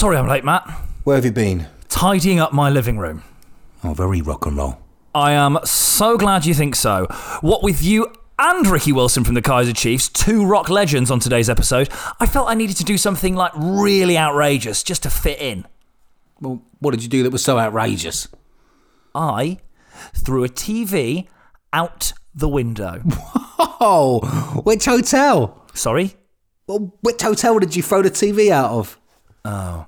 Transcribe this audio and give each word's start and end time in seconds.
Sorry 0.00 0.16
I'm 0.16 0.28
late, 0.28 0.44
Matt. 0.44 0.66
Where 1.04 1.16
have 1.16 1.26
you 1.26 1.30
been? 1.30 1.66
Tidying 1.90 2.38
up 2.40 2.54
my 2.54 2.70
living 2.70 2.96
room. 2.96 3.22
Oh, 3.84 3.92
very 3.92 4.22
rock 4.22 4.46
and 4.46 4.56
roll. 4.56 4.78
I 5.14 5.32
am 5.32 5.58
so 5.62 6.16
glad 6.16 6.46
you 6.46 6.54
think 6.54 6.74
so. 6.74 7.04
What 7.42 7.62
with 7.62 7.82
you 7.82 8.10
and 8.38 8.66
Ricky 8.66 8.92
Wilson 8.92 9.24
from 9.24 9.34
the 9.34 9.42
Kaiser 9.42 9.74
Chiefs, 9.74 10.08
two 10.08 10.46
rock 10.46 10.70
legends 10.70 11.10
on 11.10 11.20
today's 11.20 11.50
episode, 11.50 11.90
I 12.18 12.24
felt 12.24 12.48
I 12.48 12.54
needed 12.54 12.78
to 12.78 12.84
do 12.84 12.96
something 12.96 13.34
like 13.34 13.52
really 13.54 14.16
outrageous 14.16 14.82
just 14.82 15.02
to 15.02 15.10
fit 15.10 15.38
in. 15.38 15.66
Well, 16.40 16.62
what 16.78 16.92
did 16.92 17.02
you 17.02 17.10
do 17.10 17.22
that 17.24 17.30
was 17.30 17.44
so 17.44 17.58
outrageous? 17.58 18.26
I 19.14 19.58
threw 20.14 20.44
a 20.44 20.48
TV 20.48 21.28
out 21.74 22.14
the 22.34 22.48
window. 22.48 23.02
Oh, 23.82 24.20
which 24.64 24.86
hotel? 24.86 25.66
Sorry? 25.74 26.14
Well, 26.66 26.94
which 27.02 27.20
hotel 27.20 27.58
did 27.58 27.76
you 27.76 27.82
throw 27.82 28.00
the 28.00 28.10
TV 28.10 28.50
out 28.50 28.70
of? 28.70 28.98
Oh. 29.44 29.86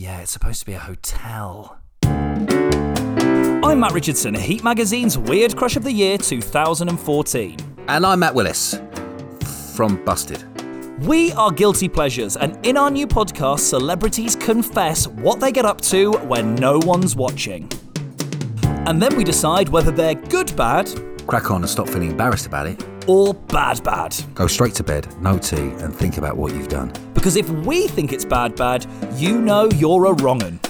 Yeah, 0.00 0.22
it's 0.22 0.30
supposed 0.30 0.60
to 0.60 0.64
be 0.64 0.72
a 0.72 0.78
hotel. 0.78 1.76
I'm 2.04 3.80
Matt 3.80 3.92
Richardson, 3.92 4.34
Heat 4.34 4.64
Magazine's 4.64 5.18
Weird 5.18 5.54
Crush 5.54 5.76
of 5.76 5.84
the 5.84 5.92
Year 5.92 6.16
2014. 6.16 7.58
And 7.86 8.06
I'm 8.06 8.20
Matt 8.20 8.34
Willis 8.34 8.80
from 9.76 10.02
Busted. 10.06 10.42
We 11.06 11.32
are 11.32 11.50
Guilty 11.50 11.86
Pleasures, 11.86 12.38
and 12.38 12.64
in 12.64 12.78
our 12.78 12.90
new 12.90 13.06
podcast, 13.06 13.58
celebrities 13.58 14.36
confess 14.36 15.06
what 15.06 15.38
they 15.38 15.52
get 15.52 15.66
up 15.66 15.82
to 15.82 16.12
when 16.12 16.54
no 16.54 16.78
one's 16.78 17.14
watching. 17.14 17.70
And 18.86 19.02
then 19.02 19.14
we 19.18 19.22
decide 19.22 19.68
whether 19.68 19.90
they're 19.90 20.14
good 20.14 20.56
bad 20.56 20.88
Crack 21.30 21.50
on 21.52 21.60
and 21.62 21.70
stop 21.70 21.88
feeling 21.88 22.10
embarrassed 22.10 22.46
about 22.46 22.66
it. 22.66 22.89
Or 23.10 23.34
bad 23.34 23.82
bad. 23.82 24.14
Go 24.34 24.46
straight 24.46 24.74
to 24.74 24.84
bed, 24.84 25.08
no 25.20 25.36
tea, 25.36 25.56
and 25.56 25.92
think 25.92 26.16
about 26.16 26.36
what 26.36 26.54
you've 26.54 26.68
done. 26.68 26.92
Because 27.12 27.34
if 27.34 27.50
we 27.50 27.88
think 27.88 28.12
it's 28.12 28.24
bad 28.24 28.54
bad, 28.54 28.86
you 29.16 29.40
know 29.40 29.68
you're 29.70 30.06
a 30.06 30.12
wrong'un. 30.12 30.60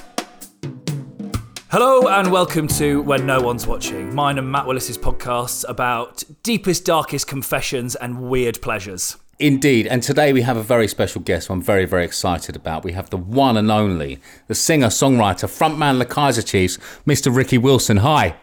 Hello 1.71 2.09
and 2.09 2.33
welcome 2.33 2.67
to 2.69 3.03
When 3.03 3.27
No 3.27 3.43
One's 3.43 3.67
Watching, 3.67 4.15
mine 4.15 4.39
and 4.39 4.51
Matt 4.51 4.67
Willis's 4.67 4.97
podcasts 4.97 5.67
about 5.69 6.25
deepest, 6.43 6.87
darkest 6.87 7.27
confessions 7.27 7.95
and 7.95 8.23
weird 8.23 8.63
pleasures. 8.63 9.19
Indeed, 9.39 9.87
and 9.87 10.03
today 10.03 10.33
we 10.33 10.41
have 10.41 10.57
a 10.57 10.63
very 10.63 10.89
special 10.89 11.21
guest 11.21 11.49
who 11.49 11.53
I'm 11.53 11.63
very, 11.63 11.85
very 11.85 12.07
excited 12.07 12.57
about. 12.57 12.85
We 12.85 12.93
have 12.93 13.11
the 13.11 13.19
one 13.19 13.59
and 13.59 13.71
only, 13.71 14.19
the 14.47 14.55
singer, 14.55 14.89
songwriter, 14.89 15.47
frontman, 15.47 15.99
the 15.99 16.07
Kaiser 16.07 16.43
Chiefs, 16.43 16.79
Mr. 17.07 17.35
Ricky 17.35 17.59
Wilson. 17.59 17.99
Hi. 17.99 18.37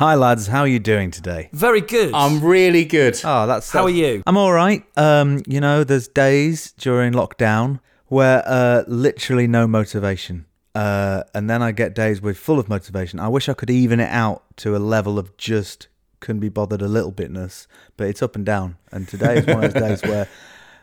Hi 0.00 0.14
lads, 0.14 0.46
how 0.46 0.60
are 0.60 0.66
you 0.66 0.78
doing 0.78 1.10
today? 1.10 1.50
Very 1.52 1.82
good. 1.82 2.14
I'm 2.14 2.42
really 2.42 2.86
good. 2.86 3.20
Oh, 3.22 3.46
that's 3.46 3.70
How 3.70 3.82
are 3.82 3.90
you? 3.90 4.22
I'm 4.26 4.38
all 4.38 4.50
right. 4.50 4.82
Um, 4.96 5.42
you 5.46 5.60
know, 5.60 5.84
there's 5.84 6.08
days 6.08 6.72
during 6.72 7.12
lockdown 7.12 7.80
where 8.06 8.42
uh, 8.46 8.84
literally 8.88 9.46
no 9.46 9.66
motivation, 9.66 10.46
uh, 10.74 11.24
and 11.34 11.50
then 11.50 11.60
I 11.60 11.72
get 11.72 11.94
days 11.94 12.22
with 12.22 12.38
full 12.38 12.58
of 12.58 12.66
motivation. 12.66 13.20
I 13.20 13.28
wish 13.28 13.46
I 13.46 13.52
could 13.52 13.68
even 13.68 14.00
it 14.00 14.08
out 14.08 14.42
to 14.56 14.74
a 14.74 14.78
level 14.78 15.18
of 15.18 15.36
just 15.36 15.88
couldn't 16.20 16.40
be 16.40 16.48
bothered 16.48 16.80
a 16.80 16.88
little 16.88 17.12
bitness, 17.12 17.66
but 17.98 18.06
it's 18.06 18.22
up 18.22 18.34
and 18.34 18.46
down. 18.46 18.78
And 18.90 19.06
today 19.06 19.40
is 19.40 19.46
one 19.48 19.64
of 19.64 19.74
those 19.74 20.00
days 20.00 20.02
where 20.10 20.26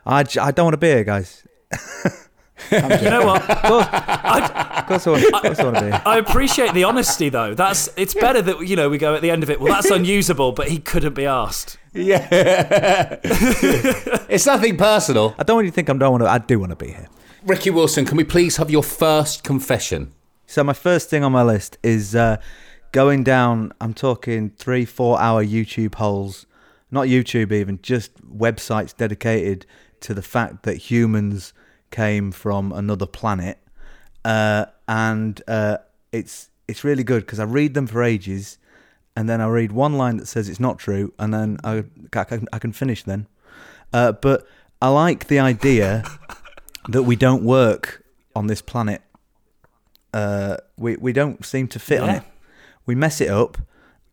I, 0.05 0.21
j- 0.21 0.41
I 0.41 0.51
don't 0.51 0.67
want 0.67 0.73
to 0.73 0.77
be 0.77 0.89
here, 0.89 1.03
guys. 1.03 1.43
you 2.72 3.09
know 3.09 3.25
what? 3.25 3.50
Of 3.50 3.61
course, 3.63 3.88
of 3.88 4.86
course 4.88 5.08
I 5.08 5.11
want, 5.11 5.23
of 5.23 5.41
course 5.41 5.59
I 5.59 5.63
want 5.63 5.75
to 5.77 5.81
be. 5.86 5.91
I 5.91 6.17
appreciate 6.17 6.73
the 6.73 6.83
honesty 6.83 7.30
though. 7.30 7.53
That's 7.53 7.89
it's 7.97 8.13
better 8.13 8.41
that 8.41 8.67
you 8.67 8.75
know 8.75 8.89
we 8.89 8.97
go 8.97 9.16
at 9.16 9.22
the 9.22 9.31
end 9.31 9.44
of 9.44 9.50
it. 9.50 9.59
Well, 9.59 9.73
that's 9.73 9.89
unusable, 9.91 10.52
but 10.52 10.67
he 10.69 10.80
couldn't 10.80 11.13
be 11.13 11.25
asked. 11.25 11.78
Yeah. 11.94 12.28
it's 13.23 14.45
nothing 14.45 14.78
personal. 14.78 15.35
I 15.38 15.44
don't 15.44 15.55
want 15.55 15.66
you 15.66 15.72
to 15.72 15.75
think 15.75 15.89
I 15.89 15.94
don't 15.94 16.11
want 16.11 16.23
to. 16.23 16.30
I 16.30 16.38
do 16.38 16.59
want 16.59 16.72
to 16.72 16.75
be 16.75 16.88
here. 16.88 17.08
Ricky 17.44 17.69
Wilson, 17.69 18.05
can 18.05 18.17
we 18.17 18.23
please 18.23 18.58
have 18.58 18.69
your 18.69 18.83
first 18.83 19.44
confession? 19.44 20.13
So 20.45 20.63
my 20.63 20.73
first 20.73 21.09
thing 21.09 21.23
on 21.23 21.31
my 21.31 21.44
list 21.44 21.78
is 21.83 22.16
uh, 22.16 22.38
going 22.91 23.23
down. 23.23 23.72
I'm 23.80 23.94
talking 23.94 24.50
three, 24.50 24.85
four 24.85 25.19
hour 25.19 25.44
YouTube 25.44 25.95
holes, 25.95 26.45
not 26.91 27.07
YouTube 27.07 27.51
even, 27.51 27.79
just 27.81 28.22
websites 28.25 28.95
dedicated 28.95 29.66
to 30.01 30.13
the 30.13 30.22
fact 30.22 30.63
that 30.63 30.75
humans 30.75 31.53
came 31.92 32.31
from 32.31 32.72
another 32.72 33.06
planet, 33.06 33.58
uh, 34.25 34.66
and 34.88 35.42
uh, 35.48 35.78
it's 36.12 36.50
it's 36.68 36.84
really 36.84 37.03
good 37.03 37.25
because 37.25 37.40
I 37.40 37.44
read 37.46 37.74
them 37.74 37.88
for 37.88 38.03
ages, 38.03 38.58
and 39.16 39.30
then 39.30 39.42
I 39.42 39.48
read 39.48 39.72
one 39.72 39.94
line 39.94 40.18
that 40.18 40.28
says 40.28 40.50
it's 40.50 40.59
not 40.59 40.80
true, 40.80 41.14
and 41.20 41.34
then 41.34 41.58
I 41.64 41.86
I 42.14 42.24
can, 42.24 42.48
I 42.52 42.59
can 42.59 42.72
finish 42.72 43.03
then. 43.03 43.28
Uh, 43.94 44.12
but 44.12 44.48
I 44.81 44.90
like 44.90 45.28
the 45.28 45.40
idea 45.40 46.03
that 46.90 47.03
we 47.03 47.16
don't 47.16 47.44
work 47.44 48.04
on 48.36 48.48
this 48.48 48.62
planet 48.62 49.02
uh, 50.14 50.58
we 50.78 50.96
we 50.98 51.14
don't 51.14 51.46
seem 51.46 51.68
to 51.69 51.80
fit 51.80 52.00
on 52.02 52.09
it. 52.09 52.24
We 52.86 52.96
mess 52.96 53.22
it 53.22 53.30
up. 53.30 53.58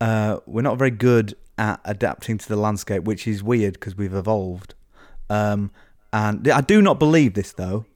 Uh, 0.01 0.39
we're 0.47 0.62
not 0.62 0.77
very 0.77 0.91
good 0.91 1.35
at 1.56 1.81
adapting 1.85 2.39
to 2.39 2.49
the 2.49 2.56
landscape, 2.56 3.05
which 3.05 3.27
is 3.27 3.43
weird 3.43 3.75
because 3.75 3.97
we've 3.97 4.15
evolved. 4.15 4.75
Um, 5.31 5.71
and 6.14 6.47
I 6.48 6.60
do 6.60 6.80
not 6.80 7.00
believe 7.00 7.34
this 7.34 7.52
though. 7.52 7.86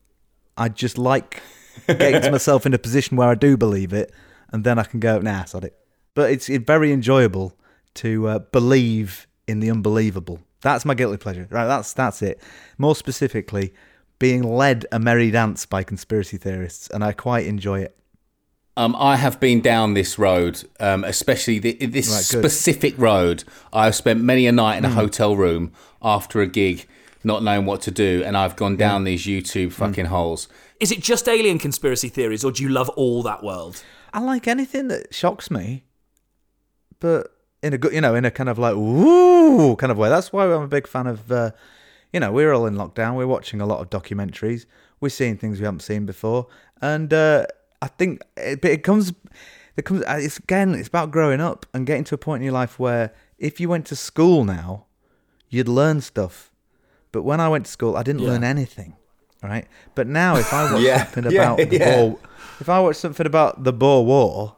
I 0.57 0.67
just 0.67 0.97
like 0.97 1.41
getting 1.87 2.31
myself 2.33 2.65
in 2.65 2.73
a 2.73 2.77
position 2.77 3.15
where 3.15 3.29
I 3.29 3.35
do 3.35 3.55
believe 3.55 3.93
it, 3.93 4.13
and 4.51 4.65
then 4.65 4.77
I 4.77 4.83
can 4.83 4.99
go, 4.99 5.19
nah, 5.19 5.45
sod 5.45 5.63
it. 5.63 5.77
But 6.15 6.31
it's, 6.31 6.49
it's 6.49 6.65
very 6.65 6.91
enjoyable 6.91 7.57
to 7.95 8.27
uh, 8.27 8.39
believe 8.39 9.25
in 9.47 9.61
the 9.61 9.71
unbelievable. 9.71 10.41
That's 10.61 10.83
my 10.83 10.95
guilty 10.95 11.17
pleasure. 11.17 11.47
Right, 11.49 11.65
that's 11.65 11.93
that's 11.93 12.21
it. 12.21 12.41
More 12.77 12.93
specifically, 12.93 13.73
being 14.19 14.43
led 14.43 14.85
a 14.91 14.99
merry 14.99 15.31
dance 15.31 15.65
by 15.65 15.83
conspiracy 15.83 16.35
theorists, 16.35 16.89
and 16.89 17.05
I 17.05 17.13
quite 17.13 17.45
enjoy 17.45 17.81
it. 17.83 17.95
Um, 18.75 18.95
I 18.97 19.15
have 19.15 19.39
been 19.39 19.61
down 19.61 19.93
this 19.93 20.19
road, 20.19 20.63
um, 20.81 21.05
especially 21.05 21.59
the, 21.59 21.73
this 21.85 22.09
Right. 22.09 22.23
Specific 22.23 22.97
road. 22.97 23.45
I've 23.71 23.95
spent 23.95 24.21
many 24.21 24.45
a 24.45 24.51
night 24.51 24.77
in 24.77 24.85
a 24.85 24.89
hotel 24.89 25.35
room 25.35 25.71
after 26.01 26.41
a 26.41 26.47
gig, 26.47 26.85
not 27.23 27.43
knowing 27.43 27.65
what 27.65 27.81
to 27.81 27.91
do, 27.91 28.23
and 28.25 28.37
I've 28.37 28.55
gone 28.55 28.75
down 28.77 29.03
these 29.03 29.25
YouTube 29.25 29.67
Hmm. 29.73 29.85
fucking 29.85 30.05
holes. 30.05 30.47
Is 30.79 30.91
it 30.91 31.01
just 31.01 31.27
alien 31.27 31.59
conspiracy 31.59 32.09
theories, 32.09 32.43
or 32.45 32.51
do 32.51 32.63
you 32.63 32.69
love 32.69 32.89
all 32.89 33.21
that 33.23 33.43
world? 33.43 33.83
I 34.13 34.19
like 34.21 34.47
anything 34.47 34.87
that 34.87 35.13
shocks 35.13 35.51
me, 35.51 35.83
but 36.99 37.31
in 37.61 37.73
a 37.73 37.77
good, 37.77 37.93
you 37.93 38.01
know, 38.01 38.15
in 38.15 38.25
a 38.25 38.31
kind 38.31 38.49
of 38.49 38.57
like 38.57 38.75
woo 38.75 39.75
kind 39.75 39.91
of 39.91 39.97
way. 39.97 40.09
That's 40.09 40.31
why 40.31 40.45
I'm 40.45 40.61
a 40.63 40.67
big 40.67 40.87
fan 40.87 41.07
of. 41.07 41.31
Uh, 41.31 41.51
you 42.11 42.19
know, 42.19 42.31
we're 42.31 42.51
all 42.53 42.65
in 42.65 42.73
lockdown. 42.75 43.15
We're 43.15 43.27
watching 43.27 43.61
a 43.61 43.67
lot 43.67 43.81
of 43.81 43.89
documentaries. 43.91 44.65
We're 44.99 45.09
seeing 45.09 45.37
things 45.37 45.59
we 45.59 45.65
haven't 45.65 45.81
seen 45.81 46.05
before, 46.05 46.47
and 46.81 47.13
uh, 47.13 47.45
I 47.81 47.87
think 47.87 48.21
it, 48.37 48.61
but 48.61 48.71
it 48.71 48.83
comes. 48.83 49.13
It 49.77 49.85
comes. 49.85 50.03
uh, 50.03 50.17
It's 50.19 50.37
again. 50.37 50.73
It's 50.73 50.87
about 50.87 51.11
growing 51.11 51.39
up 51.41 51.65
and 51.73 51.85
getting 51.85 52.03
to 52.05 52.15
a 52.15 52.17
point 52.17 52.41
in 52.41 52.45
your 52.45 52.53
life 52.53 52.79
where 52.79 53.13
if 53.37 53.59
you 53.59 53.69
went 53.69 53.85
to 53.87 53.95
school 53.95 54.43
now, 54.43 54.85
you'd 55.49 55.67
learn 55.69 56.01
stuff. 56.01 56.48
But 57.11 57.23
when 57.23 57.39
I 57.39 57.49
went 57.49 57.65
to 57.65 57.71
school, 57.71 57.97
I 57.97 58.03
didn't 58.03 58.21
learn 58.23 58.43
anything. 58.43 58.95
Right. 59.41 59.67
But 59.95 60.07
now, 60.07 60.35
if 60.35 60.53
I 60.53 60.71
watch 60.71 60.81
Yeah, 60.89 61.05
something 61.05 61.31
yeah, 61.31 61.53
about 61.53 61.69
the 61.69 61.77
yeah. 61.77 61.95
Boer, 61.95 62.19
if 62.59 62.69
I 62.69 62.79
watch 62.81 62.97
something 62.97 63.25
about 63.25 63.63
the 63.63 63.71
Boer 63.73 64.03
War, 64.05 64.55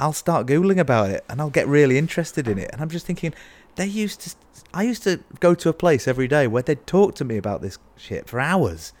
I'll 0.00 0.12
start 0.12 0.46
googling 0.46 0.78
about 0.78 1.10
it 1.10 1.24
and 1.28 1.40
I'll 1.40 1.50
get 1.50 1.68
really 1.68 1.96
interested 1.98 2.48
in 2.48 2.58
it. 2.58 2.70
And 2.72 2.80
I'm 2.82 2.88
just 2.88 3.06
thinking, 3.06 3.34
they 3.76 3.86
used 3.86 4.20
to. 4.22 4.34
I 4.74 4.82
used 4.84 5.02
to 5.04 5.20
go 5.40 5.54
to 5.54 5.68
a 5.68 5.72
place 5.72 6.06
every 6.08 6.28
day 6.28 6.46
where 6.46 6.62
they'd 6.62 6.86
talk 6.86 7.14
to 7.16 7.24
me 7.24 7.36
about 7.36 7.60
this 7.62 7.78
shit 7.96 8.28
for 8.28 8.38
hours, 8.40 8.92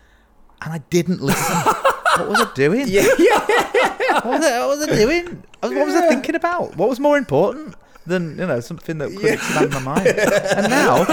and 0.62 0.72
I 0.72 0.78
didn't 0.90 1.20
listen. 1.20 1.56
what 2.16 2.28
was 2.28 2.40
I 2.40 2.50
doing? 2.54 2.86
Yeah, 2.88 3.06
yeah. 3.18 3.38
what, 4.14 4.24
was 4.26 4.44
I, 4.44 4.58
what 4.66 4.68
was 4.78 4.88
I 4.88 4.94
doing? 4.96 5.42
I 5.62 5.66
was- 5.68 5.76
What 5.76 5.86
was 5.86 5.94
I 5.96 6.08
thinking 6.08 6.34
about? 6.34 6.76
What 6.76 6.88
was 6.88 6.98
more 7.00 7.16
important 7.18 7.74
than 8.06 8.38
you 8.38 8.46
know 8.46 8.60
something 8.60 8.98
that 8.98 9.10
could 9.16 9.32
expand 9.32 9.70
my 9.72 9.80
mind? 9.80 10.06
And 10.06 10.70
now 10.70 11.04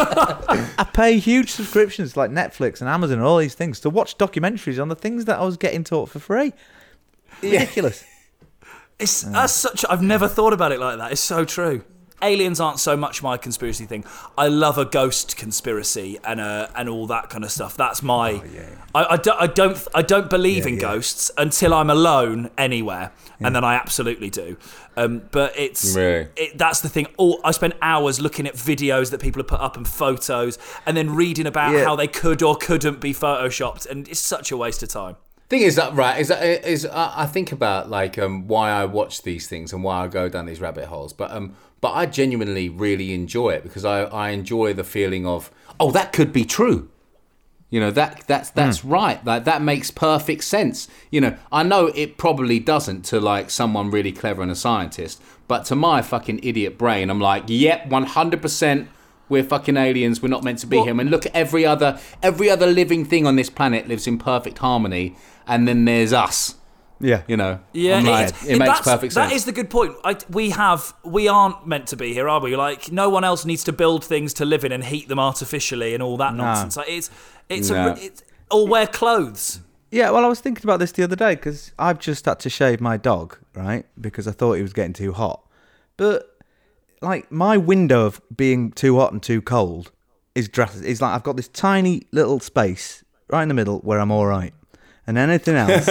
I 0.77 0.87
pay 0.93 1.19
huge 1.19 1.51
subscriptions 1.51 2.17
like 2.17 2.31
Netflix 2.31 2.81
and 2.81 2.89
Amazon 2.89 3.17
and 3.17 3.27
all 3.27 3.37
these 3.37 3.55
things 3.55 3.79
to 3.81 3.89
watch 3.89 4.17
documentaries 4.17 4.81
on 4.81 4.89
the 4.89 4.95
things 4.95 5.25
that 5.25 5.39
I 5.39 5.43
was 5.43 5.57
getting 5.57 5.83
taught 5.83 6.09
for 6.09 6.19
free. 6.19 6.53
Ridiculous. 7.41 8.03
It's 8.99 9.21
that's 9.21 9.53
such. 9.53 9.85
I've 9.89 10.01
never 10.01 10.27
thought 10.27 10.53
about 10.53 10.71
it 10.71 10.79
like 10.79 10.97
that. 10.97 11.11
It's 11.11 11.21
so 11.21 11.45
true. 11.45 11.83
Aliens 12.21 12.59
aren't 12.59 12.79
so 12.79 12.97
much 12.97 13.21
my 13.21 13.37
conspiracy 13.37 13.85
thing. 13.85 14.03
I 14.37 14.47
love 14.47 14.77
a 14.79 14.85
ghost 14.85 15.37
conspiracy 15.37 16.17
and 16.23 16.39
uh, 16.41 16.67
and 16.75 16.89
all 16.89 17.05
that 17.07 17.29
kind 17.29 17.43
of 17.43 17.51
stuff. 17.51 17.77
That's 17.77 18.01
my. 18.01 18.41
I, 18.95 19.05
I, 19.11 19.17
don't, 19.17 19.41
I 19.41 19.47
don't 19.47 19.87
I 19.93 20.01
don't 20.01 20.29
believe 20.29 20.65
in 20.65 20.79
ghosts 20.79 21.29
until 21.37 21.73
I'm 21.73 21.89
alone 21.91 22.49
anywhere, 22.57 23.11
and 23.39 23.55
then 23.55 23.63
I 23.63 23.75
absolutely 23.75 24.31
do. 24.31 24.57
Um, 24.95 25.21
but 25.29 25.53
it's 25.55 25.95
Really? 25.95 26.27
it, 26.35 26.57
that's 26.57 26.81
the 26.81 26.89
thing. 26.89 27.05
All 27.17 27.39
I 27.43 27.51
spend 27.51 27.75
hours 27.83 28.19
looking 28.19 28.47
at 28.47 28.55
videos 28.55 29.11
that 29.11 29.21
people 29.21 29.39
have 29.39 29.47
put 29.47 29.59
up 29.61 29.77
and 29.77 29.87
photos, 29.87 30.57
and 30.87 30.97
then 30.97 31.13
reading 31.13 31.45
about 31.45 31.73
Yeah. 31.73 31.83
how 31.83 31.95
they 31.95 32.07
could 32.07 32.41
or 32.41 32.55
couldn't 32.55 32.99
be 32.99 33.13
photoshopped, 33.13 33.85
and 33.87 34.07
it's 34.07 34.19
such 34.19 34.51
a 34.51 34.57
waste 34.57 34.81
of 34.81 34.89
time. 34.89 35.17
Thing 35.49 35.61
is 35.61 35.75
that 35.75 35.93
right 35.93 36.19
is 36.19 36.27
that 36.27 36.43
is 36.43 36.85
I 36.85 37.23
I 37.23 37.25
think 37.25 37.53
about 37.53 37.89
like 37.89 38.17
um, 38.17 38.47
why 38.47 38.69
I 38.69 38.83
watch 38.83 39.21
these 39.21 39.47
things 39.47 39.71
and 39.71 39.81
why 39.81 40.03
I 40.03 40.07
go 40.07 40.27
down 40.27 40.45
these 40.45 40.59
rabbit 40.59 40.85
holes, 40.85 41.13
but 41.13 41.31
um, 41.31 41.55
but 41.79 41.91
I 41.91 42.05
genuinely 42.05 42.67
really 42.67 43.13
enjoy 43.13 43.51
it 43.51 43.63
because 43.63 43.85
I 43.85 44.03
I 44.03 44.29
enjoy 44.31 44.73
the 44.73 44.83
feeling 44.83 45.25
of 45.25 45.49
oh 45.79 45.91
that 45.91 46.11
could 46.11 46.33
be 46.33 46.43
true. 46.43 46.89
You 47.69 47.79
know 47.79 47.91
that 47.91 48.25
that's 48.27 48.49
that's 48.49 48.83
right. 48.83 49.23
Like 49.25 49.45
that 49.45 49.61
makes 49.61 49.89
perfect 49.89 50.43
sense. 50.43 50.89
You 51.11 51.21
know, 51.21 51.37
I 51.49 51.63
know 51.63 51.87
it 51.87 52.17
probably 52.17 52.59
doesn't 52.59 53.03
to 53.05 53.19
like 53.21 53.49
someone 53.49 53.89
really 53.89 54.11
clever 54.11 54.41
and 54.41 54.51
a 54.51 54.55
scientist, 54.55 55.21
but 55.47 55.63
to 55.65 55.75
my 55.75 56.01
fucking 56.01 56.41
idiot 56.43 56.77
brain, 56.77 57.09
I'm 57.09 57.21
like, 57.21 57.43
yep, 57.47 57.87
one 57.87 58.03
hundred 58.03 58.41
percent. 58.41 58.89
We're 59.29 59.43
fucking 59.43 59.77
aliens. 59.77 60.21
We're 60.21 60.29
not 60.29 60.43
meant 60.43 60.59
to 60.59 60.67
be 60.67 60.77
Well- 60.77 60.85
here. 60.85 60.99
And 60.99 61.09
look 61.11 61.25
at 61.25 61.35
every 61.35 61.65
other 61.65 61.99
every 62.23 62.49
other 62.49 62.67
living 62.67 63.05
thing 63.05 63.25
on 63.27 63.35
this 63.35 63.49
planet 63.49 63.87
lives 63.87 64.07
in 64.07 64.17
perfect 64.17 64.59
harmony. 64.59 65.15
And 65.47 65.67
then 65.67 65.85
there's 65.85 66.13
us. 66.13 66.55
Yeah. 66.99 67.21
You 67.27 67.37
know, 67.37 67.59
Yeah, 67.73 67.97
I'm 67.97 68.05
like, 68.05 68.29
it, 68.29 68.35
it, 68.43 68.57
makes 68.57 68.59
that's- 68.71 68.83
perfect 68.83 69.13
sense. 69.13 69.29
That 69.29 69.35
is 69.35 69.45
the 69.45 69.51
good 69.51 69.69
point. 69.69 69.93
I, 70.03 70.17
we 70.31 70.49
have, 70.49 70.93
we 71.05 71.27
aren't 71.27 71.67
meant 71.67 71.87
to 71.89 71.95
be 71.95 72.11
here, 72.13 72.27
are 72.27 72.39
we? 72.41 72.55
Like, 72.55 72.91
no 72.91 73.07
one 73.09 73.23
else 73.23 73.45
needs 73.45 73.63
to 73.65 73.71
build 73.71 74.03
things 74.03 74.33
to 74.35 74.45
live 74.45 74.65
in 74.65 74.71
and 74.71 74.83
heat 74.83 75.07
them 75.07 75.19
artificially 75.19 75.93
and 75.93 76.01
all 76.01 76.17
that 76.17 76.33
nonsense. 76.33 76.75
Like, 76.75 76.89
it's, 76.89 77.11
it's, 77.49 77.69
No. 77.69 77.89
a, 77.89 77.91
it's, 77.97 78.23
or 78.49 78.67
wear 78.67 78.87
clothes. 78.87 79.59
Yeah, 79.91 80.09
well, 80.09 80.25
I 80.25 80.27
was 80.27 80.39
thinking 80.41 80.65
about 80.65 80.79
this 80.79 80.91
the 80.91 81.03
other 81.03 81.15
day 81.15 81.35
because 81.35 81.71
I've 81.77 81.99
just 81.99 82.25
had 82.25 82.39
to 82.39 82.49
shave 82.49 82.81
my 82.81 82.97
dog, 82.97 83.37
right? 83.53 83.85
Because 84.01 84.27
I 84.27 84.31
thought 84.31 84.53
he 84.53 84.63
was 84.63 84.73
getting 84.73 84.93
too 84.93 85.13
hot. 85.13 85.43
But 85.97 86.35
like 87.01 87.31
my 87.31 87.57
window 87.57 88.05
of 88.05 88.21
being 88.35 88.71
too 88.71 88.97
hot 88.97 89.11
and 89.13 89.21
too 89.21 89.41
cold 89.41 89.91
is 90.35 90.47
drastic. 90.49 90.83
It's 90.85 91.01
like 91.01 91.13
I've 91.15 91.23
got 91.23 91.35
this 91.37 91.47
tiny 91.49 92.03
little 92.11 92.39
space 92.39 93.03
right 93.29 93.41
in 93.43 93.47
the 93.49 93.53
middle 93.53 93.79
where 93.79 93.99
I'm 93.99 94.11
all 94.11 94.25
right, 94.25 94.53
and 95.05 95.17
anything 95.17 95.55
else, 95.63 95.87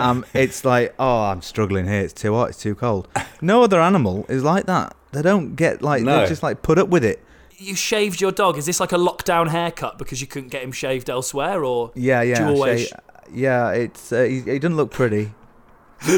um, 0.00 0.24
it's 0.34 0.64
like 0.64 0.94
oh, 0.98 1.22
I'm 1.24 1.42
struggling 1.42 1.86
here. 1.86 2.00
It's 2.00 2.12
too 2.12 2.34
hot. 2.34 2.50
It's 2.50 2.60
too 2.62 2.74
cold. 2.74 3.08
No 3.40 3.62
other 3.62 3.80
animal 3.80 4.26
is 4.28 4.42
like 4.44 4.66
that. 4.66 4.94
They 5.12 5.22
don't 5.22 5.54
get 5.56 5.82
like 5.82 6.02
No. 6.02 6.20
they 6.22 6.26
just 6.26 6.42
like 6.42 6.62
put 6.62 6.78
up 6.78 6.88
with 6.88 7.04
it. 7.04 7.22
You 7.56 7.74
shaved 7.74 8.20
your 8.20 8.30
dog. 8.30 8.56
Is 8.56 8.66
this 8.66 8.78
like 8.78 8.92
a 8.92 8.96
lockdown 8.98 9.48
haircut 9.48 9.98
because 9.98 10.20
you 10.20 10.26
couldn't 10.28 10.50
get 10.50 10.62
him 10.62 10.70
shaved 10.72 11.10
elsewhere, 11.10 11.64
or 11.64 11.90
Yeah, 11.94 12.22
do 12.22 12.28
yeah, 12.30 12.38
you 12.48 12.54
always? 12.54 12.86
sha- 12.88 12.96
yeah. 13.32 13.70
It's 13.70 14.12
uh, 14.12 14.22
he, 14.22 14.40
he 14.42 14.58
doesn't 14.58 14.76
look 14.76 14.90
pretty. 14.92 15.32
He 16.00 16.12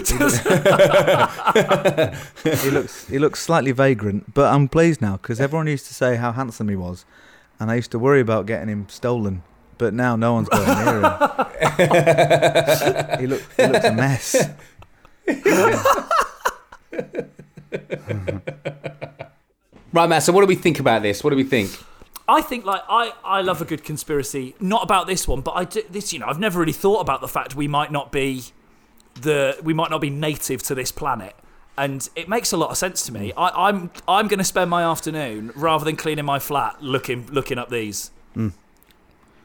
looks 2.70 3.08
he 3.08 3.18
looks 3.18 3.40
slightly 3.40 3.72
vagrant, 3.72 4.34
but 4.34 4.52
I'm 4.52 4.68
pleased 4.68 5.00
now 5.00 5.16
because 5.16 5.40
everyone 5.40 5.68
used 5.68 5.86
to 5.86 5.94
say 5.94 6.16
how 6.16 6.32
handsome 6.32 6.68
he 6.68 6.76
was, 6.76 7.06
and 7.58 7.70
I 7.70 7.76
used 7.76 7.90
to 7.92 7.98
worry 7.98 8.20
about 8.20 8.44
getting 8.46 8.68
him 8.68 8.86
stolen. 8.88 9.42
But 9.78 9.94
now 9.94 10.16
no 10.16 10.34
one's 10.34 10.50
going 10.50 10.66
near 10.66 11.00
him. 11.00 11.12
he, 13.20 13.26
look, 13.26 13.40
he 13.56 13.66
looks 13.66 13.84
a 13.86 13.92
mess. 13.94 14.36
right, 19.92 20.06
Matt. 20.06 20.22
So 20.22 20.34
what 20.34 20.42
do 20.42 20.46
we 20.46 20.56
think 20.56 20.78
about 20.80 21.00
this? 21.00 21.24
What 21.24 21.30
do 21.30 21.36
we 21.36 21.44
think? 21.44 21.70
I 22.28 22.42
think 22.42 22.66
like 22.66 22.82
I, 22.88 23.14
I 23.24 23.40
love 23.40 23.62
a 23.62 23.64
good 23.64 23.82
conspiracy. 23.82 24.54
Not 24.60 24.82
about 24.82 25.06
this 25.06 25.26
one, 25.26 25.40
but 25.40 25.52
I 25.52 25.64
do, 25.64 25.80
this 25.88 26.12
you 26.12 26.18
know 26.18 26.26
I've 26.26 26.38
never 26.38 26.60
really 26.60 26.72
thought 26.72 27.00
about 27.00 27.22
the 27.22 27.28
fact 27.28 27.56
we 27.56 27.66
might 27.66 27.90
not 27.90 28.12
be 28.12 28.44
the 29.14 29.58
we 29.62 29.72
might 29.74 29.90
not 29.90 30.00
be 30.00 30.10
native 30.10 30.62
to 30.64 30.74
this 30.74 30.92
planet, 30.92 31.34
and 31.76 32.08
it 32.16 32.28
makes 32.28 32.52
a 32.52 32.56
lot 32.56 32.70
of 32.70 32.76
sense 32.76 33.04
to 33.06 33.12
me. 33.12 33.32
I, 33.36 33.68
I'm 33.68 33.90
I'm 34.08 34.28
going 34.28 34.38
to 34.38 34.44
spend 34.44 34.70
my 34.70 34.82
afternoon 34.82 35.52
rather 35.54 35.84
than 35.84 35.96
cleaning 35.96 36.24
my 36.24 36.38
flat 36.38 36.82
looking 36.82 37.26
looking 37.30 37.58
up 37.58 37.70
these. 37.70 38.10
Hmm. 38.34 38.48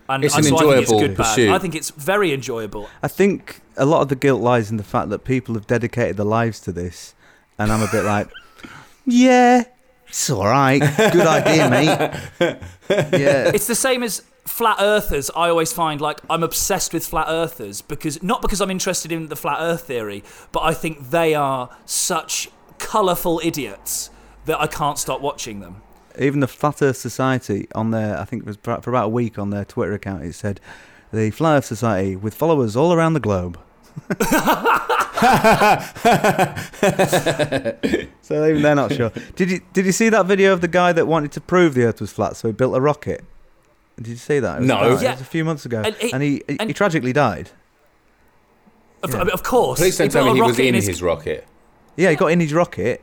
And 0.08 0.24
It's 0.24 0.36
I- 0.36 0.40
an 0.40 0.44
so 0.44 0.56
I 0.56 0.60
think 0.60 0.82
it's 0.82 0.92
enjoyable 0.92 1.08
good 1.08 1.18
bad. 1.18 1.50
I 1.50 1.58
think 1.60 1.74
it's 1.76 1.90
very 1.90 2.32
enjoyable. 2.34 2.88
I 3.02 3.08
think 3.08 3.62
a 3.76 3.86
lot 3.86 4.02
of 4.02 4.10
the 4.10 4.16
guilt 4.16 4.40
lies 4.42 4.70
in 4.70 4.78
the 4.78 4.84
fact 4.84 5.10
that 5.10 5.24
people 5.24 5.56
have 5.56 5.66
dedicated 5.66 6.18
their 6.18 6.26
lives 6.28 6.60
to 6.62 6.72
this, 6.72 7.16
and 7.58 7.72
I'm 7.72 7.82
a 7.82 7.90
bit 7.92 8.04
like, 8.06 8.30
yeah, 9.06 9.64
it's 10.08 10.30
all 10.30 10.46
right, 10.46 10.80
good 11.12 11.26
idea, 11.28 11.70
mate. 11.70 12.58
Yeah, 12.90 13.50
It's 13.52 13.66
the 13.66 13.74
same 13.74 14.04
as 14.04 14.22
flat 14.46 14.78
earthers. 14.80 15.30
I 15.36 15.50
always 15.50 15.74
find 15.74 16.00
like 16.00 16.22
I'm 16.30 16.44
obsessed 16.44 16.94
with 16.94 17.06
flat 17.06 17.28
earthers 17.30 17.82
because 17.82 18.22
not 18.24 18.42
because 18.42 18.62
I'm 18.62 18.72
interested 18.72 19.12
in 19.12 19.28
the 19.28 19.36
flat 19.36 19.58
earth 19.60 19.88
theory, 19.88 20.24
but 20.52 20.62
I 20.62 20.74
think 20.74 21.10
they 21.10 21.36
are 21.36 21.70
such 21.86 22.50
colourful 22.78 23.42
idiots 23.44 24.10
that 24.46 24.60
I 24.60 24.68
can't 24.68 24.98
stop 24.98 25.22
watching 25.22 25.60
them. 25.60 25.82
even 26.20 26.40
the 26.40 26.48
Flat 26.48 26.82
Earth 26.82 26.98
Society 26.98 27.68
on 27.74 27.92
their, 27.92 28.18
I 28.18 28.26
think 28.26 28.44
it 28.44 28.46
was 28.46 28.58
for 28.58 28.90
about 28.90 29.06
a 29.06 29.10
week 29.10 29.40
on 29.40 29.50
their 29.50 29.66
Twitter 29.66 29.94
account, 29.94 30.24
it 30.24 30.34
said, 30.34 30.60
the 31.12 31.32
Flat 31.32 31.58
Earth 31.58 31.66
Society 31.66 32.16
with 32.16 32.34
followers 32.34 32.76
all 32.76 32.94
around 32.94 33.14
the 33.14 33.20
globe. 33.20 33.60
so 38.22 38.46
even 38.46 38.62
they're 38.62 38.76
not 38.76 38.92
sure. 38.94 39.12
Did 39.36 39.50
you 39.50 39.62
did 39.72 39.86
you 39.86 39.94
see 39.94 40.10
that 40.10 40.26
video 40.26 40.52
of 40.52 40.60
the 40.60 40.68
guy 40.68 40.92
that 40.92 41.08
wanted 41.08 41.32
to 41.32 41.42
prove 41.42 41.74
the 41.74 41.84
Earth 41.84 42.02
was 42.02 42.12
flat, 42.12 42.36
so 42.36 42.50
he 42.50 42.52
built 42.52 42.76
a 42.76 42.82
rocket? 42.82 43.24
Did 43.98 44.08
you 44.08 44.16
see 44.18 44.40
that? 44.40 44.62
It 44.62 44.66
No. 44.66 44.76
about- 44.78 44.88
it 45.04 45.10
was 45.12 45.22
a 45.22 45.24
few 45.24 45.46
months 45.46 45.66
ago, 45.66 45.82
And 45.86 45.96
and 46.14 46.22
he- 46.24 46.30
he 46.30 46.44
he, 46.54 46.60
and- 46.60 46.70
he 46.70 46.74
tragically 46.74 47.14
died. 47.14 47.50
Of, 49.04 49.12
Yeah. 49.12 49.18
I 49.22 49.24
mean, 49.26 49.32
of 49.34 49.44
course. 49.44 49.80
Please 49.80 49.98
don't 49.98 50.08
he 50.08 50.12
tell 50.12 50.26
me 50.26 50.34
he 50.36 50.42
was 50.42 50.52
rocket 50.52 50.66
in 50.66 50.74
his, 50.74 50.88
his 50.88 51.02
rocket. 51.02 51.46
Yeah, 51.96 52.10
he 52.10 52.16
got 52.16 52.28
in 52.32 52.40
his 52.40 52.54
rocket, 52.54 53.02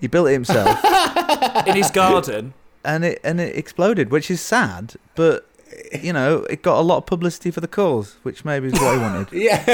he 0.00 0.06
built 0.06 0.28
it 0.28 0.32
himself, 0.32 0.78
in 1.66 1.76
his 1.76 1.90
garden. 1.90 2.52
and 2.84 3.04
it 3.04 3.20
and 3.24 3.40
it 3.40 3.56
exploded, 3.56 4.10
which 4.10 4.30
is 4.30 4.40
sad, 4.40 4.94
but. 5.14 5.46
You 6.00 6.12
know, 6.12 6.44
it 6.48 6.62
got 6.62 6.78
a 6.78 6.82
lot 6.82 6.98
of 6.98 7.06
publicity 7.06 7.50
for 7.50 7.60
the 7.60 7.66
cause, 7.66 8.14
which 8.22 8.44
maybe 8.44 8.68
is 8.68 8.74
what 8.74 8.94
he 8.94 9.00
wanted. 9.00 9.26
Yeah. 9.32 9.64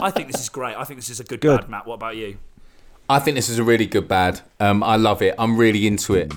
I 0.00 0.10
think 0.10 0.30
this 0.30 0.40
is 0.40 0.48
great. 0.48 0.76
I 0.76 0.84
think 0.84 1.00
this 1.00 1.08
is 1.10 1.18
a 1.18 1.24
good, 1.24 1.40
Good. 1.40 1.62
bad, 1.62 1.70
Matt. 1.70 1.86
What 1.88 1.94
about 1.94 2.14
you? 2.16 2.36
I 3.08 3.18
think 3.18 3.34
this 3.34 3.48
is 3.48 3.58
a 3.58 3.64
really 3.64 3.86
good 3.86 4.06
bad. 4.06 4.42
Um, 4.60 4.84
I 4.84 4.94
love 4.94 5.22
it. 5.22 5.34
I'm 5.40 5.56
really 5.56 5.88
into 5.88 6.14
it. 6.14 6.32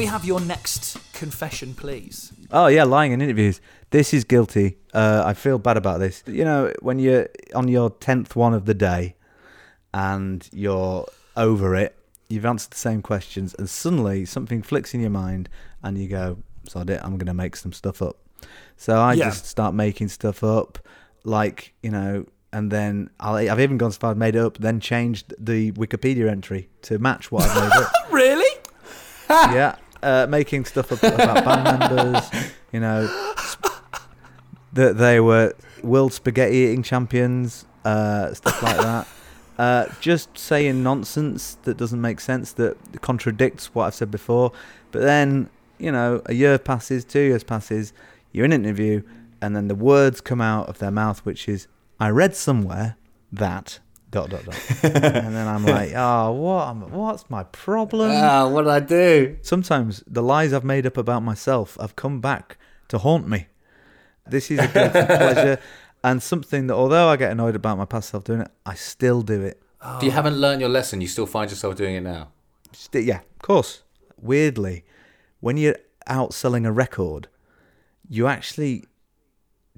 We 0.00 0.06
have 0.06 0.24
your 0.24 0.40
next 0.40 0.96
confession, 1.12 1.74
please? 1.74 2.32
Oh 2.50 2.68
yeah, 2.68 2.84
lying 2.84 3.12
in 3.12 3.20
interviews. 3.20 3.60
This 3.90 4.14
is 4.14 4.24
guilty. 4.24 4.78
Uh, 4.94 5.22
I 5.26 5.34
feel 5.34 5.58
bad 5.58 5.76
about 5.76 6.00
this. 6.00 6.22
You 6.26 6.42
know, 6.42 6.72
when 6.80 6.98
you're 6.98 7.28
on 7.54 7.68
your 7.68 7.90
tenth 7.90 8.34
one 8.34 8.54
of 8.54 8.64
the 8.64 8.72
day, 8.72 9.14
and 9.92 10.48
you're 10.52 11.04
over 11.36 11.74
it, 11.74 11.94
you've 12.30 12.46
answered 12.46 12.70
the 12.70 12.78
same 12.78 13.02
questions, 13.02 13.54
and 13.58 13.68
suddenly 13.68 14.24
something 14.24 14.62
flicks 14.62 14.94
in 14.94 15.02
your 15.02 15.10
mind, 15.10 15.50
and 15.82 15.98
you 15.98 16.08
go, 16.08 16.38
"Sod 16.66 16.88
it, 16.88 17.00
I'm 17.04 17.18
going 17.18 17.26
to 17.26 17.34
make 17.34 17.54
some 17.54 17.74
stuff 17.74 18.00
up." 18.00 18.16
So 18.78 18.96
I 18.98 19.12
Yeah. 19.12 19.26
just 19.26 19.44
start 19.44 19.74
making 19.74 20.08
stuff 20.08 20.42
up, 20.42 20.78
like 21.24 21.74
you 21.82 21.90
know, 21.90 22.24
and 22.54 22.70
then 22.70 23.10
I'll, 23.20 23.34
I've 23.34 23.60
even 23.60 23.76
gone 23.76 23.92
so 23.92 23.98
far, 23.98 24.14
made 24.14 24.34
it 24.34 24.38
up, 24.40 24.56
then 24.56 24.80
changed 24.80 25.34
the 25.38 25.72
Wikipedia 25.72 26.30
entry 26.30 26.70
to 26.82 26.98
match 26.98 27.30
what 27.30 27.44
I've 27.44 27.54
made 27.54 27.82
up 27.82 27.92
Really? 28.10 28.56
yeah, 29.28 29.76
uh, 30.02 30.26
making 30.28 30.64
stuff 30.64 30.92
up 30.92 31.02
about 31.02 31.44
band 31.44 31.80
members. 31.80 32.30
You 32.72 32.80
know, 32.80 33.06
that 34.72 34.96
they 34.98 35.20
were 35.20 35.54
world 35.82 36.12
spaghetti 36.12 36.56
eating 36.56 36.82
champions, 36.82 37.66
uh, 37.84 38.32
stuff 38.34 38.62
like 38.62 38.76
that. 38.76 39.08
Uh, 39.58 39.86
just 40.00 40.38
saying 40.38 40.82
nonsense 40.82 41.58
that 41.64 41.76
doesn't 41.76 42.00
make 42.00 42.20
sense 42.20 42.52
that 42.52 42.76
contradicts 43.02 43.74
what 43.74 43.86
I've 43.86 43.94
said 43.94 44.10
before. 44.10 44.52
But 44.90 45.02
then, 45.02 45.50
you 45.78 45.92
know, 45.92 46.22
a 46.26 46.32
year 46.32 46.58
passes, 46.58 47.04
two 47.04 47.20
years 47.20 47.44
passes, 47.44 47.92
you're 48.32 48.46
in 48.46 48.52
an 48.52 48.64
interview, 48.64 49.02
and 49.42 49.54
then 49.54 49.68
the 49.68 49.74
words 49.74 50.20
come 50.20 50.40
out 50.40 50.68
of 50.68 50.78
their 50.78 50.90
mouth, 50.90 51.24
which 51.26 51.48
is, 51.48 51.66
"I 51.98 52.08
read 52.10 52.34
somewhere 52.34 52.96
that." 53.32 53.80
Dot 54.10 54.28
dot 54.28 54.44
dot, 54.44 54.56
and 54.82 55.34
then 55.36 55.46
I'm 55.46 55.64
like, 55.64 55.92
oh, 55.94 56.32
what? 56.32 56.90
What's 56.90 57.30
my 57.30 57.44
problem? 57.44 58.10
Ah, 58.12 58.48
what 58.48 58.62
did 58.62 58.70
I 58.70 58.80
do? 58.80 59.36
sometimes 59.42 60.02
the 60.06 60.22
lies 60.22 60.52
I've 60.52 60.64
made 60.64 60.84
up 60.84 60.96
about 60.96 61.22
myself 61.22 61.76
have 61.80 61.94
come 61.94 62.20
back 62.20 62.58
to 62.88 62.98
haunt 62.98 63.28
me. 63.28 63.46
This 64.26 64.50
is 64.50 64.58
a 64.58 64.68
pleasure 64.68 65.60
and 66.02 66.22
something 66.22 66.66
that, 66.66 66.74
although 66.74 67.08
I 67.08 67.16
get 67.16 67.30
annoyed 67.30 67.54
about 67.54 67.78
my 67.78 67.84
past 67.84 68.10
self 68.10 68.24
doing 68.24 68.40
it, 68.40 68.50
I 68.66 68.74
still 68.74 69.22
do 69.22 69.42
it. 69.42 69.62
If 69.96 70.02
you 70.02 70.10
haven't 70.10 70.36
learned 70.36 70.60
your 70.60 70.70
lesson, 70.70 71.00
you 71.00 71.08
still 71.08 71.26
find 71.26 71.50
yourself 71.50 71.76
doing 71.76 71.94
it 71.94 72.02
now. 72.02 72.28
Yeah, 72.92 73.20
of 73.20 73.38
course. 73.42 73.82
Weirdly, 74.20 74.84
when 75.40 75.56
you're 75.56 75.76
out 76.06 76.34
selling 76.34 76.66
a 76.66 76.72
record, 76.72 77.28
you 78.08 78.26
actually 78.26 78.84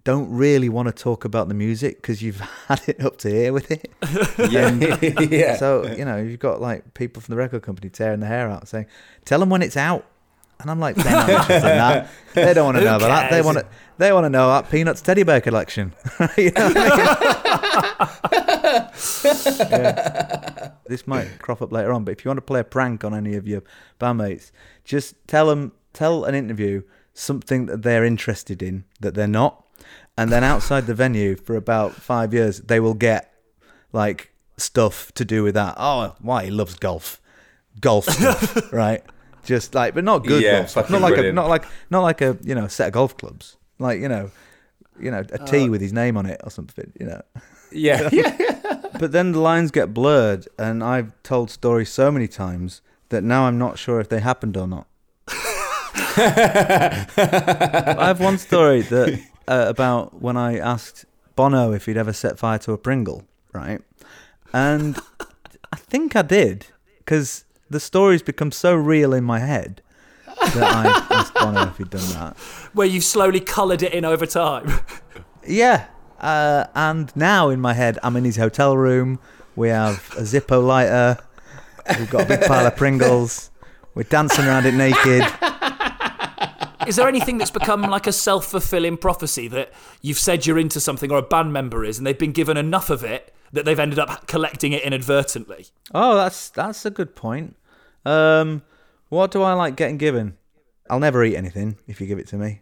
don't 0.05 0.31
really 0.31 0.69
want 0.69 0.89
to 0.89 0.93
talk 0.93 1.25
about 1.25 1.49
the 1.49 1.55
music 1.55 1.97
because 1.97 2.23
you've 2.23 2.41
had 2.69 2.83
it 2.87 3.01
up 3.05 3.19
to 3.19 3.31
here 3.31 3.53
with 3.53 3.71
it. 3.71 3.91
Yeah. 4.51 4.71
yeah. 5.31 5.57
So 5.57 5.87
you 5.87 6.05
know 6.05 6.17
you've 6.17 6.41
got 6.41 6.61
like 6.61 6.95
people 6.95 7.23
from 7.23 7.33
the 7.33 7.37
record 7.37 7.63
company 7.63 7.89
tearing 7.91 8.21
their 8.21 8.29
hair 8.29 8.49
out, 8.49 8.69
saying, 8.69 8.87
"Tell 9.25 9.41
them 9.41 9.51
when 9.51 9.63
it's 9.63 9.77
out." 9.77 10.05
And 10.61 10.71
I'm 10.71 10.79
like, 10.79 10.95
they're 10.97 11.13
not 11.13 11.29
interested 11.29 11.57
in 11.57 11.63
that. 11.63 12.11
They 12.35 12.55
don't 12.55 12.67
want 12.67 12.79
to 12.79 12.85
know 12.85 12.97
about 12.97 13.09
that. 13.09 13.31
They 13.31 13.43
want 13.43 13.59
to. 13.59 13.67
They 13.99 14.13
want 14.13 14.25
to 14.25 14.31
know 14.31 14.49
about 14.49 14.71
Peanuts 14.71 15.01
teddy 15.01 15.23
bear 15.23 15.41
collection. 15.41 15.93
You 16.37 16.51
know 16.53 16.73
I 16.75 16.77
mean? 16.77 18.13
Yeah. 19.71 20.73
This 20.87 21.07
might 21.07 21.39
crop 21.39 21.63
up 21.63 21.73
later 21.73 21.93
on, 21.93 22.05
but 22.05 22.13
if 22.13 22.25
you 22.25 22.29
want 22.29 22.39
to 22.39 22.43
play 22.43 22.61
a 22.61 22.65
prank 22.65 23.05
on 23.05 23.15
any 23.15 23.35
of 23.35 23.47
your 23.47 23.63
bandmates, 24.01 24.51
just 24.85 25.15
tell 25.27 25.47
them, 25.47 25.73
tell 25.93 26.25
an 26.25 26.35
interview 26.35 26.83
something 27.15 27.67
that 27.67 27.83
they're 27.83 28.05
interested 28.05 28.63
in 28.63 28.85
that 29.01 29.15
they're 29.15 29.27
not, 29.27 29.62
and 30.17 30.31
then 30.31 30.45
outside 30.45 30.87
the 30.87 30.95
venue 30.95 31.37
for 31.37 31.57
about 31.57 31.93
five 31.95 32.33
years, 32.35 32.61
they 32.61 32.81
will 32.81 32.95
get 32.95 33.33
like 33.93 34.33
stuff 34.57 35.13
to 35.15 35.25
do 35.25 35.43
with 35.43 35.55
that. 35.55 35.75
Oh, 35.77 36.15
why 36.21 36.45
he 36.45 36.51
loves 36.51 36.75
golf. 36.75 37.21
golf 37.81 38.05
stuff, 38.09 38.73
right? 38.73 39.03
Just 39.45 39.75
like, 39.75 39.95
but 39.95 40.05
not 40.05 40.25
good 40.25 40.43
Yeah, 40.43 40.59
golf 40.59 40.71
stuff. 40.71 40.91
Not 40.91 41.01
like 41.01 41.19
a, 41.19 41.33
not 41.33 41.49
like, 41.49 41.65
not 41.91 42.01
like 42.03 42.21
a 42.21 42.37
you 42.43 42.55
know 42.55 42.69
set 42.69 42.89
of 42.89 42.93
golf 42.93 43.17
clubs. 43.17 43.57
Like 43.79 44.01
you 44.01 44.09
know, 44.09 44.31
you 45.01 45.11
know, 45.11 45.25
a 45.33 45.39
tee 45.39 45.67
Uh, 45.67 45.71
with 45.71 45.81
his 45.81 45.93
name 45.93 46.17
on 46.17 46.27
it 46.27 46.41
or 46.45 46.51
something. 46.51 46.93
You 47.01 47.07
know. 47.07 47.23
Yeah, 47.73 48.09
yeah. 48.13 48.37
But 49.01 49.13
then 49.13 49.33
the 49.33 49.41
lines 49.41 49.71
get 49.71 49.93
blurred, 49.95 50.47
and 50.59 50.85
I've 50.85 51.13
told 51.23 51.51
stories 51.51 51.91
so 51.91 52.13
many 52.13 52.29
times 52.29 52.83
that 53.09 53.25
now 53.25 53.45
I'm 53.45 53.59
not 53.59 53.79
sure 53.79 53.99
if 53.99 54.09
they 54.09 54.21
happened 54.21 54.57
or 54.57 54.67
not. 54.69 54.87
I 56.17 57.07
have 57.99 58.21
one 58.21 58.39
story 58.39 58.83
that 58.83 59.21
uh, 59.49 59.67
about 59.69 60.21
when 60.21 60.37
I 60.37 60.59
asked 60.59 61.05
Bono 61.37 61.73
if 61.73 61.87
he'd 61.87 61.97
ever 61.97 62.13
set 62.13 62.39
fire 62.39 62.59
to 62.59 62.73
a 62.73 62.79
Pringle, 62.79 63.25
right? 63.53 63.81
And 64.53 64.99
I 65.73 65.77
think 65.77 66.15
I 66.15 66.23
did 66.23 66.67
because 66.99 67.45
the 67.71 67.81
story's 67.81 68.23
become 68.23 68.53
so 68.53 68.75
real 68.75 69.15
in 69.15 69.25
my 69.25 69.39
head 69.39 69.83
that 70.27 70.63
I 70.63 71.07
asked 71.15 71.35
Bono 71.35 71.63
if 71.69 71.79
he'd 71.79 71.91
done 71.91 72.09
that. 72.13 72.37
Where 72.75 72.87
you've 72.87 73.05
slowly 73.05 73.41
coloured 73.41 73.83
it 73.83 73.93
in 73.93 74.05
over 74.05 74.27
time. 74.27 74.81
Yeah. 75.47 75.87
Uh, 76.21 76.67
and 76.75 77.15
now 77.17 77.49
in 77.49 77.61
my 77.61 77.75
head, 77.75 77.99
I'm 78.03 78.17
in 78.17 78.25
his 78.25 78.37
hotel 78.37 78.77
room. 78.77 79.19
We 79.57 79.71
have 79.71 79.97
a 80.17 80.23
Zippo 80.23 80.65
lighter. 80.65 81.19
We've 81.99 82.11
got 82.11 82.23
a 82.23 82.27
big 82.27 82.43
pile 82.43 82.67
of 82.67 82.77
Pringles. 82.77 83.51
We're 83.95 84.05
dancing 84.05 84.47
around 84.47 84.67
it 84.67 84.75
naked. 84.75 85.25
Is 86.87 86.97
there 86.97 87.09
anything 87.09 87.39
that's 87.39 87.51
become 87.51 87.83
like 87.83 88.07
a 88.07 88.13
self 88.13 88.47
fulfilling 88.47 88.97
prophecy 88.97 89.49
that 89.49 89.73
you've 90.01 90.19
said 90.19 90.47
you're 90.47 90.59
into 90.59 90.81
something 90.81 91.11
or 91.11 91.19
a 91.19 91.23
band 91.23 91.53
member 91.53 91.85
is 91.85 91.99
and 91.99 92.07
they've 92.07 92.19
been 92.19 92.33
given 92.33 92.57
enough 92.57 92.91
of 92.91 93.05
it 93.05 93.33
that 93.53 93.65
they've 93.65 93.79
ended 93.79 93.99
up 93.99 94.27
collecting 94.27 94.73
it 94.73 94.83
inadvertently? 94.83 95.67
Oh, 95.95 96.17
that's 96.17 96.49
that's 96.51 96.85
a 96.87 96.91
good 96.91 97.15
point. 97.15 97.57
Um, 98.05 98.63
what 99.09 99.31
do 99.31 99.43
I 99.43 99.53
like 99.53 99.77
getting 99.77 99.99
given? 99.99 100.37
I'll 100.91 100.99
never 101.01 101.23
eat 101.25 101.37
anything 101.37 101.77
if 101.87 102.01
you 102.01 102.07
give 102.07 102.19
it 102.19 102.27
to 102.29 102.37
me. 102.37 102.61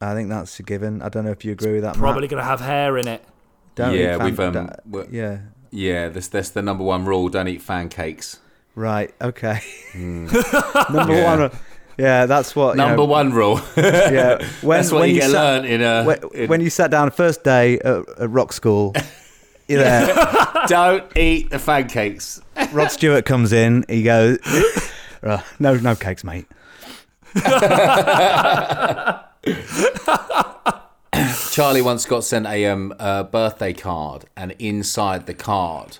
I 0.00 0.14
think 0.14 0.28
that's 0.28 0.58
a 0.58 0.62
given. 0.62 1.00
I 1.02 1.08
don't 1.08 1.24
know 1.24 1.30
if 1.30 1.44
you 1.44 1.52
agree 1.52 1.74
with 1.74 1.82
that. 1.82 1.94
Probably 1.94 2.26
going 2.28 2.40
to 2.42 2.44
have 2.48 2.60
hair 2.60 2.98
in 2.98 3.06
it. 3.08 3.24
Don't 3.74 3.94
Yeah, 3.94 4.14
eat 4.14 4.18
fan- 4.18 4.24
we've, 4.24 4.40
um, 4.40 4.52
da- 4.90 5.04
yeah. 5.10 5.38
Yeah, 5.70 6.08
that's 6.08 6.28
that's 6.28 6.50
the 6.50 6.62
number 6.62 6.84
one 6.84 7.04
rule. 7.04 7.28
Don't 7.28 7.48
eat 7.48 7.62
fan 7.62 7.88
cakes. 7.88 8.38
Right. 8.76 9.14
Okay. 9.22 9.60
Hmm. 9.92 10.26
Number 10.92 11.14
Yeah. 11.14 11.36
one. 11.36 11.50
Yeah, 11.96 12.26
that's 12.26 12.56
what. 12.56 12.76
Number 12.76 12.96
know, 12.96 13.04
one 13.04 13.32
rule. 13.32 13.60
Yeah. 13.76 14.38
When, 14.62 14.78
that's 14.78 14.90
what 14.92 15.00
when 15.00 15.10
you 15.10 15.20
get 15.20 15.30
sat- 15.30 15.64
in 15.64 15.82
a. 15.82 16.04
when, 16.04 16.18
in- 16.34 16.48
when 16.48 16.60
you 16.60 16.70
sat 16.70 16.90
down 16.90 17.10
first 17.10 17.44
day 17.44 17.78
at, 17.80 18.04
at 18.18 18.30
rock 18.30 18.52
school, 18.52 18.94
you're 19.68 19.80
there. 19.82 20.06
don't 20.66 21.04
eat 21.16 21.50
the 21.50 21.58
fan 21.58 21.88
cakes. 21.88 22.40
Rod 22.72 22.90
Stewart 22.90 23.24
comes 23.24 23.52
in. 23.52 23.84
He 23.88 24.02
goes, 24.02 24.38
"No, 25.58 25.74
no 25.76 25.94
cakes, 25.94 26.24
mate." 26.24 26.46
Charlie 31.50 31.82
once 31.82 32.06
got 32.06 32.24
sent 32.24 32.46
a 32.46 32.66
um 32.66 32.92
birthday 32.98 33.72
card, 33.72 34.24
and 34.36 34.52
inside 34.58 35.26
the 35.26 35.34
card 35.34 35.98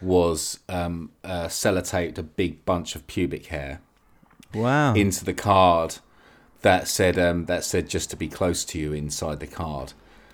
was 0.00 0.60
um 0.68 1.10
uh, 1.24 1.46
sellotaped 1.46 2.18
a 2.18 2.22
big 2.22 2.64
bunch 2.64 2.94
of 2.94 3.06
pubic 3.06 3.46
hair 3.46 3.80
Wow. 4.56 4.94
into 4.94 5.24
the 5.24 5.34
card 5.34 5.96
that 6.62 6.88
said 6.88 7.18
um 7.18 7.44
that 7.46 7.64
said 7.64 7.88
just 7.88 8.10
to 8.10 8.16
be 8.16 8.28
close 8.28 8.64
to 8.66 8.78
you 8.78 8.92
inside 8.92 9.40
the 9.40 9.46
card. 9.46 9.92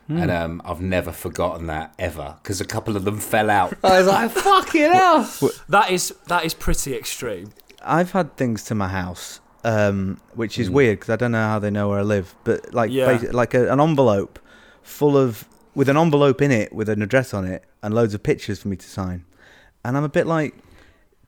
And 0.08 0.30
um, 0.30 0.60
I've 0.66 0.82
never 0.82 1.10
forgotten 1.10 1.68
that 1.68 1.94
ever 1.98 2.36
because 2.42 2.60
a 2.60 2.66
couple 2.66 2.96
of 2.96 3.04
them 3.04 3.18
fell 3.18 3.48
out. 3.48 3.72
I 3.84 3.98
was 3.98 4.06
like, 4.08 4.30
"Fucking 4.30 4.92
hell!" 4.92 5.26
That 5.70 5.90
is 5.90 6.12
that 6.26 6.44
is 6.44 6.52
pretty 6.52 6.94
extreme. 6.94 7.52
I've 7.82 8.10
had 8.12 8.36
things 8.36 8.62
to 8.64 8.74
my 8.74 8.88
house, 8.88 9.40
um, 9.64 10.20
which 10.34 10.58
is 10.58 10.68
weird 10.68 10.98
because 10.98 11.10
I 11.14 11.16
don't 11.16 11.32
know 11.32 11.46
how 11.46 11.58
they 11.60 11.70
know 11.70 11.88
where 11.88 12.00
I 12.00 12.02
live. 12.02 12.34
But 12.44 12.74
like, 12.74 12.90
Yeah. 12.90 13.06
basi- 13.16 13.32
like 13.32 13.54
a, 13.54 13.72
an 13.72 13.80
envelope 13.80 14.38
full 14.82 15.16
of 15.16 15.48
with 15.74 15.88
an 15.88 15.96
envelope 15.96 16.42
in 16.42 16.50
it 16.50 16.74
with 16.74 16.90
an 16.90 17.00
address 17.00 17.32
on 17.32 17.46
it 17.46 17.64
and 17.82 17.94
loads 17.94 18.12
of 18.12 18.22
pictures 18.22 18.58
for 18.60 18.68
me 18.68 18.76
to 18.76 18.86
sign. 18.86 19.24
And 19.82 19.96
I'm 19.96 20.04
a 20.04 20.10
bit 20.10 20.26
like 20.26 20.54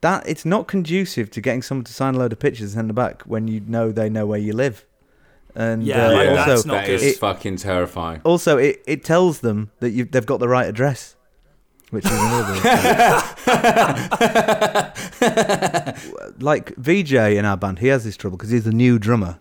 that. 0.05 0.27
It's 0.27 0.45
not 0.45 0.67
conducive 0.67 1.29
to 1.31 1.41
getting 1.41 1.61
someone 1.61 1.83
to 1.85 1.93
sign 1.93 2.15
a 2.15 2.19
load 2.19 2.31
of 2.31 2.39
pictures 2.39 2.73
and 2.73 2.79
send 2.79 2.89
them 2.89 2.95
back 2.95 3.23
when 3.23 3.47
you 3.47 3.59
know 3.61 3.91
they 3.91 4.09
know 4.09 4.25
where 4.25 4.39
you 4.39 4.53
live. 4.53 4.85
And 5.55 5.83
Yeah, 5.83 6.07
uh, 6.07 6.11
like, 6.13 6.29
also, 6.29 6.45
that's 6.45 6.65
not 6.65 6.73
That 6.85 6.89
is 6.89 7.01
good. 7.01 7.07
It- 7.09 7.17
fucking 7.17 7.57
terrifying. 7.57 8.21
also 8.23 8.57
it, 8.57 8.83
it 8.85 9.03
tells 9.03 9.39
them 9.39 9.71
that 9.79 9.91
you 9.91 10.05
they've 10.05 10.25
got 10.25 10.39
the 10.39 10.49
right 10.49 10.67
address, 10.67 11.15
which 11.89 12.05
is 12.05 12.11
another. 12.11 12.55
like 16.39 16.75
Vijay 16.75 17.37
in 17.37 17.45
our 17.45 17.57
band, 17.57 17.79
he 17.79 17.87
has 17.87 18.03
this 18.03 18.17
trouble 18.17 18.37
because 18.37 18.51
he's 18.51 18.65
the 18.65 18.71
new 18.71 18.99
drummer. 18.99 19.39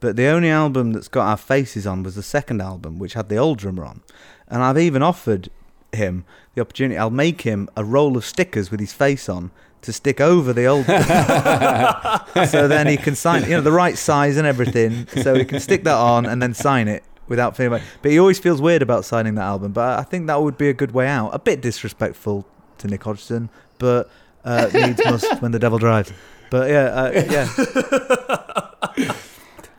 But 0.00 0.16
the 0.16 0.26
only 0.26 0.48
album 0.48 0.92
that's 0.92 1.08
got 1.08 1.26
our 1.26 1.36
faces 1.36 1.86
on 1.86 2.02
was 2.02 2.14
the 2.14 2.22
second 2.22 2.62
album, 2.62 2.98
which 2.98 3.12
had 3.12 3.28
the 3.28 3.36
old 3.36 3.58
drummer 3.58 3.84
on. 3.84 4.00
And 4.48 4.62
I've 4.62 4.78
even 4.78 5.02
offered 5.02 5.50
him 5.92 6.24
the 6.54 6.62
opportunity. 6.62 6.96
I'll 6.96 7.10
make 7.10 7.42
him 7.42 7.68
a 7.76 7.84
roll 7.84 8.16
of 8.16 8.24
stickers 8.24 8.70
with 8.70 8.80
his 8.80 8.94
face 8.94 9.28
on 9.28 9.50
to 9.82 9.92
stick 9.92 10.20
over 10.20 10.52
the 10.52 10.66
old. 10.66 10.84
so 12.50 12.68
then 12.68 12.86
he 12.86 12.96
can 12.96 13.14
sign, 13.14 13.42
you 13.44 13.50
know, 13.50 13.60
the 13.60 13.72
right 13.72 13.96
size 13.96 14.36
and 14.36 14.46
everything. 14.46 15.06
So 15.22 15.34
he 15.34 15.44
can 15.44 15.60
stick 15.60 15.84
that 15.84 15.96
on 15.96 16.26
and 16.26 16.42
then 16.42 16.54
sign 16.54 16.86
it 16.88 17.02
without 17.28 17.56
feeling. 17.56 17.72
Like, 17.72 17.82
but 18.02 18.10
he 18.10 18.18
always 18.18 18.38
feels 18.38 18.60
weird 18.60 18.82
about 18.82 19.04
signing 19.04 19.36
that 19.36 19.44
album. 19.44 19.72
But 19.72 19.98
I 19.98 20.02
think 20.02 20.26
that 20.26 20.40
would 20.42 20.58
be 20.58 20.68
a 20.68 20.74
good 20.74 20.92
way 20.92 21.06
out. 21.08 21.30
A 21.34 21.38
bit 21.38 21.60
disrespectful 21.62 22.46
to 22.78 22.88
Nick 22.88 23.02
Hodgson, 23.04 23.48
but 23.78 24.10
uh, 24.44 24.68
needs 24.72 25.00
must 25.04 25.40
when 25.42 25.52
the 25.52 25.58
devil 25.58 25.78
drives. 25.78 26.12
But 26.50 26.68
yeah, 26.70 26.84
uh, 26.86 27.10
yeah. 27.30 29.10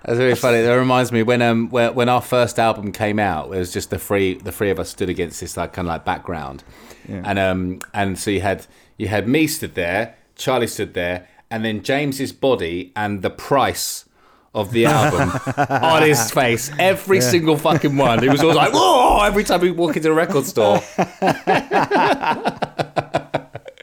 That's 0.04 0.18
really 0.18 0.34
funny. 0.36 0.62
That 0.62 0.74
reminds 0.74 1.12
me 1.12 1.22
when 1.22 1.44
um 1.44 1.70
when, 1.70 1.94
when 1.94 2.10
our 2.10 2.22
first 2.22 2.58
album 2.58 2.92
came 2.92 3.20
out, 3.20 3.54
it 3.54 3.58
was 3.60 3.72
just 3.72 3.92
the 3.92 4.00
three 4.00 4.34
the 4.34 4.52
three 4.52 4.72
of 4.72 4.80
us 4.80 4.90
stood 4.90 5.10
against 5.10 5.40
this 5.40 5.56
like 5.58 5.74
kind 5.74 5.88
of 5.88 5.92
like 5.92 6.06
background, 6.06 6.64
Yeah. 7.08 7.22
and 7.24 7.38
um 7.38 7.80
and 7.94 8.18
so 8.18 8.32
you 8.32 8.42
had 8.42 8.66
you 9.02 9.08
had 9.08 9.28
me 9.28 9.48
stood 9.48 9.74
there, 9.74 10.16
Charlie 10.36 10.68
stood 10.68 10.94
there, 10.94 11.28
and 11.50 11.66
then 11.66 11.82
James's 11.82 12.32
body 12.32 12.92
and 12.96 13.24
the 13.24 13.32
price 13.32 14.06
of 14.54 14.72
the 14.72 14.86
album 14.86 15.32
on 15.70 16.04
his 16.04 16.30
face 16.30 16.70
every 16.78 17.20
single 17.20 17.58
fucking 17.58 17.98
one. 17.98 18.24
It 18.24 18.30
was 18.30 18.42
always 18.42 18.58
like 18.58 18.74
whoa 18.74 19.24
every 19.24 19.44
time 19.44 19.62
we 19.62 19.72
walk 19.72 19.98
into 19.98 20.12
a 20.12 20.14
record 20.14 20.46
store. 20.46 20.82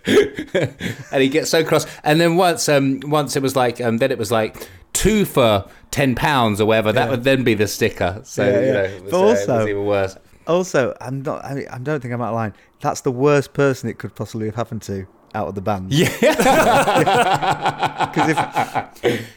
and 0.05 1.21
he 1.23 1.29
gets 1.29 1.51
so 1.51 1.65
cross. 1.65 1.85
And 2.05 2.21
then 2.21 2.37
once, 2.37 2.69
um, 2.69 3.01
once 3.05 3.35
it 3.35 3.43
was 3.43 3.57
like, 3.57 3.81
um, 3.81 3.99
then 3.99 4.13
it 4.13 4.19
was 4.19 4.31
like 4.31 4.69
two 4.93 5.25
for 5.25 5.69
ten 5.91 6.15
pounds 6.15 6.61
or 6.61 6.67
whatever. 6.67 6.93
That 6.93 7.11
would 7.11 7.25
then 7.25 7.43
be 7.43 7.55
the 7.55 7.67
sticker. 7.67 8.21
So 8.25 8.45
Yeah, 8.47 8.61
you 8.61 8.73
know, 8.73 8.83
it 8.85 9.03
was, 9.05 9.13
uh, 9.13 9.17
also- 9.19 9.59
was 9.59 9.67
even 9.69 9.85
worse. 9.85 10.17
Also, 10.49 10.97
I'm 11.01 11.23
not. 11.23 11.45
I, 11.45 11.55
mean, 11.55 11.69
I 11.71 11.79
don't 11.79 12.01
think 12.01 12.13
I'm 12.15 12.23
out 12.23 12.31
of 12.31 12.35
line. 12.35 12.55
That's 12.81 13.03
the 13.03 13.13
worst 13.13 13.53
person 13.53 13.89
it 13.89 13.99
could 13.99 14.15
possibly 14.15 14.47
have 14.47 14.55
happened 14.57 14.83
to 14.83 15.07
out 15.35 15.49
of 15.49 15.55
the 15.55 15.61
band. 15.61 15.93
Yeah, 15.93 16.09
Because 18.09 18.31
if 18.31 18.39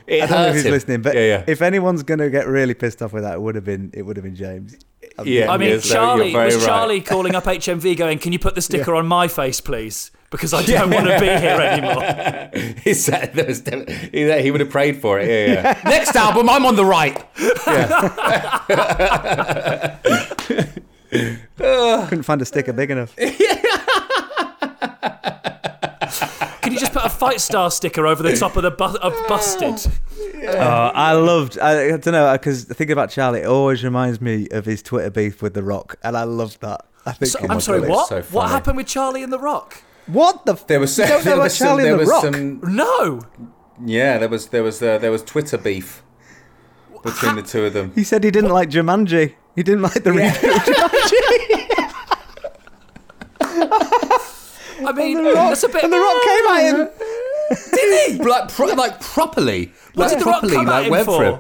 it 0.08 0.24
I 0.24 0.25
don't 0.25 0.30
know 0.30 0.48
if 0.48 0.56
he's 0.56 0.65
him. 0.65 0.72
listening, 0.72 1.01
but 1.01 1.15
yeah, 1.15 1.22
yeah. 1.22 1.44
if 1.48 1.62
anyone's 1.62 2.03
gonna 2.03 2.30
get 2.30 2.48
really 2.48 2.74
pissed 2.74 3.01
off 3.01 3.13
with 3.13 3.24
that, 3.24 3.34
it 3.34 3.41
would 3.41 3.56
have 3.56 3.65
been 3.65 3.91
it 3.94 4.03
would 4.03 4.18
have 4.18 4.24
been 4.24 4.36
James. 4.36 4.75
Yeah. 5.24 5.51
I 5.51 5.58
mean, 5.58 5.70
yes, 5.70 5.89
Charlie 5.89 6.34
was 6.34 6.56
right. 6.56 6.65
Charlie 6.65 7.01
calling 7.01 7.36
up 7.36 7.44
HMV, 7.44 7.98
going, 7.98 8.20
"Can 8.20 8.32
you 8.32 8.39
put 8.39 8.56
the 8.56 8.62
sticker 8.62 8.96
on 8.96 9.08
my 9.08 9.27
face, 9.27 9.60
please? 9.60 10.12
Because 10.30 10.53
I 10.53 10.63
don't 10.63 10.91
want 10.91 11.08
to 11.08 11.20
be 11.20 11.25
here 11.25 11.60
anymore." 11.60 12.51
He 12.84 12.94
said 12.94 13.34
there 13.34 13.46
was 13.46 13.63
he, 14.12 14.41
he 14.41 14.51
would 14.51 14.62
have 14.62 14.70
prayed 14.70 15.01
for 15.01 15.20
it. 15.20 15.27
Yeah, 15.27 15.53
yeah. 15.53 15.89
Next 15.89 16.15
album, 16.15 16.50
I'm 16.50 16.65
on 16.65 16.75
the 16.75 16.86
right. 16.86 17.18
Couldn't 22.12 22.24
find 22.24 22.41
a 22.41 22.46
sticker 22.46 22.74
big 22.74 22.91
enough. 22.91 23.15
Can 26.62 26.74
you 26.74 26.80
just 26.80 26.91
put 26.91 27.06
a 27.06 27.10
Fightstar 27.10 27.72
sticker 27.72 28.06
over 28.06 28.22
the 28.22 28.36
top 28.36 28.58
of 28.58 28.63
the 28.63 28.72
bu- 28.72 28.98
of 28.98 29.13
busted? 29.30 29.89
Oh, 30.44 30.91
I 30.94 31.13
loved. 31.13 31.58
I, 31.58 31.86
I 31.86 31.98
don't 31.98 32.08
know 32.08 32.34
because 32.34 32.65
thinking 32.65 32.91
about 32.91 33.12
Charlie, 33.12 33.39
it 33.44 33.48
always 33.48 33.82
reminds 33.82 34.20
me 34.20 34.50
of 34.51 34.65
his 34.65 34.82
Twitter 34.84 35.10
beef 35.10 35.41
with 35.41 35.53
The 35.53 35.63
Rock, 35.63 35.96
and 36.03 36.18
I 36.18 36.24
loved 36.24 36.60
that. 36.62 36.86
I 37.06 37.13
think. 37.13 37.32
So, 37.32 37.39
it 37.39 37.50
I'm 37.50 37.62
sorry, 37.62 37.80
brilliant. 37.80 37.96
what? 37.98 38.10
so 38.10 38.22
what 38.24 38.50
happened 38.50 38.75
with 38.75 38.88
Charlie 38.88 39.24
and 39.24 39.32
the 39.32 39.39
Rock? 39.39 39.82
What 40.08 40.46
the? 40.46 40.51
F- 40.53 40.68
There 40.68 40.82
was 40.82 40.98
you 40.98 41.06
don't 41.06 41.20
know 41.20 41.24
there 41.24 41.34
about 41.36 41.44
was 41.44 41.56
some, 41.58 41.68
Charlie 41.68 41.84
there 41.84 41.91
and 41.94 42.00
The 42.01 42.03
was 42.03 42.10
Rock. 42.12 42.24
some 42.36 42.75
No. 42.75 43.22
yeah 43.86 44.18
there 44.18 44.27
was 44.27 44.48
there 44.50 44.63
was 44.63 44.82
uh, 44.84 44.98
there 44.98 45.12
was 45.12 45.24
Twitter 45.24 45.58
beef 45.58 46.03
between 47.03 47.38
the 47.38 47.41
two 47.44 47.63
of 47.65 47.72
them. 47.74 47.94
He 47.96 48.03
said 48.03 48.24
he 48.25 48.32
didn't 48.32 48.51
like 48.51 48.70
Jumanji. 48.70 49.36
He 49.56 49.63
didn't 49.63 49.82
like 49.82 50.03
the 50.03 50.12
reboot 50.12 50.44
of 50.44 50.91
Jumanji. 50.91 51.58
I 54.88 54.91
mean, 54.94 55.24
Rock, 55.24 55.34
that's 55.50 55.63
a 55.63 55.70
bit. 55.70 55.84
and 55.84 55.94
The 55.94 56.00
Rock 56.00 56.24
came 56.24 56.48
at 56.48 56.63
him. 56.70 56.89
Did 57.74 58.12
he? 58.18 58.24
like 58.24 58.50
pro- 58.50 58.68
like 58.74 59.00
properly. 59.01 59.72
What 59.94 60.06
like 60.06 60.10
did 60.12 60.20
the 60.22 60.25
Rock 60.25 60.39
properly, 60.39 60.53
come 60.56 60.65
like 60.65 60.91
at 60.91 61.00
him 61.00 61.06
for? 61.06 61.24
him. 61.24 61.39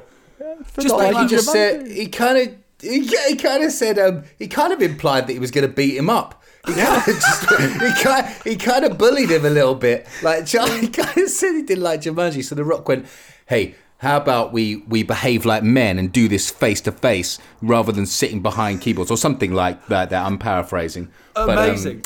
Just 0.79 0.95
Like 0.95 1.15
he 1.17 1.27
just 1.27 1.49
said 1.51 1.87
he 1.87 2.07
kind 2.07 2.37
of 2.37 2.55
he, 2.81 3.07
he 3.29 3.35
kind 3.35 3.63
of 3.63 3.71
said 3.71 3.97
um 3.97 4.23
he 4.37 4.47
kind 4.47 4.73
of 4.73 4.81
implied 4.81 5.27
that 5.27 5.33
he 5.33 5.39
was 5.39 5.51
going 5.51 5.65
to 5.67 5.73
beat 5.73 5.95
him 5.95 6.09
up 6.09 6.41
He 6.65 6.73
kind 6.73 6.97
of 6.97 7.05
just, 7.05 7.49
he 7.49 8.03
kind 8.03 8.35
he 8.43 8.55
kind 8.57 8.83
of 8.85 8.97
bullied 8.97 9.31
him 9.31 9.45
a 9.45 9.49
little 9.49 9.75
bit. 9.75 10.05
Like 10.21 10.45
Charlie 10.45 10.87
kind 10.89 11.17
of 11.17 11.29
said 11.29 11.53
he 11.53 11.61
didn't 11.63 11.83
like 11.83 12.01
Jumanji, 12.01 12.43
so 12.43 12.55
The 12.55 12.65
Rock 12.65 12.87
went, 12.87 13.05
"Hey, 13.47 13.75
how 14.01 14.17
about 14.17 14.51
we 14.51 14.77
we 14.87 15.03
behave 15.03 15.45
like 15.45 15.63
men 15.63 15.97
and 15.99 16.11
do 16.11 16.27
this 16.27 16.49
face 16.49 16.81
to 16.81 16.91
face 16.91 17.37
rather 17.61 17.91
than 17.91 18.05
sitting 18.05 18.41
behind 18.41 18.81
keyboards 18.81 19.11
or 19.11 19.17
something 19.17 19.53
like 19.53 19.87
that?" 19.87 20.09
That 20.09 20.25
I'm 20.25 20.37
paraphrasing. 20.37 21.09
But, 21.33 21.49
um, 21.49 21.69
Amazing. 21.69 22.05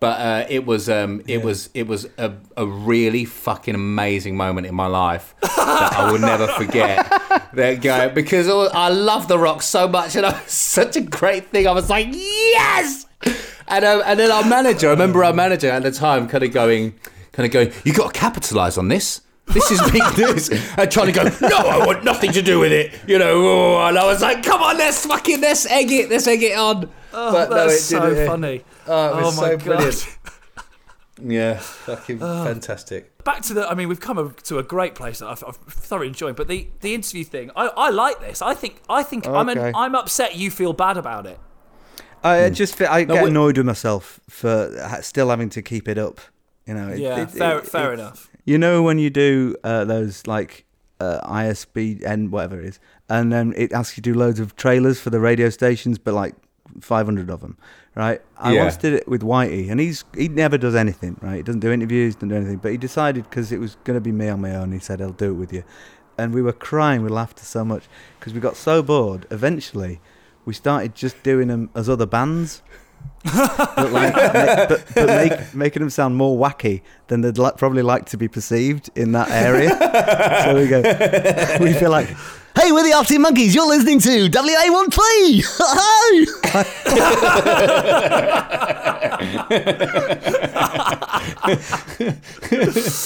but 0.00 0.20
uh, 0.20 0.46
it 0.50 0.66
was 0.66 0.88
um, 0.90 1.22
it 1.26 1.42
was 1.42 1.70
it 1.74 1.86
was 1.86 2.06
a, 2.18 2.32
a 2.56 2.66
really 2.66 3.24
fucking 3.24 3.74
amazing 3.74 4.36
moment 4.36 4.66
in 4.66 4.74
my 4.74 4.86
life 4.86 5.34
that 5.40 5.92
I 5.96 6.10
will 6.10 6.18
never 6.18 6.46
forget. 6.48 7.06
that 7.54 7.80
guy 7.80 8.08
because 8.08 8.48
I 8.48 8.88
love 8.88 9.28
The 9.28 9.38
Rock 9.38 9.62
so 9.62 9.88
much 9.88 10.16
and 10.16 10.26
it 10.26 10.32
was 10.32 10.50
such 10.52 10.96
a 10.96 11.00
great 11.00 11.48
thing. 11.50 11.66
I 11.66 11.72
was 11.72 11.88
like, 11.88 12.08
yes. 12.12 13.06
And 13.68 13.84
um, 13.84 14.02
and 14.04 14.18
then 14.18 14.30
our 14.30 14.44
manager, 14.44 14.88
I 14.88 14.90
remember 14.90 15.24
our 15.24 15.32
manager 15.32 15.70
at 15.70 15.82
the 15.82 15.90
time, 15.92 16.28
kind 16.28 16.42
of 16.44 16.52
going, 16.52 16.94
kind 17.32 17.46
of 17.46 17.52
going, 17.52 17.72
you 17.84 17.92
got 17.92 18.12
to 18.12 18.18
capitalise 18.20 18.76
on 18.78 18.88
this. 18.88 19.20
This 19.52 19.70
is 19.70 19.80
big 19.90 20.02
news. 20.18 20.50
And 20.76 20.90
Charlie 20.90 21.12
go, 21.12 21.24
no, 21.40 21.48
I 21.56 21.84
want 21.86 22.04
nothing 22.04 22.32
to 22.32 22.42
do 22.42 22.58
with 22.60 22.72
it. 22.72 22.92
You 23.06 23.18
know, 23.18 23.46
oh, 23.46 23.86
and 23.86 23.98
I 23.98 24.04
was 24.04 24.20
like, 24.22 24.42
come 24.42 24.62
on, 24.62 24.76
let's 24.78 25.04
fucking 25.06 25.40
let's 25.40 25.66
egg 25.66 25.90
it, 25.90 26.10
let's 26.10 26.26
egg 26.26 26.42
it 26.42 26.56
on. 26.56 26.90
Oh, 27.12 27.32
But 27.32 27.50
no, 27.50 27.56
that's 27.56 27.74
it 27.74 27.80
so 27.82 28.10
didn't. 28.10 28.26
funny. 28.26 28.64
Oh, 28.86 29.18
it 29.18 29.22
was 29.22 29.38
oh 29.38 29.40
my 29.40 29.48
so 29.48 29.56
god. 29.56 29.64
brilliant. 29.64 30.18
Yeah, 31.20 31.54
fucking 31.58 32.22
oh. 32.22 32.44
fantastic. 32.44 33.24
Back 33.24 33.42
to 33.42 33.54
the, 33.54 33.68
I 33.68 33.74
mean, 33.74 33.88
we've 33.88 33.98
come 33.98 34.18
a, 34.18 34.30
to 34.44 34.58
a 34.58 34.62
great 34.62 34.94
place 34.94 35.18
that 35.18 35.26
I've, 35.26 35.42
I've 35.44 35.56
thoroughly 35.56 36.06
enjoyed. 36.06 36.36
But 36.36 36.46
the, 36.46 36.68
the 36.80 36.94
interview 36.94 37.24
thing, 37.24 37.50
I, 37.56 37.66
I 37.76 37.90
like 37.90 38.20
this. 38.20 38.40
I 38.40 38.54
think 38.54 38.80
I 38.88 39.02
think 39.02 39.26
I'm 39.26 39.48
an, 39.48 39.74
I'm 39.74 39.96
upset. 39.96 40.36
You 40.36 40.48
feel 40.52 40.72
bad 40.72 40.96
about 40.96 41.26
it. 41.26 41.40
I 42.22 42.46
hmm. 42.48 42.54
just 42.54 42.76
fe- 42.76 42.86
I 42.86 43.02
get 43.02 43.24
we- 43.24 43.30
annoyed 43.30 43.56
with 43.56 43.66
myself 43.66 44.20
for 44.28 44.72
still 45.02 45.30
having 45.30 45.48
to 45.50 45.60
keep 45.62 45.88
it 45.88 45.98
up. 45.98 46.20
You 46.66 46.74
know. 46.74 46.88
it- 46.88 47.00
Yeah, 47.00 47.22
it- 47.22 47.32
fair, 47.32 47.58
it- 47.58 47.66
fair 47.66 47.90
it- 47.90 47.98
enough. 47.98 48.27
You 48.48 48.56
know 48.56 48.82
when 48.82 48.98
you 48.98 49.10
do 49.10 49.54
uh, 49.62 49.84
those 49.84 50.26
like 50.26 50.64
uh, 51.00 51.20
ISDN 51.28 52.30
whatever 52.30 52.58
it 52.58 52.64
is, 52.64 52.80
and 53.06 53.30
then 53.30 53.52
it 53.58 53.72
asks 53.74 53.98
you 53.98 54.02
to 54.04 54.12
do 54.12 54.18
loads 54.18 54.40
of 54.40 54.56
trailers 54.56 54.98
for 54.98 55.10
the 55.10 55.20
radio 55.20 55.50
stations, 55.50 55.98
but 55.98 56.14
like 56.14 56.34
500 56.80 57.28
of 57.28 57.40
them, 57.42 57.58
right? 57.94 58.22
I 58.38 58.54
Yeah. 58.54 58.62
once 58.62 58.78
did 58.78 58.94
it 58.94 59.06
with 59.06 59.20
Whitey, 59.22 59.70
and 59.70 59.78
he's 59.78 60.02
he 60.16 60.28
never 60.28 60.56
does 60.56 60.74
anything, 60.74 61.18
right? 61.20 61.36
He 61.36 61.42
doesn't 61.42 61.60
do 61.60 61.70
interviews, 61.70 62.14
doesn't 62.14 62.30
do 62.30 62.36
anything, 62.36 62.56
but 62.56 62.72
he 62.72 62.78
decided 62.78 63.24
because 63.28 63.52
it 63.52 63.60
was 63.60 63.76
going 63.84 63.98
to 63.98 64.00
be 64.00 64.12
me 64.12 64.28
on 64.30 64.40
my 64.40 64.54
own, 64.54 64.72
he 64.72 64.78
said 64.78 65.02
I'll 65.02 65.10
do 65.12 65.30
it 65.32 65.34
with 65.34 65.52
you, 65.52 65.62
and 66.16 66.32
we 66.32 66.40
were 66.40 66.54
crying 66.70 67.02
with 67.02 67.12
laughter 67.12 67.44
so 67.44 67.66
much 67.66 67.84
because 68.18 68.32
we 68.32 68.40
got 68.40 68.56
so 68.56 68.82
bored. 68.82 69.26
Eventually, 69.30 70.00
we 70.46 70.54
started 70.54 70.94
just 70.94 71.22
doing 71.22 71.48
them 71.48 71.68
as 71.74 71.86
other 71.86 72.06
bands. 72.06 72.62
But 73.24 73.92
like, 73.92 74.14
but, 74.14 74.84
but 74.94 75.06
make, 75.06 75.54
making 75.54 75.80
them 75.80 75.90
sound 75.90 76.16
more 76.16 76.38
wacky 76.38 76.82
than 77.08 77.20
they'd 77.20 77.36
li- 77.38 77.50
probably 77.56 77.82
like 77.82 78.06
to 78.06 78.16
be 78.16 78.28
perceived 78.28 78.90
in 78.94 79.12
that 79.12 79.28
area. 79.30 79.70
so 80.44 80.54
we 80.54 80.66
go, 80.68 80.80
we 81.60 81.72
feel 81.74 81.90
like, 81.90 82.06
hey, 82.56 82.72
we're 82.72 82.84
the 82.84 82.92
Arctic 82.94 83.20
Monkeys. 83.20 83.54
You're 83.54 83.66
listening 83.68 84.00
to 84.00 84.28
WA13. 84.30 85.44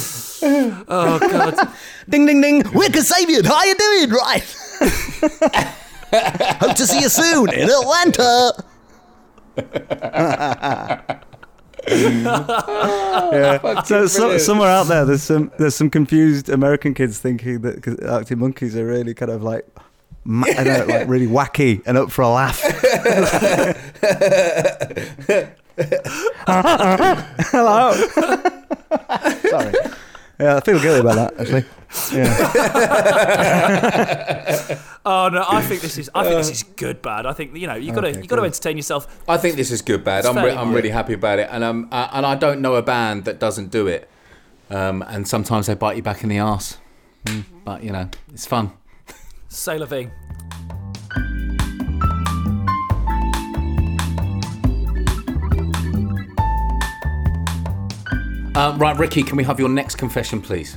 Oh 0.45 1.19
god. 1.21 1.55
ding, 2.09 2.27
ding, 2.27 2.41
ding. 2.41 2.59
We're 2.73 2.89
Kasabian. 2.89 3.45
How 3.47 3.57
are 3.57 3.67
you 3.67 3.75
doing? 3.77 4.11
Right. 4.11 4.43
Hope 6.61 6.77
to 6.77 6.87
see 6.87 7.01
you 7.01 7.09
soon 7.09 7.53
in 7.53 7.71
Atlanta. 7.71 8.53
Yeah. 9.57 11.19
So, 13.85 14.07
so 14.07 14.39
somewhere 14.39 14.69
out 14.69 14.87
there, 14.87 15.05
there's 15.05 15.23
some 15.23 15.51
there's 15.59 15.75
some 15.75 15.91
confused 15.91 16.49
American 16.49 16.95
kids 16.95 17.19
thinking 17.19 17.61
that 17.63 18.07
Arctic 18.09 18.39
Monkeys 18.39 18.77
are 18.77 18.87
really 18.87 19.15
kind 19.15 19.31
of 19.31 19.43
like, 19.43 19.67
I 20.27 20.65
know, 20.65 20.87
like 20.89 21.09
really 21.09 21.27
wacky 21.27 21.83
and 21.87 21.99
up 21.99 22.11
for 22.11 22.23
a 22.23 22.29
laugh. 22.29 22.63
Hello. 27.51 27.93
Sorry. 29.51 29.73
Yeah, 30.41 30.57
I 30.57 30.61
feel 30.61 30.81
guilty 30.81 31.01
about 31.01 31.15
that 31.17 31.41
actually. 31.41 31.65
Yeah. 32.13 32.33
Oh 35.05 35.29
no, 35.33 35.45
I 35.49 35.63
think 35.63 35.81
this 35.81 35.99
is. 35.99 36.09
I 36.15 36.23
think 36.23 36.37
this 36.37 36.51
is 36.51 36.63
good. 36.63 37.03
Bad. 37.03 37.27
I 37.27 37.33
think 37.33 37.57
you 37.57 37.67
know 37.67 37.75
you 37.75 37.93
got 37.93 38.03
to 38.03 38.09
Okay, 38.11 38.21
you 38.21 38.29
got 38.29 38.37
to 38.37 38.45
entertain 38.45 38.77
yourself. 38.77 39.09
I 39.29 39.37
think 39.37 39.57
this 39.57 39.73
is 39.73 39.83
good, 39.83 40.05
bad. 40.05 40.21
It's 40.21 40.29
I'm, 40.29 40.37
re- 40.45 40.53
I'm 40.55 40.73
really 40.73 40.91
happy 40.91 41.15
about 41.15 41.41
it, 41.41 41.49
and 41.51 41.65
um, 41.65 41.89
uh, 41.91 42.09
and 42.13 42.25
I 42.25 42.37
don't 42.37 42.61
know 42.61 42.77
a 42.77 42.83
band 42.83 43.25
that 43.25 43.41
doesn't 43.41 43.73
do 43.73 43.89
it. 43.89 44.09
Um, 44.71 45.03
and 45.09 45.27
sometimes 45.27 45.67
they 45.67 45.75
bite 45.75 45.97
you 45.97 46.03
back 46.05 46.23
in 46.23 46.29
the 46.29 46.39
arse, 46.39 46.79
but 47.65 47.83
you 47.83 47.91
know 47.91 48.09
it's 48.33 48.47
fun. 48.47 48.71
Sailor 49.49 49.87
V. 49.87 50.09
Uh, 58.55 58.77
right, 58.77 58.99
Ricky, 58.99 59.23
can 59.23 59.39
we 59.39 59.45
have 59.45 59.59
your 59.59 59.71
next 59.71 59.95
confession, 59.95 60.43
please? 60.43 60.77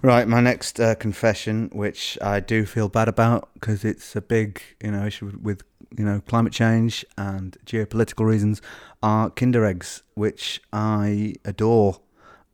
Right, 0.00 0.26
my 0.26 0.40
next 0.40 0.80
uh, 0.80 0.94
confession, 0.94 1.68
which 1.70 2.16
I 2.22 2.40
do 2.40 2.64
feel 2.64 2.88
bad 2.88 3.08
about 3.08 3.50
because 3.52 3.84
it's 3.84 4.16
a 4.16 4.22
big, 4.22 4.62
you 4.82 4.90
know, 4.90 5.04
issue 5.04 5.38
with 5.42 5.62
you 5.98 6.04
know 6.04 6.22
climate 6.26 6.54
change 6.54 7.04
and 7.18 7.58
geopolitical 7.66 8.24
reasons, 8.24 8.62
are 9.02 9.28
Kinder 9.28 9.66
eggs, 9.66 10.02
which 10.14 10.62
I 10.72 11.34
adore. 11.44 12.00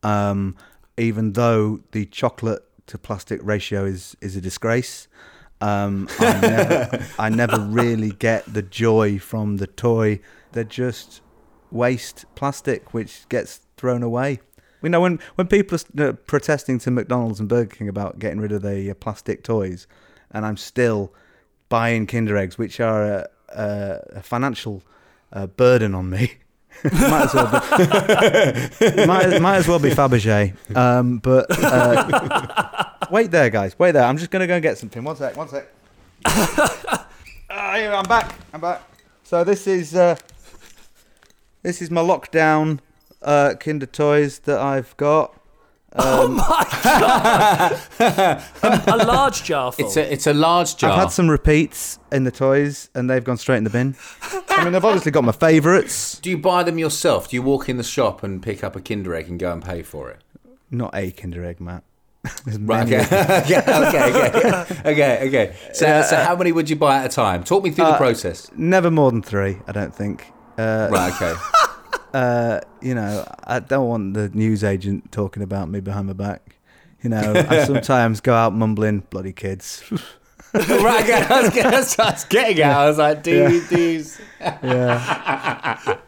Um, 0.03 0.57
even 0.97 1.35
though 1.35 1.81
the 1.93 2.07
chocolate 2.07 2.65
to 2.89 2.99
plastic 2.99 3.41
ratio 3.45 3.85
is 3.85 4.17
is 4.21 4.35
a 4.35 4.41
disgrace, 4.41 5.07
um, 5.61 6.09
I 6.19 6.41
never, 6.41 7.07
I 7.21 7.29
never 7.29 7.61
really 7.61 8.11
get 8.11 8.53
the 8.53 8.63
joy 8.63 9.21
from 9.21 9.59
the 9.59 9.69
toy. 9.69 10.19
They're 10.53 10.65
just 10.65 11.21
waste 11.71 12.25
plastic 12.35 12.93
which 12.93 13.29
gets 13.29 13.61
thrown 13.77 14.03
away. 14.03 14.41
We 14.83 14.89
know 14.89 15.01
when 15.01 15.21
when 15.35 15.47
people 15.47 15.79
are 15.99 16.09
uh, 16.09 16.13
protesting 16.13 16.79
to 16.81 16.91
McDonald's 16.91 17.41
and 17.41 17.49
Burger 17.49 17.75
King 17.77 17.89
about 17.89 18.19
getting 18.19 18.41
rid 18.41 18.53
of 18.53 18.63
the 18.63 18.91
uh, 18.91 18.95
plastic 18.95 19.43
toys, 19.43 19.87
and 20.31 20.47
I'm 20.47 20.57
still 20.57 21.13
buying 21.69 22.07
Kinder 22.07 22.37
eggs, 22.37 22.57
which 22.57 22.81
are 22.81 23.03
a, 23.03 23.29
a, 23.51 24.01
a 24.17 24.23
financial 24.23 24.83
uh, 25.33 25.47
burden 25.47 25.95
on 25.95 26.11
me. 26.11 26.33
might 26.85 27.25
as 27.25 27.35
well 27.35 27.51
be, 27.51 28.97
might, 29.07 29.41
might 29.41 29.57
as 29.57 29.69
well 29.69 29.79
be 29.79 29.91
Fabergé. 29.91 30.55
Um, 30.75 31.19
but 31.19 31.47
uh, 31.51 32.85
wait 33.11 33.31
there, 33.31 33.51
guys. 33.51 33.79
Wait 33.79 33.93
there. 33.93 34.05
I'm 34.05 34.17
just 34.17 34.31
gonna 34.31 34.47
go 34.47 34.55
and 34.55 34.63
get 34.63 34.79
something. 34.79 35.03
One 35.05 35.17
sec. 35.17 35.37
One 35.37 35.49
sec. 35.49 35.69
Here, 37.51 37.93
I'm 37.93 38.05
back. 38.05 38.35
I'm 38.55 38.61
back. 38.61 38.83
So 39.25 39.45
this 39.45 39.67
is 39.67 39.95
uh, 39.95 40.17
this 41.63 41.81
is 41.83 41.91
my 41.91 42.01
lockdown 42.03 42.81
uh, 43.23 43.55
Kinder 43.61 43.87
toys 43.87 44.41
that 44.41 44.59
I've 44.61 44.97
got. 44.97 45.35
oh 45.97 46.29
my 46.29 46.67
god! 46.85 47.81
a, 48.63 48.95
a 48.95 48.97
large 49.05 49.43
jar 49.43 49.73
full. 49.73 49.87
It's 49.87 49.97
a 49.97 50.13
it's 50.13 50.27
a 50.29 50.33
large 50.33 50.77
jar. 50.77 50.93
I've 50.93 50.99
had 51.01 51.09
some 51.13 51.29
repeats 51.29 51.99
in 52.13 52.25
the 52.25 52.31
toys, 52.31 52.91
and 52.95 53.11
they've 53.11 53.25
gone 53.25 53.37
straight 53.39 53.59
in 53.59 53.65
the 53.65 53.71
bin. 53.71 53.97
I 54.49 54.65
mean, 54.65 54.75
I've 54.77 54.85
obviously 54.85 55.11
got 55.11 55.25
my 55.25 55.33
favourites. 55.33 56.19
Do 56.21 56.31
you 56.31 56.39
buy 56.39 56.63
them 56.63 56.79
yourself? 56.79 57.29
Do 57.31 57.37
you 57.37 57.43
walk 57.43 57.69
in 57.69 57.77
the 57.77 57.83
shop 57.83 58.23
and 58.23 58.41
pick 58.43 58.63
up 58.63 58.77
a 58.77 58.81
Kinder 58.81 59.15
egg 59.17 59.29
and 59.29 59.39
go 59.39 59.53
and 59.53 59.65
pay 59.65 59.83
for 59.83 60.11
it? 60.11 60.19
Not 60.71 60.95
a 60.95 61.11
Kinder 61.11 61.45
Egg, 61.45 61.61
Matt. 61.61 61.83
Right. 62.61 62.87
Okay. 62.87 63.01
okay. 63.13 63.59
Okay. 63.59 64.29
Okay. 64.29 64.81
Okay. 64.93 65.27
Okay. 65.29 65.57
So, 65.73 66.03
so 66.03 66.17
how 66.17 66.37
many 66.37 66.53
would 66.53 66.69
you 66.71 66.77
buy 66.77 66.99
at 66.99 67.07
a 67.07 67.09
time? 67.09 67.43
Talk 67.43 67.65
me 67.65 67.71
through 67.71 67.87
the 67.87 67.93
Uh, 67.93 67.97
process. 67.97 68.49
Never 68.55 68.91
more 68.91 69.11
than 69.11 69.23
three, 69.23 69.59
I 69.67 69.73
don't 69.73 69.95
think. 69.95 70.27
Uh, 70.61 70.89
Right. 70.91 71.13
Okay. 71.15 71.35
uh, 72.15 72.61
you 72.81 72.95
know, 72.95 73.25
I 73.45 73.61
don't 73.61 73.89
want 73.89 74.15
the 74.15 74.29
newsagent 74.31 75.13
talking 75.13 75.43
about 75.43 75.69
me 75.69 75.81
behind 75.81 76.07
my 76.07 76.13
back. 76.13 76.57
You 77.03 77.11
know, 77.11 77.33
I 77.49 77.65
sometimes 77.73 78.21
go 78.21 78.35
out 78.35 78.53
mumbling, 78.53 79.01
bloody 79.11 79.33
kids. 79.33 79.83
right. 80.55 81.05
Okay. 81.05 81.23
I 81.23 81.41
was, 81.43 81.55
that's 81.55 81.97
what 81.99 82.07
I 82.09 82.13
was 82.13 82.25
getting 82.25 82.61
at. 82.61 82.77
I 82.77 82.87
was 82.89 82.99
like, 82.99 83.23
DVDs. 83.23 84.21
Yeah. 84.41 85.99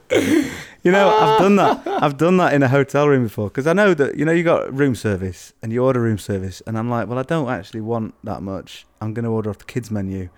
you 0.83 0.91
know, 0.93 1.09
I've 1.09 1.39
done 1.39 1.57
that. 1.57 1.87
I've 1.87 2.17
done 2.19 2.37
that 2.39 2.53
in 2.53 2.63
a 2.63 2.69
hotel 2.69 3.09
room 3.09 3.23
before 3.23 3.49
because 3.49 3.67
I 3.67 3.73
know 3.73 3.95
that 3.95 4.17
you 4.17 4.25
know 4.25 4.33
you 4.33 4.43
got 4.43 4.77
room 4.77 4.95
service 4.95 5.53
and 5.63 5.73
you 5.73 5.85
order 5.85 6.01
room 6.01 6.19
service, 6.19 6.63
and 6.67 6.77
I'm 6.77 6.91
like, 6.91 7.09
well, 7.09 7.19
I 7.19 7.23
don't 7.23 7.49
actually 7.49 7.81
want 7.81 8.15
that 8.25 8.43
much. 8.43 8.85
I'm 9.01 9.15
going 9.15 9.25
to 9.25 9.31
order 9.31 9.49
off 9.49 9.59
the 9.59 9.65
kids 9.65 9.91
menu, 9.91 10.29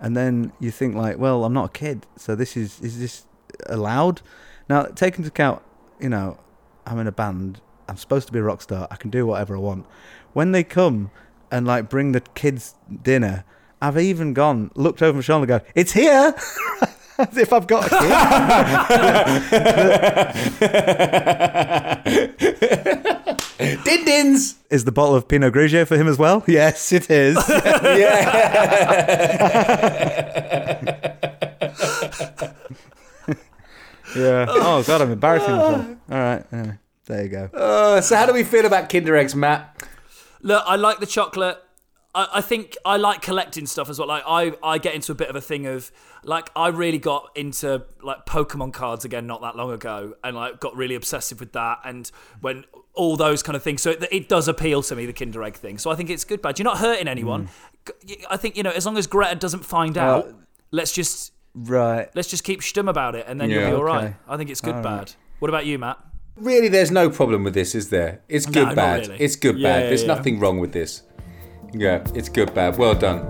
and 0.00 0.16
then 0.16 0.52
you 0.60 0.70
think 0.70 0.94
like, 0.94 1.18
well, 1.18 1.44
I'm 1.44 1.52
not 1.52 1.64
a 1.66 1.78
kid, 1.78 2.06
so 2.16 2.36
this 2.36 2.56
is 2.56 2.80
is 2.80 3.00
this 3.00 3.26
allowed? 3.66 4.22
Now, 4.68 4.84
take 4.84 5.16
into 5.16 5.28
account, 5.28 5.62
you 6.00 6.08
know, 6.08 6.38
I'm 6.86 6.98
in 6.98 7.06
a 7.06 7.12
band. 7.12 7.60
I'm 7.88 7.96
supposed 7.96 8.26
to 8.26 8.32
be 8.32 8.38
a 8.38 8.42
rock 8.42 8.62
star. 8.62 8.88
I 8.90 8.96
can 8.96 9.10
do 9.10 9.26
whatever 9.26 9.56
I 9.56 9.58
want. 9.58 9.86
When 10.32 10.52
they 10.52 10.64
come 10.64 11.10
and 11.50 11.66
like 11.66 11.88
bring 11.88 12.12
the 12.12 12.20
kids 12.20 12.74
dinner, 13.02 13.44
I've 13.80 13.98
even 13.98 14.32
gone 14.32 14.70
looked 14.74 15.02
over 15.02 15.16
my 15.16 15.22
shoulder 15.22 15.52
and 15.52 15.62
go, 15.62 15.70
it's 15.74 15.92
here. 15.92 16.34
As 17.18 17.36
if 17.36 17.52
I've 17.52 17.68
got 17.68 17.86
a 17.86 17.90
kid. 22.04 23.84
Din 23.84 24.04
dins. 24.04 24.56
Is 24.68 24.84
the 24.84 24.90
bottle 24.90 25.14
of 25.14 25.28
Pinot 25.28 25.54
Grigio 25.54 25.86
for 25.86 25.96
him 25.96 26.08
as 26.08 26.18
well? 26.18 26.42
Yes, 26.48 26.92
it 26.92 27.08
is. 27.08 27.36
yeah. 27.48 28.64
Oh 34.48 34.82
god, 34.86 35.02
I'm 35.02 35.10
embarrassing 35.10 35.52
myself. 35.52 35.86
All 36.10 36.18
right. 36.18 36.44
Anyway, 36.52 36.78
there 37.06 37.22
you 37.22 37.28
go. 37.28 37.44
Uh, 37.52 38.00
so 38.00 38.16
how 38.16 38.26
do 38.26 38.32
we 38.32 38.44
feel 38.44 38.66
about 38.66 38.88
Kinder 38.88 39.16
Eggs, 39.16 39.34
Matt? 39.34 39.82
Look, 40.42 40.62
I 40.66 40.76
like 40.76 41.00
the 41.00 41.06
chocolate. 41.06 41.58
I, 42.14 42.28
I 42.34 42.40
think 42.40 42.76
I 42.84 42.96
like 42.96 43.22
collecting 43.22 43.66
stuff 43.66 43.90
as 43.90 43.98
well. 43.98 44.08
Like 44.08 44.22
I, 44.26 44.52
I 44.62 44.78
get 44.78 44.94
into 44.94 45.12
a 45.12 45.14
bit 45.14 45.28
of 45.28 45.36
a 45.36 45.40
thing 45.40 45.66
of 45.66 45.90
like 46.22 46.50
I 46.54 46.68
really 46.68 46.98
got 46.98 47.30
into 47.34 47.84
like 48.02 48.24
Pokemon 48.26 48.72
cards 48.72 49.04
again 49.04 49.26
not 49.26 49.42
that 49.42 49.56
long 49.56 49.72
ago, 49.72 50.14
and 50.22 50.36
like 50.36 50.60
got 50.60 50.76
really 50.76 50.94
obsessive 50.94 51.40
with 51.40 51.52
that. 51.52 51.80
And 51.84 52.10
when 52.40 52.64
all 52.94 53.16
those 53.16 53.42
kind 53.42 53.56
of 53.56 53.62
things, 53.62 53.82
so 53.82 53.90
it, 53.90 54.06
it 54.12 54.28
does 54.28 54.46
appeal 54.48 54.82
to 54.82 54.96
me 54.96 55.06
the 55.06 55.12
Kinder 55.12 55.42
Egg 55.42 55.56
thing. 55.56 55.78
So 55.78 55.90
I 55.90 55.96
think 55.96 56.08
it's 56.10 56.24
good. 56.24 56.40
Bad. 56.40 56.58
You're 56.58 56.64
not 56.64 56.78
hurting 56.78 57.08
anyone. 57.08 57.48
I 58.30 58.36
think 58.36 58.56
you 58.56 58.62
know 58.62 58.70
as 58.70 58.86
long 58.86 58.96
as 58.96 59.06
Greta 59.06 59.34
doesn't 59.34 59.64
find 59.64 59.98
out, 59.98 60.32
let's 60.70 60.92
just 60.92 61.32
Right. 61.54 62.08
let's 62.14 62.28
just 62.28 62.42
keep 62.44 62.60
stum 62.60 62.88
about 62.88 63.14
it, 63.14 63.26
and 63.28 63.40
then 63.40 63.48
Yeah. 63.50 63.60
you'll 63.60 63.70
be 63.70 63.76
all 63.76 63.84
right. 63.84 64.04
Okay. 64.04 64.14
I 64.28 64.36
think 64.36 64.50
it's 64.50 64.60
good. 64.60 64.82
Bad. 64.82 65.12
What 65.38 65.48
about 65.48 65.66
you, 65.66 65.78
Matt? 65.78 65.98
Really, 66.36 66.68
there's 66.68 66.90
no 66.90 67.10
problem 67.10 67.44
with 67.44 67.54
this, 67.54 67.74
is 67.76 67.90
there? 67.90 68.22
It's 68.28 68.44
good, 68.46 68.66
not 68.66 68.74
bad. 68.74 69.06
really. 69.06 69.20
It's 69.20 69.36
good, 69.36 69.56
Yeah, 69.56 69.68
bad. 69.72 69.82
yeah, 69.82 69.88
There's 69.88 70.02
yeah. 70.02 70.08
nothing 70.08 70.40
wrong 70.40 70.58
with 70.58 70.72
this. 70.72 71.02
Yeah, 71.72 72.04
it's 72.14 72.28
good, 72.28 72.52
bad. 72.54 72.76
Well 72.76 72.94
done. 72.96 73.24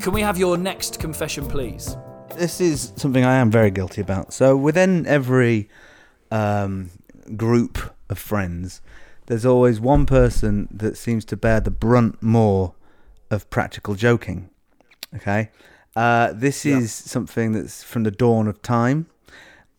Can 0.00 0.12
we 0.12 0.20
have 0.20 0.38
your 0.38 0.56
next 0.56 1.00
confession, 1.00 1.46
please? 1.48 1.96
This 2.36 2.60
is 2.60 2.92
something 2.96 3.24
I 3.24 3.36
am 3.36 3.50
very 3.50 3.70
guilty 3.72 4.00
about. 4.00 4.32
So 4.32 4.56
within 4.56 5.04
every 5.06 5.68
um, 6.30 6.90
group 7.36 7.78
of 8.08 8.18
friends, 8.18 8.80
there's 9.26 9.44
always 9.44 9.80
one 9.80 10.06
person 10.06 10.68
that 10.70 10.96
seems 10.96 11.24
to 11.26 11.36
bear 11.36 11.60
the 11.60 11.70
brunt 11.70 12.22
more 12.22 12.74
of 13.30 13.48
practical 13.50 13.94
joking. 13.94 14.50
Okay, 15.14 15.50
uh, 15.94 16.32
this 16.32 16.64
is 16.66 16.92
something 16.92 17.52
that's 17.52 17.82
from 17.82 18.04
the 18.04 18.10
dawn 18.10 18.48
of 18.48 18.62
time. 18.62 19.06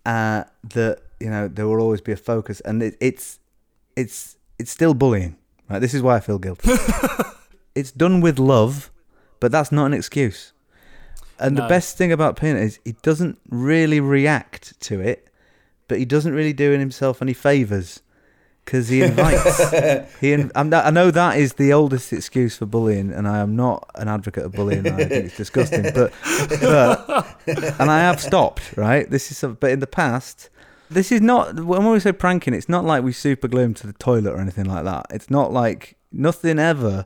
Uh, 0.05 0.43
that 0.63 0.99
you 1.19 1.29
know 1.29 1.47
there 1.47 1.67
will 1.67 1.81
always 1.81 2.01
be 2.01 2.11
a 2.11 2.17
focus, 2.17 2.59
and 2.61 2.81
it, 2.81 2.95
it's 2.99 3.39
it's 3.95 4.37
it's 4.59 4.71
still 4.71 4.93
bullying. 4.93 5.37
Right, 5.69 5.79
this 5.79 5.93
is 5.93 6.01
why 6.01 6.15
I 6.15 6.19
feel 6.21 6.39
guilty. 6.39 6.71
it's 7.75 7.91
done 7.91 8.21
with 8.21 8.39
love, 8.39 8.89
but 9.39 9.51
that's 9.51 9.71
not 9.71 9.85
an 9.87 9.93
excuse. 9.93 10.53
And 11.39 11.55
the 11.55 11.67
best 11.67 11.97
thing 11.97 12.11
about 12.11 12.35
Peanut 12.35 12.63
is 12.63 12.79
he 12.83 12.93
doesn't 13.03 13.37
really 13.49 13.99
react 13.99 14.79
to 14.81 14.99
it, 15.01 15.29
but 15.87 15.99
he 15.99 16.05
doesn't 16.05 16.33
really 16.33 16.53
do 16.53 16.71
himself 16.71 17.21
any 17.21 17.33
favors 17.33 18.01
because 18.67 18.89
he 18.89 19.01
invites. 19.01 19.71
he, 20.19 20.33
in, 20.33 20.51
I'm 20.53 20.69
not, 20.69 20.85
I 20.85 20.89
know 20.89 21.09
that 21.09 21.37
is 21.37 21.53
the 21.53 21.71
oldest 21.71 22.11
excuse 22.11 22.57
for 22.57 22.65
bullying, 22.65 23.13
and 23.13 23.25
I 23.25 23.39
am 23.39 23.55
not 23.55 23.89
an 23.95 24.09
advocate 24.09 24.43
of 24.43 24.51
bullying. 24.51 24.85
I 24.85 24.97
think 24.97 25.11
it's 25.11 25.37
disgusting, 25.37 25.83
but, 25.95 26.11
but 26.25 27.37
and 27.79 27.89
I 27.89 27.99
have 27.99 28.19
stopped. 28.19 28.75
Right, 28.75 29.09
this 29.09 29.31
is 29.31 29.37
some, 29.37 29.53
but 29.59 29.71
in 29.71 29.79
the 29.79 29.87
past. 29.87 30.49
This 30.89 31.11
is 31.11 31.21
not 31.21 31.61
when 31.61 31.89
we 31.89 31.99
say 31.99 32.11
pranking. 32.11 32.53
It's 32.53 32.69
not 32.69 32.83
like 32.83 33.03
we 33.03 33.13
super 33.13 33.47
glue 33.47 33.61
him 33.61 33.73
to 33.75 33.87
the 33.87 33.93
toilet 33.93 34.31
or 34.31 34.39
anything 34.39 34.65
like 34.65 34.83
that. 34.83 35.07
It's 35.11 35.29
not 35.29 35.51
like 35.53 35.97
nothing 36.11 36.59
ever. 36.59 37.05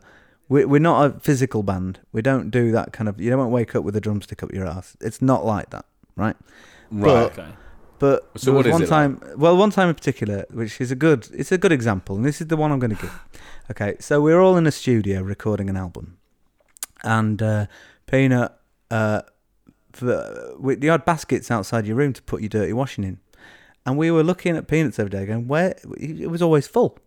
We're, 0.49 0.67
we're 0.67 0.79
not 0.79 1.05
a 1.05 1.19
physical 1.19 1.63
band. 1.63 1.99
We 2.11 2.21
don't 2.21 2.49
do 2.49 2.71
that 2.71 2.91
kind 2.91 3.07
of. 3.07 3.21
You 3.21 3.29
don't 3.29 3.51
wake 3.51 3.75
up 3.75 3.83
with 3.83 3.95
a 3.95 4.01
drumstick 4.01 4.43
up 4.43 4.51
your 4.51 4.67
ass. 4.67 4.97
It's 4.99 5.21
not 5.21 5.45
like 5.45 5.69
that, 5.69 5.85
right? 6.15 6.35
Right. 6.91 7.05
But, 7.05 7.39
Okay. 7.39 7.47
But 8.01 8.31
So 8.35 8.45
there 8.51 8.53
was 8.57 8.65
is 8.65 8.71
one 8.73 8.81
it 8.81 8.89
like? 8.89 8.89
time. 8.89 9.21
Well, 9.37 9.55
one 9.55 9.69
time 9.69 9.87
in 9.89 9.93
particular, 9.95 10.45
which 10.49 10.81
is 10.81 10.89
a 10.91 10.95
good. 10.95 11.27
It's 11.33 11.51
a 11.51 11.57
good 11.59 11.71
example, 11.71 12.15
and 12.15 12.25
this 12.25 12.41
is 12.41 12.47
the 12.47 12.57
one 12.57 12.71
I'm 12.71 12.79
going 12.79 12.95
to 12.95 13.01
give. 13.01 13.13
Okay, 13.69 13.95
so 13.99 14.19
we're 14.19 14.41
all 14.41 14.57
in 14.57 14.67
a 14.67 14.71
studio 14.71 15.21
recording 15.21 15.69
an 15.69 15.77
album, 15.77 16.17
and 17.03 17.41
uh, 17.41 17.67
Peanut, 18.05 18.51
uh, 18.89 19.21
for, 19.93 20.55
we, 20.59 20.77
you 20.81 20.89
had 20.89 21.05
baskets 21.05 21.49
outside 21.49 21.85
your 21.87 21.95
room 21.95 22.11
to 22.11 22.21
put 22.23 22.41
your 22.41 22.49
dirty 22.49 22.73
washing 22.73 23.05
in, 23.05 23.19
and 23.85 23.97
we 23.97 24.11
were 24.11 24.23
looking 24.23 24.57
at 24.57 24.67
Peanuts 24.67 24.99
every 24.99 25.11
day, 25.11 25.25
going, 25.25 25.47
where 25.47 25.75
it 25.97 26.29
was 26.29 26.41
always 26.41 26.67
full. 26.67 26.97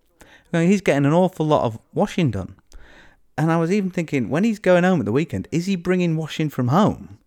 Going, 0.52 0.70
he's 0.70 0.80
getting 0.80 1.04
an 1.04 1.12
awful 1.12 1.44
lot 1.44 1.64
of 1.64 1.78
washing 1.92 2.30
done, 2.30 2.54
and 3.36 3.50
I 3.52 3.58
was 3.58 3.70
even 3.70 3.90
thinking, 3.90 4.30
when 4.30 4.44
he's 4.44 4.60
going 4.60 4.84
home 4.84 5.00
at 5.00 5.04
the 5.06 5.12
weekend, 5.12 5.48
is 5.50 5.66
he 5.66 5.76
bringing 5.76 6.16
washing 6.16 6.48
from 6.48 6.68
home? 6.68 7.18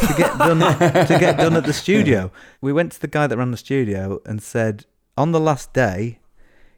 To 0.00 0.14
get 0.16 0.38
done 0.38 0.58
to 0.58 1.16
get 1.18 1.36
done 1.36 1.56
at 1.56 1.64
the 1.64 1.72
studio. 1.84 2.30
We 2.60 2.72
went 2.72 2.92
to 2.92 3.00
the 3.00 3.08
guy 3.08 3.26
that 3.26 3.36
ran 3.36 3.50
the 3.50 3.56
studio 3.56 4.20
and 4.24 4.42
said, 4.42 4.86
on 5.16 5.32
the 5.32 5.40
last 5.40 5.72
day, 5.72 6.18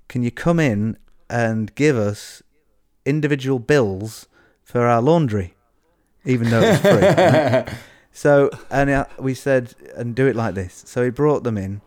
can 0.09 0.23
you 0.23 0.31
come 0.31 0.59
in 0.61 0.97
and 1.31 1.75
give 1.75 1.97
us 1.97 2.43
individual 3.07 3.59
bills 3.59 4.27
for 4.63 4.87
our 4.87 5.01
laundry, 5.03 5.55
even 6.25 6.51
though 6.51 6.61
it's 6.63 6.81
free. 6.81 6.91
right? 7.01 7.69
So 8.17 8.49
and 8.71 8.91
uh, 8.91 9.07
we 9.19 9.35
said, 9.35 9.75
and 9.97 10.15
do 10.15 10.29
it 10.29 10.37
like 10.37 10.55
this. 10.55 10.85
So 10.87 11.03
he 11.03 11.11
brought 11.11 11.43
them 11.43 11.59
in. 11.59 11.81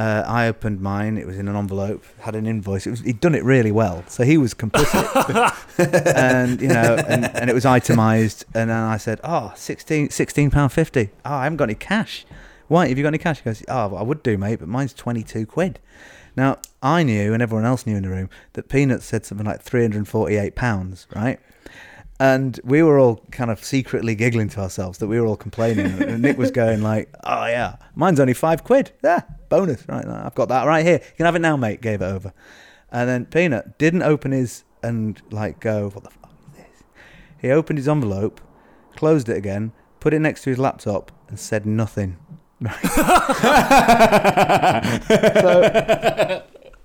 Uh, 0.00 0.24
I 0.26 0.48
opened 0.48 0.80
mine. 0.80 1.18
It 1.18 1.26
was 1.26 1.36
in 1.36 1.46
an 1.46 1.56
envelope. 1.56 2.02
Had 2.20 2.34
an 2.34 2.46
invoice. 2.46 2.86
It 2.86 2.90
was, 2.90 3.00
he'd 3.00 3.20
done 3.20 3.34
it 3.34 3.44
really 3.44 3.70
well, 3.70 4.02
so 4.08 4.24
he 4.24 4.38
was 4.38 4.54
complicit. 4.54 5.04
and 6.16 6.58
you 6.58 6.68
know, 6.68 6.96
and, 7.06 7.26
and 7.36 7.50
it 7.50 7.52
was 7.52 7.66
itemized. 7.66 8.46
And 8.54 8.70
then 8.70 8.78
I 8.78 8.96
said, 8.96 9.20
"Oh, 9.22 9.52
16 9.56 10.08
pound 10.50 10.72
fifty. 10.72 11.10
Oh, 11.22 11.34
I 11.34 11.44
haven't 11.44 11.58
got 11.58 11.64
any 11.64 11.74
cash. 11.74 12.24
Why? 12.68 12.88
Have 12.88 12.96
you 12.96 13.02
got 13.02 13.08
any 13.08 13.18
cash?" 13.18 13.40
He 13.40 13.44
goes, 13.44 13.62
"Oh, 13.68 13.94
I 13.94 14.00
would 14.00 14.22
do, 14.22 14.38
mate, 14.38 14.60
but 14.60 14.68
mine's 14.68 14.94
twenty 14.94 15.22
two 15.22 15.44
quid." 15.44 15.78
Now 16.34 16.56
I 16.82 17.02
knew, 17.02 17.34
and 17.34 17.42
everyone 17.42 17.66
else 17.66 17.86
knew 17.86 17.96
in 17.98 18.04
the 18.04 18.08
room, 18.08 18.30
that 18.54 18.70
Peanuts 18.70 19.04
said 19.04 19.26
something 19.26 19.46
like 19.46 19.60
three 19.60 19.82
hundred 19.82 19.98
and 19.98 20.08
forty 20.08 20.36
eight 20.36 20.54
pounds, 20.54 21.08
right? 21.14 21.38
And 22.20 22.60
we 22.64 22.82
were 22.82 22.98
all 22.98 23.24
kind 23.30 23.50
of 23.50 23.64
secretly 23.64 24.14
giggling 24.14 24.50
to 24.50 24.60
ourselves 24.60 24.98
that 24.98 25.06
we 25.06 25.18
were 25.18 25.26
all 25.26 25.38
complaining. 25.38 25.86
and 26.02 26.20
Nick 26.20 26.36
was 26.36 26.50
going 26.50 26.82
like, 26.82 27.08
"Oh 27.24 27.46
yeah, 27.46 27.76
mine's 27.94 28.20
only 28.20 28.34
five 28.34 28.62
quid. 28.62 28.92
Yeah, 29.02 29.22
bonus. 29.48 29.88
Right, 29.88 30.06
I've 30.06 30.34
got 30.34 30.50
that 30.50 30.66
right 30.66 30.84
here. 30.84 31.00
You 31.02 31.16
can 31.16 31.24
have 31.24 31.34
it 31.34 31.40
now, 31.40 31.56
mate." 31.56 31.80
Gave 31.80 32.02
it 32.02 32.04
over, 32.04 32.34
and 32.92 33.08
then 33.08 33.24
Peanut 33.24 33.78
didn't 33.78 34.02
open 34.02 34.32
his 34.32 34.64
and 34.82 35.20
like 35.30 35.60
go, 35.60 35.88
"What 35.88 36.04
the 36.04 36.10
fuck 36.10 36.34
is 36.40 36.58
this?" 36.58 36.82
He 37.38 37.50
opened 37.50 37.78
his 37.78 37.88
envelope, 37.88 38.42
closed 38.96 39.30
it 39.30 39.38
again, 39.38 39.72
put 39.98 40.12
it 40.12 40.18
next 40.18 40.42
to 40.42 40.50
his 40.50 40.58
laptop, 40.58 41.10
and 41.28 41.40
said 41.40 41.64
nothing. 41.64 42.18
so, 45.40 46.42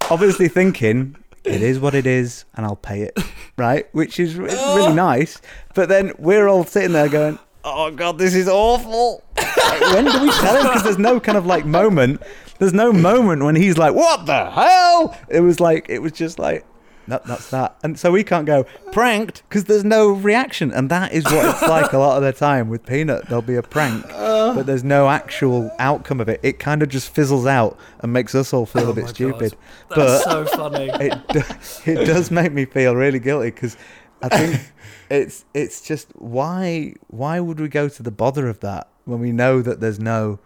obviously 0.09 0.47
thinking 0.47 1.17
it 1.45 1.61
is 1.61 1.79
what 1.79 1.95
it 1.95 2.07
is, 2.07 2.45
and 2.55 2.65
I'll 2.65 2.75
pay 2.75 3.01
it, 3.03 3.17
right? 3.57 3.87
Which 3.93 4.19
is 4.19 4.35
really 4.35 4.55
oh. 4.57 4.93
nice. 4.93 5.41
But 5.73 5.89
then 5.89 6.13
we're 6.17 6.47
all 6.47 6.63
sitting 6.63 6.93
there 6.93 7.09
going, 7.09 7.39
"Oh 7.63 7.91
God, 7.91 8.17
this 8.17 8.35
is 8.35 8.47
awful." 8.47 9.23
Like, 9.37 9.81
when 9.81 10.05
do 10.05 10.21
we 10.21 10.31
tell 10.31 10.57
him? 10.57 10.67
Because 10.67 10.83
there's 10.83 10.97
no 10.97 11.19
kind 11.19 11.37
of 11.37 11.45
like 11.45 11.65
moment. 11.65 12.21
There's 12.59 12.73
no 12.73 12.93
moment 12.93 13.43
when 13.43 13.55
he's 13.55 13.77
like, 13.77 13.93
"What 13.93 14.25
the 14.25 14.49
hell?" 14.51 15.17
It 15.29 15.41
was 15.41 15.59
like 15.59 15.87
it 15.89 15.99
was 15.99 16.11
just 16.11 16.39
like. 16.39 16.65
That, 17.07 17.23
that's 17.25 17.49
that. 17.51 17.77
And 17.83 17.99
so 17.99 18.11
we 18.11 18.23
can't 18.23 18.45
go 18.45 18.65
pranked 18.91 19.43
because 19.47 19.65
there's 19.65 19.83
no 19.83 20.09
reaction. 20.09 20.71
And 20.71 20.89
that 20.89 21.11
is 21.11 21.23
what 21.25 21.45
it's 21.45 21.61
like 21.61 21.93
a 21.93 21.97
lot 21.97 22.17
of 22.17 22.23
the 22.23 22.33
time 22.33 22.69
with 22.69 22.85
Peanut. 22.85 23.27
There'll 23.27 23.41
be 23.41 23.55
a 23.55 23.61
prank, 23.61 24.05
uh. 24.09 24.53
but 24.55 24.65
there's 24.65 24.83
no 24.83 25.09
actual 25.09 25.71
outcome 25.77 26.19
of 26.19 26.29
it. 26.29 26.39
It 26.43 26.59
kind 26.59 26.81
of 26.81 26.89
just 26.89 27.13
fizzles 27.13 27.45
out 27.45 27.77
and 27.99 28.11
makes 28.11 28.33
us 28.33 28.53
all 28.53 28.65
feel 28.65 28.87
a 28.87 28.89
oh 28.89 28.93
bit 28.93 29.03
Oh 29.05 29.07
stupid. 29.07 29.55
God. 29.89 29.97
That's 29.97 30.25
But 30.25 30.31
so 30.31 30.45
funny. 30.45 30.89
it 30.93 31.27
do, 31.29 31.41
it 31.91 32.05
does 32.05 32.31
make 32.31 32.51
me 32.51 32.65
feel 32.65 32.95
really 32.95 33.19
guilty 33.19 33.51
because 33.51 33.77
I 34.21 34.29
think 34.29 34.61
it's 35.09 35.45
it's 35.53 35.81
just 35.81 36.07
why 36.15 36.95
why 37.07 37.39
would 37.39 37.59
we 37.59 37.67
go 37.67 37.87
to 37.87 38.03
the 38.03 38.11
bother 38.11 38.47
of 38.47 38.61
that 38.61 38.89
when 39.05 39.19
we 39.19 39.31
know 39.31 39.61
that 39.61 39.79
there's 39.79 39.99
no 39.99 40.39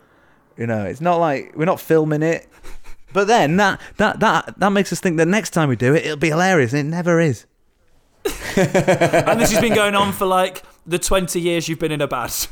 you 0.57 0.67
know 0.67 0.83
it's 0.83 0.99
not 0.99 1.15
like 1.17 1.55
we're 1.55 1.63
not 1.65 1.79
filming 1.79 2.21
it 2.21 2.49
but 3.13 3.27
then 3.27 3.57
that 3.57 3.79
that 3.97 4.19
that 4.19 4.59
that 4.59 4.69
makes 4.69 4.91
us 4.93 4.99
think 4.99 5.17
that 5.17 5.27
next 5.27 5.51
time 5.51 5.69
we 5.69 5.75
do 5.75 5.93
it 5.93 6.05
it'll 6.05 6.17
be 6.17 6.29
hilarious 6.29 6.73
and 6.73 6.87
it 6.87 6.89
never 6.89 7.19
is 7.19 7.45
and 8.25 9.39
this 9.39 9.51
has 9.51 9.61
been 9.61 9.73
going 9.73 9.95
on 9.95 10.11
for 10.11 10.25
like 10.25 10.63
the 10.85 10.99
20 10.99 11.39
years 11.39 11.67
you've 11.69 11.79
been 11.79 11.91
in 11.91 12.01
a 12.01 12.07
band. 12.07 12.47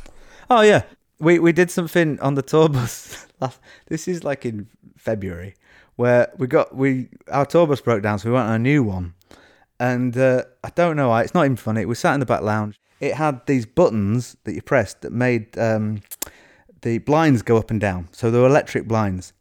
oh 0.49 0.61
yeah 0.61 0.83
we 1.19 1.39
we 1.39 1.51
did 1.51 1.69
something 1.69 2.19
on 2.19 2.35
the 2.35 2.41
tour 2.41 2.69
bus 2.69 3.27
last- 3.41 3.59
this 3.87 4.07
is 4.07 4.23
like 4.23 4.45
in 4.45 4.67
February 4.95 5.55
where 5.95 6.31
we 6.37 6.47
got 6.47 6.75
we 6.75 7.09
our 7.31 7.45
tour 7.45 7.67
bus 7.67 7.81
broke 7.81 8.01
down 8.03 8.19
so 8.19 8.29
we 8.29 8.33
went 8.35 8.47
on 8.47 8.55
a 8.55 8.59
new 8.59 8.83
one 8.83 9.13
and 9.79 10.17
uh, 10.17 10.43
I 10.63 10.71
don't 10.71 10.95
know 10.95 11.09
why. 11.09 11.21
It's 11.21 11.33
not 11.33 11.45
even 11.45 11.55
funny. 11.55 11.85
We 11.85 11.93
sat 11.95 12.15
in 12.15 12.19
the 12.19 12.25
back 12.25 12.41
lounge. 12.41 12.79
It 12.99 13.13
had 13.13 13.45
these 13.45 13.65
buttons 13.67 14.35
that 14.43 14.55
you 14.55 14.61
pressed 14.63 15.01
that 15.01 15.11
made 15.11 15.55
um, 15.57 16.01
the 16.81 16.97
blinds 16.97 17.43
go 17.43 17.57
up 17.57 17.69
and 17.69 17.79
down. 17.79 18.09
So 18.11 18.31
they 18.31 18.39
were 18.39 18.47
electric 18.47 18.87
blinds. 18.87 19.33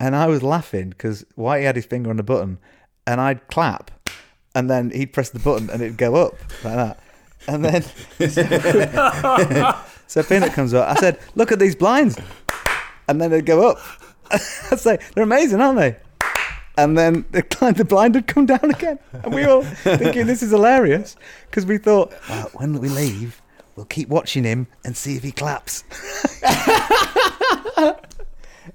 And 0.00 0.14
I 0.14 0.26
was 0.26 0.42
laughing 0.42 0.90
because 0.90 1.24
Whitey 1.36 1.64
had 1.64 1.76
his 1.76 1.86
finger 1.86 2.10
on 2.10 2.16
the 2.16 2.22
button, 2.22 2.58
and 3.06 3.20
I'd 3.20 3.46
clap, 3.48 3.90
and 4.54 4.70
then 4.70 4.90
he'd 4.90 5.12
press 5.12 5.30
the 5.30 5.38
button 5.38 5.70
and 5.70 5.82
it'd 5.82 5.96
go 5.96 6.14
up 6.14 6.34
like 6.64 6.76
that. 6.76 7.00
And 7.46 7.64
then 7.64 7.82
so 10.06 10.22
Peanut 10.22 10.52
comes 10.52 10.74
up. 10.74 10.88
I 10.88 10.94
said, 11.00 11.18
"Look 11.34 11.50
at 11.50 11.58
these 11.58 11.74
blinds," 11.74 12.18
and 13.08 13.20
then 13.20 13.30
they'd 13.30 13.46
go 13.46 13.70
up. 13.70 13.78
I'd 14.30 14.78
say, 14.78 14.98
"They're 15.14 15.24
amazing, 15.24 15.60
aren't 15.60 15.78
they?" 15.78 15.96
And 16.76 16.96
then 16.96 17.24
the 17.32 17.42
blind, 17.42 17.76
the 17.78 17.84
blind 17.84 18.14
would 18.14 18.28
come 18.28 18.46
down 18.46 18.70
again, 18.70 19.00
and 19.12 19.34
we 19.34 19.44
all 19.44 19.62
thinking 19.62 20.26
this 20.26 20.44
is 20.44 20.52
hilarious 20.52 21.16
because 21.46 21.66
we 21.66 21.76
thought, 21.76 22.12
well, 22.28 22.50
when 22.54 22.78
we 22.78 22.88
leave, 22.88 23.42
we'll 23.74 23.86
keep 23.86 24.08
watching 24.08 24.44
him 24.44 24.68
and 24.84 24.96
see 24.96 25.16
if 25.16 25.24
he 25.24 25.32
claps. 25.32 25.82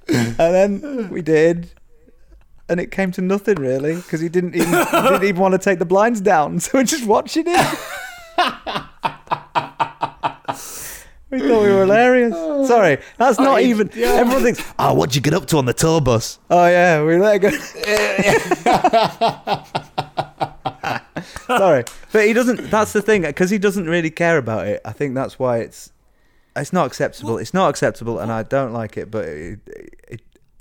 And 0.08 0.36
then 0.38 1.10
we 1.10 1.22
did, 1.22 1.72
and 2.70 2.80
it 2.80 2.92
came 2.92 3.12
to 3.12 3.22
nothing 3.22 3.56
really 3.56 3.96
because 3.96 4.22
he 4.22 4.30
didn't 4.30 4.56
even 4.56 4.70
he 4.70 5.02
didn't 5.02 5.24
even 5.24 5.42
want 5.42 5.54
to 5.54 5.58
take 5.58 5.80
the 5.80 5.86
blinds 5.86 6.22
down, 6.22 6.60
so 6.62 6.78
we're 6.78 6.84
just 6.84 7.06
watching 7.06 7.46
it. 7.48 7.78
We 11.30 11.40
thought 11.40 11.64
we 11.64 11.72
were 11.72 11.80
hilarious. 11.82 12.36
Sorry, 12.68 13.00
that's 13.18 13.40
not 13.40 13.62
even. 13.62 13.90
Everyone 13.98 14.44
thinks, 14.44 14.64
"Oh, 14.78 14.94
what'd 14.94 15.16
you 15.16 15.22
get 15.22 15.34
up 15.34 15.48
to 15.48 15.58
on 15.58 15.66
the 15.66 15.74
tour 15.74 16.00
bus?" 16.00 16.38
Oh 16.52 16.68
yeah, 16.68 17.04
we 17.04 17.18
let 17.18 17.38
it 17.38 17.40
go. 17.40 17.50
Sorry, 21.48 21.84
but 22.12 22.28
he 22.28 22.34
doesn't. 22.34 22.70
That's 22.70 22.94
the 22.94 23.02
thing 23.02 23.24
because 23.24 23.50
he 23.50 23.58
doesn't 23.58 23.88
really 23.88 24.12
care 24.12 24.38
about 24.38 24.68
it. 24.68 24.82
I 24.86 24.92
think 24.92 25.16
that's 25.16 25.40
why 25.40 25.58
it's 25.60 25.92
it's 26.56 26.72
not 26.72 26.86
acceptable. 26.86 27.40
It's 27.40 27.54
not 27.54 27.70
acceptable, 27.70 28.20
and 28.20 28.32
I 28.32 28.44
don't 28.44 28.72
like 28.72 28.96
it. 28.98 29.10
But 29.10 29.26
it, 29.26 29.60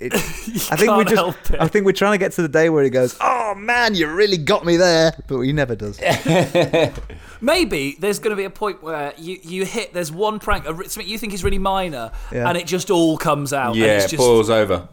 it, 0.05 0.13
it 0.15 0.71
I 0.71 0.75
think 0.75 0.81
we 0.97 1.05
can't 1.05 1.09
just. 1.09 1.15
help 1.15 1.35
it. 1.51 1.59
I 1.61 1.67
think 1.67 1.85
we're 1.85 1.91
trying 1.93 2.13
to 2.13 2.17
get 2.17 2.31
to 2.33 2.41
the 2.41 2.47
day 2.47 2.69
where 2.69 2.83
he 2.83 2.89
goes, 2.89 3.15
"Oh 3.21 3.53
man, 3.55 3.95
you 3.95 4.07
really 4.11 4.37
got 4.37 4.65
me 4.65 4.77
there," 4.77 5.13
but 5.27 5.39
he 5.41 5.53
never 5.53 5.75
does. 5.75 5.99
Maybe 7.41 7.97
there's 7.99 8.19
going 8.19 8.31
to 8.31 8.35
be 8.37 8.45
a 8.45 8.49
point 8.49 8.81
where 8.81 9.13
you, 9.17 9.37
you 9.43 9.65
hit. 9.65 9.93
There's 9.93 10.11
one 10.11 10.39
prank, 10.39 10.65
something 10.65 11.07
you 11.07 11.17
think 11.17 11.33
is 11.33 11.43
really 11.43 11.57
minor, 11.57 12.11
Yeah. 12.31 12.47
and 12.47 12.57
it 12.57 12.67
just 12.67 12.89
all 12.89 13.17
comes 13.17 13.51
out. 13.53 13.71
and 13.71 13.75
Yeah, 13.81 13.97
it's 13.97 14.05
it 14.05 14.09
just 14.17 14.19
boils 14.19 14.49
over. 14.49 14.87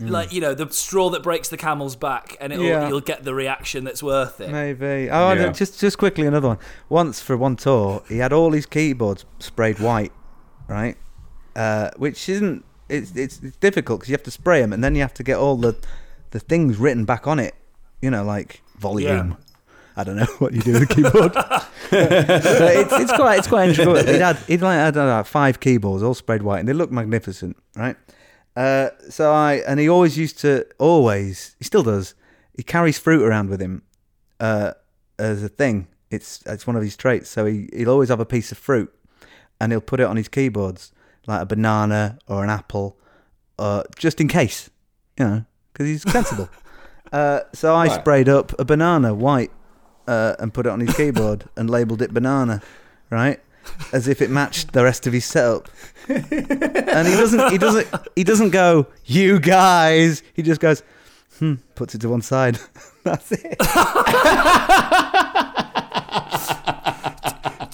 like 0.00 0.32
you 0.32 0.40
know 0.40 0.54
the 0.54 0.68
straw 0.70 1.08
that 1.10 1.22
breaks 1.22 1.48
the 1.48 1.56
camel's 1.56 1.96
back, 1.96 2.36
and 2.40 2.52
it'll, 2.52 2.64
Yeah. 2.64 2.88
you'll 2.88 3.00
get 3.00 3.24
the 3.24 3.34
reaction 3.34 3.84
that's 3.84 4.02
worth 4.02 4.40
it. 4.40 4.50
Maybe. 4.50 5.08
Oh, 5.10 5.32
Yeah. 5.32 5.52
just 5.52 5.80
just 5.80 5.96
quickly 5.98 6.26
another 6.26 6.48
one. 6.48 6.58
Once 6.88 7.20
for 7.20 7.36
one 7.36 7.56
tour, 7.56 8.02
he 8.08 8.18
had 8.18 8.32
all 8.32 8.52
his 8.52 8.66
keyboards 8.66 9.24
sprayed 9.38 9.78
white, 9.78 10.12
right? 10.68 10.96
Uh, 11.56 11.90
which 11.96 12.28
isn't. 12.28 12.64
It's 12.88 13.14
it's, 13.16 13.42
it's 13.42 13.56
difficult 13.56 14.00
because 14.00 14.10
you 14.10 14.14
have 14.14 14.22
to 14.24 14.30
spray 14.30 14.60
them, 14.60 14.72
and 14.72 14.82
then 14.82 14.94
you 14.94 15.02
have 15.02 15.14
to 15.14 15.22
get 15.22 15.36
all 15.36 15.56
the 15.56 15.76
the 16.30 16.40
things 16.40 16.78
written 16.78 17.04
back 17.04 17.26
on 17.26 17.38
it. 17.38 17.54
You 18.00 18.10
know, 18.10 18.24
like 18.24 18.62
volume. 18.78 19.36
I 19.96 20.02
don't 20.02 20.16
know 20.16 20.24
what 20.38 20.52
you 20.52 20.60
do 20.60 20.72
with 20.72 20.82
a 20.82 20.86
keyboard. 20.86 21.32
it's, 21.92 22.92
it's 22.92 23.12
quite 23.12 23.38
it's 23.38 23.48
quite 23.48 23.68
integral. 23.68 23.96
He'd 23.96 24.20
had 24.20 24.36
he'd 24.38 24.60
like 24.60 24.76
had 24.76 24.96
uh, 24.96 25.22
five 25.22 25.60
keyboards 25.60 26.02
all 26.02 26.14
sprayed 26.14 26.42
white, 26.42 26.60
and 26.60 26.68
they 26.68 26.72
look 26.72 26.90
magnificent, 26.90 27.56
right? 27.76 27.96
Uh, 28.56 28.90
so 29.08 29.32
I 29.32 29.62
and 29.66 29.80
he 29.80 29.88
always 29.88 30.16
used 30.16 30.38
to 30.40 30.66
always 30.78 31.56
he 31.58 31.64
still 31.64 31.82
does. 31.82 32.14
He 32.56 32.62
carries 32.62 32.98
fruit 32.98 33.22
around 33.22 33.50
with 33.50 33.60
him 33.60 33.82
uh, 34.40 34.72
as 35.18 35.42
a 35.42 35.48
thing. 35.48 35.88
It's 36.10 36.42
it's 36.46 36.66
one 36.66 36.76
of 36.76 36.82
his 36.82 36.96
traits. 36.96 37.28
So 37.30 37.46
he 37.46 37.68
he'll 37.72 37.90
always 37.90 38.08
have 38.08 38.20
a 38.20 38.26
piece 38.26 38.52
of 38.52 38.58
fruit, 38.58 38.92
and 39.60 39.72
he'll 39.72 39.80
put 39.80 40.00
it 40.00 40.06
on 40.06 40.16
his 40.16 40.28
keyboards, 40.28 40.92
like 41.26 41.42
a 41.42 41.46
banana 41.46 42.18
or 42.28 42.44
an 42.44 42.50
apple, 42.50 42.96
uh, 43.58 43.82
just 43.96 44.20
in 44.20 44.28
case, 44.28 44.70
you 45.18 45.24
know, 45.24 45.44
because 45.72 45.86
he's 45.88 46.02
sensible. 46.10 46.48
uh, 47.12 47.40
so 47.52 47.74
I 47.74 47.86
Right. 47.86 48.00
sprayed 48.00 48.28
up 48.28 48.52
a 48.58 48.64
banana 48.64 49.14
white 49.14 49.50
uh, 50.06 50.34
and 50.38 50.52
put 50.52 50.66
it 50.66 50.70
on 50.70 50.80
his 50.80 50.94
keyboard 50.96 51.44
and 51.56 51.70
labelled 51.70 52.02
it 52.02 52.12
banana, 52.12 52.60
right, 53.10 53.40
as 53.92 54.06
if 54.08 54.20
it 54.20 54.30
matched 54.30 54.72
the 54.72 54.84
rest 54.84 55.06
of 55.06 55.12
his 55.12 55.24
setup. 55.24 55.68
and 56.08 57.06
he 57.08 57.14
doesn't 57.16 57.50
he 57.52 57.58
doesn't 57.58 57.88
he 58.16 58.24
doesn't 58.24 58.50
go 58.50 58.86
you 59.06 59.40
guys. 59.40 60.22
He 60.34 60.42
just 60.42 60.60
goes 60.60 60.82
hmm, 61.38 61.54
puts 61.74 61.94
it 61.94 62.00
to 62.02 62.08
one 62.10 62.20
side. 62.22 62.58
That's 63.04 63.32
it. 63.32 63.56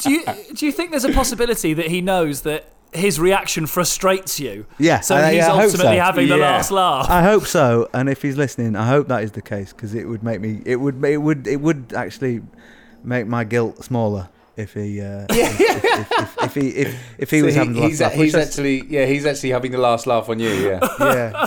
Do 0.03 0.11
you 0.11 0.25
do 0.55 0.65
you 0.67 0.73
think 0.73 0.91
there's 0.91 1.05
a 1.05 1.13
possibility 1.13 1.75
that 1.75 1.89
he 1.89 2.01
knows 2.01 2.41
that 2.43 2.65
his 2.93 3.19
reaction 3.21 3.67
frustrates 3.67 4.41
you? 4.41 4.67
Yeah, 4.79 5.01
So 5.01 5.15
uh, 5.17 5.29
he's 5.31 5.45
I 5.45 5.51
ultimately 5.65 5.97
so. 5.99 6.03
having 6.03 6.29
the 6.29 6.37
last 6.37 6.71
laugh. 6.71 7.09
I 7.09 7.23
hope 7.23 7.47
so, 7.47 7.89
and 7.95 8.09
if 8.09 8.23
he's 8.23 8.37
listening, 8.37 8.75
I 8.77 8.87
hope 8.89 9.09
that 9.09 9.23
is 9.23 9.33
the 9.33 9.43
case 9.43 9.73
because 9.73 9.95
it 9.95 10.05
would 10.09 10.23
make 10.23 10.41
me. 10.41 10.61
It 10.65 10.77
would. 10.77 11.05
It 11.05 11.19
would. 11.19 11.47
It 11.47 11.61
would 11.61 11.93
actually 11.97 12.43
make 13.05 13.27
my 13.27 13.45
guilt 13.45 13.83
smaller 13.85 14.29
if 14.57 14.75
he. 14.75 15.01
Uh, 15.01 15.27
if, 15.31 15.61
if, 15.61 16.13
if, 16.13 16.37
if 16.43 16.55
he. 16.55 16.69
If, 16.71 16.95
if 17.19 17.31
he 17.31 17.41
So 17.41 17.47
was 17.47 17.55
having 17.55 17.73
the 17.75 17.81
last 17.81 17.89
he's, 17.91 18.01
laugh, 18.01 18.13
which 18.13 18.21
he's 18.25 18.33
that's- 18.33 18.49
actually 18.51 18.85
yeah 18.89 19.07
he's 19.07 19.25
actually 19.27 19.51
having 19.51 19.73
the 19.73 19.79
last 19.79 20.07
laugh 20.07 20.29
on 20.29 20.39
you 20.41 20.49
yeah 20.51 20.81
Yeah. 21.01 21.47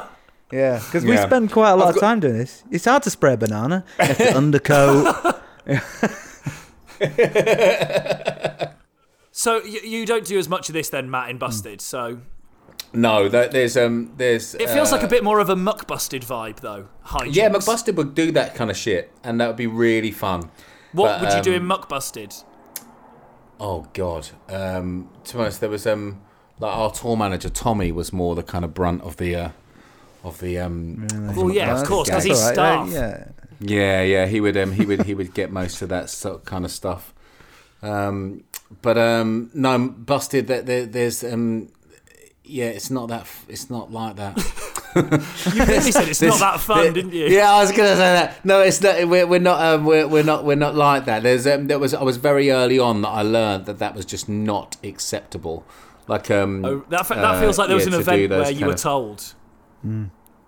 Yeah, 0.51 0.77
because 0.85 1.03
we 1.03 1.13
Yeah. 1.13 1.25
spend 1.25 1.51
quite 1.51 1.71
a 1.71 1.75
lot 1.75 1.87
I've 1.87 1.95
of 1.95 2.01
time 2.01 2.19
doing 2.19 2.37
this. 2.37 2.63
It's 2.69 2.85
hard 2.85 3.01
to 3.03 3.09
spray 3.09 3.33
a 3.33 3.37
banana. 3.37 3.83
You 3.99 4.05
have 4.05 4.17
to 4.17 4.37
undercoat. 4.37 5.41
So 9.35 9.63
you, 9.63 9.79
you 9.81 10.05
don't 10.05 10.25
do 10.25 10.37
as 10.37 10.47
much 10.47 10.69
of 10.69 10.73
this 10.73 10.89
then, 10.89 11.09
Matt, 11.09 11.29
in 11.31 11.39
Busted. 11.39 11.81
So 11.81 12.19
no 12.93 13.27
that, 13.27 13.51
there's 13.51 13.75
um 13.75 14.13
there's 14.17 14.53
it 14.55 14.69
feels 14.69 14.91
uh, 14.91 14.95
like 14.97 15.03
a 15.03 15.07
bit 15.07 15.23
more 15.23 15.39
of 15.39 15.49
a 15.49 15.55
McBusted 15.55 16.23
vibe, 16.23 16.59
though. 16.59 16.87
Hijinks. 17.07 17.35
yeah 17.35 17.49
McBusted 17.49 17.95
would 17.95 18.13
do 18.13 18.31
that 18.33 18.53
kind 18.53 18.69
of 18.69 18.77
shit 18.77 19.11
and 19.23 19.41
that 19.41 19.47
would 19.47 19.57
be 19.57 19.65
really 19.65 20.11
fun 20.11 20.51
What 20.91 21.19
but, 21.19 21.21
would 21.21 21.33
you 21.37 21.41
do 21.41 21.55
um, 21.57 21.71
in 21.71 21.77
McBusted? 21.77 22.43
Oh 23.59 23.87
God. 23.93 24.29
Um, 24.49 25.09
to 25.25 25.33
be 25.33 25.39
honest, 25.39 25.59
there 25.61 25.69
was 25.69 25.87
um 25.87 26.21
like 26.59 26.75
our 26.75 26.91
tour 26.91 27.17
manager 27.17 27.49
Tommy 27.49 27.91
was 27.91 28.13
more 28.13 28.35
the 28.35 28.43
kind 28.43 28.63
of 28.63 28.73
brunt 28.75 29.01
of 29.01 29.17
the 29.17 29.35
uh, 29.35 29.49
of 30.23 30.39
the 30.39 30.59
um. 30.59 31.07
of 31.11 31.35
the 31.35 31.41
Well, 31.43 31.51
yeah, 31.53 31.71
of 31.71 31.79
McBusted 31.79 31.87
course, 31.87 32.09
'cause 32.09 32.23
gang. 32.23 32.29
he's 32.31 32.45
That's 32.45 32.57
all 32.59 32.83
right, 32.83 32.89
staff. 32.91 32.93
Yeah. 32.93 33.27
Yeah, 33.59 34.01
yeah, 34.03 34.25
he 34.27 34.39
would 34.41 34.57
um 34.57 34.73
he 34.73 34.85
would 34.85 35.03
he 35.03 35.15
would 35.15 35.33
get 35.33 35.51
most 35.51 35.81
of 35.81 35.89
that 35.89 36.09
sort 36.11 36.35
of 36.35 36.45
kind 36.45 36.65
of 36.65 36.71
stuff. 36.71 37.13
Um, 37.81 38.43
but 38.81 38.97
um 38.97 39.51
no, 39.53 39.77
busted 39.89 40.47
that 40.47 40.65
there, 40.65 40.85
there's 40.85 41.23
um 41.23 41.69
yeah, 42.43 42.65
it's 42.65 42.89
not 42.89 43.07
that 43.09 43.27
it's 43.47 43.69
not 43.69 43.91
like 43.91 44.15
that. 44.17 44.37
You 44.95 45.65
really 45.65 45.91
said 45.91 46.07
it's 46.07 46.21
not 46.21 46.39
that 46.39 46.59
fun, 46.59 46.93
didn't 46.93 47.13
you? 47.13 47.25
Yeah, 47.25 47.51
I 47.51 47.61
was 47.61 47.71
gonna 47.71 47.95
say 47.95 47.97
that. 47.97 48.45
No, 48.45 48.61
it's 48.61 48.79
not. 48.79 49.07
We're, 49.07 49.25
we're 49.25 49.39
not. 49.39 49.59
Um, 49.59 49.85
we're, 49.85 50.07
we're 50.07 50.23
not. 50.23 50.45
We're 50.45 50.55
not 50.55 50.75
like 50.75 51.05
that. 51.05 51.23
There's. 51.23 51.47
Um, 51.47 51.65
there 51.65 51.79
was. 51.79 51.95
I 51.95 52.03
was 52.03 52.17
very 52.17 52.51
early 52.51 52.77
on 52.77 53.01
that 53.01 53.09
I 53.09 53.23
learned 53.23 53.65
that 53.65 53.79
that 53.79 53.95
was 53.95 54.05
just 54.05 54.29
not 54.29 54.77
acceptable. 54.83 55.65
Like 56.07 56.29
um. 56.29 56.63
Oh, 56.63 56.85
that, 56.89 57.07
that 57.07 57.17
uh, 57.17 57.39
feels 57.39 57.57
like 57.57 57.69
there 57.69 57.75
was 57.75 57.87
yeah, 57.87 57.95
an 57.95 58.01
event 58.01 58.29
where 58.29 58.51
you 58.51 58.67
were 58.67 58.73
of- 58.73 58.79
told. 58.81 59.33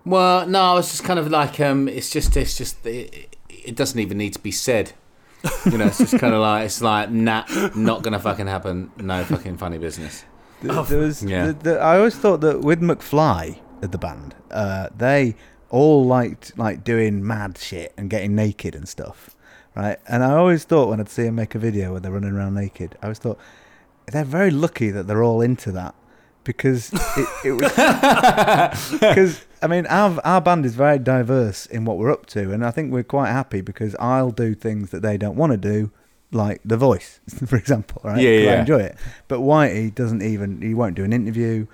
Well, 0.04 0.46
no, 0.46 0.60
I 0.62 0.74
was 0.74 0.90
just 0.90 1.02
kind 1.02 1.18
of 1.18 1.28
like 1.28 1.58
um. 1.58 1.88
It's 1.88 2.10
just. 2.10 2.36
It's 2.36 2.56
just. 2.56 2.86
It, 2.86 3.36
it 3.48 3.74
doesn't 3.74 3.98
even 3.98 4.16
need 4.18 4.34
to 4.34 4.38
be 4.38 4.52
said. 4.52 4.92
You 5.66 5.78
know, 5.78 5.86
it's 5.86 5.98
just 5.98 6.18
kind 6.18 6.34
of 6.34 6.40
like 6.40 6.66
it's 6.66 6.80
like 6.82 7.10
nah, 7.10 7.44
not 7.74 8.02
gonna 8.02 8.18
fucking 8.18 8.46
happen. 8.46 8.90
No 8.96 9.22
fucking 9.24 9.58
funny 9.58 9.78
business. 9.78 10.24
Th- 10.62 10.86
there 10.88 10.98
was, 10.98 11.22
Yeah. 11.22 11.48
the, 11.48 11.52
the, 11.52 11.78
I 11.80 11.98
always 11.98 12.16
thought 12.16 12.40
that 12.40 12.62
with 12.62 12.80
McFly 12.80 13.58
at 13.82 13.92
the 13.92 13.98
band, 13.98 14.34
uh, 14.50 14.88
they 14.96 15.36
all 15.70 16.04
liked 16.04 16.56
like 16.58 16.82
doing 16.82 17.24
mad 17.26 17.58
shit 17.58 17.92
and 17.96 18.08
getting 18.08 18.34
naked 18.34 18.74
and 18.74 18.88
stuff, 18.88 19.36
right? 19.76 19.98
And 20.08 20.24
I 20.24 20.32
always 20.34 20.64
thought 20.64 20.88
when 20.88 20.98
I'd 21.00 21.08
see 21.10 21.24
them 21.24 21.34
make 21.34 21.54
a 21.54 21.58
video 21.58 21.90
where 21.92 22.00
they're 22.00 22.10
running 22.12 22.32
around 22.32 22.54
naked, 22.54 22.96
I 23.02 23.06
always 23.06 23.18
thought 23.18 23.38
they're 24.06 24.24
very 24.24 24.50
lucky 24.50 24.90
that 24.90 25.06
they're 25.06 25.22
all 25.22 25.40
into 25.42 25.70
that 25.72 25.94
because 26.46 26.92
it, 26.94 27.28
it 27.44 27.52
was 27.52 27.72
because 29.00 29.44
I 29.62 29.66
mean 29.66 29.86
our 29.86 30.18
our 30.24 30.40
band 30.40 30.64
is 30.64 30.74
very 30.74 30.98
diverse 30.98 31.66
in 31.66 31.84
what 31.84 31.98
we're 31.98 32.10
up 32.12 32.26
to, 32.26 32.52
and 32.52 32.64
I 32.64 32.70
think 32.70 32.92
we're 32.92 33.02
quite 33.02 33.28
happy 33.30 33.60
because 33.60 33.94
I'll 33.98 34.30
do 34.30 34.54
things 34.54 34.90
that 34.90 35.02
they 35.02 35.16
don't 35.18 35.36
want 35.36 35.52
to 35.52 35.56
do, 35.58 35.90
like 36.32 36.60
The 36.64 36.76
Voice, 36.76 37.20
for 37.46 37.56
example. 37.56 38.00
Right? 38.04 38.20
Yeah, 38.20 38.38
'Cause 38.38 38.48
I 38.56 38.60
enjoy 38.60 38.80
it. 38.80 38.96
But 39.28 39.40
Whitey 39.40 39.94
doesn't 39.94 40.22
even. 40.22 40.62
He 40.62 40.72
won't 40.74 40.94
do 40.96 41.04
an 41.04 41.12
interview. 41.12 41.66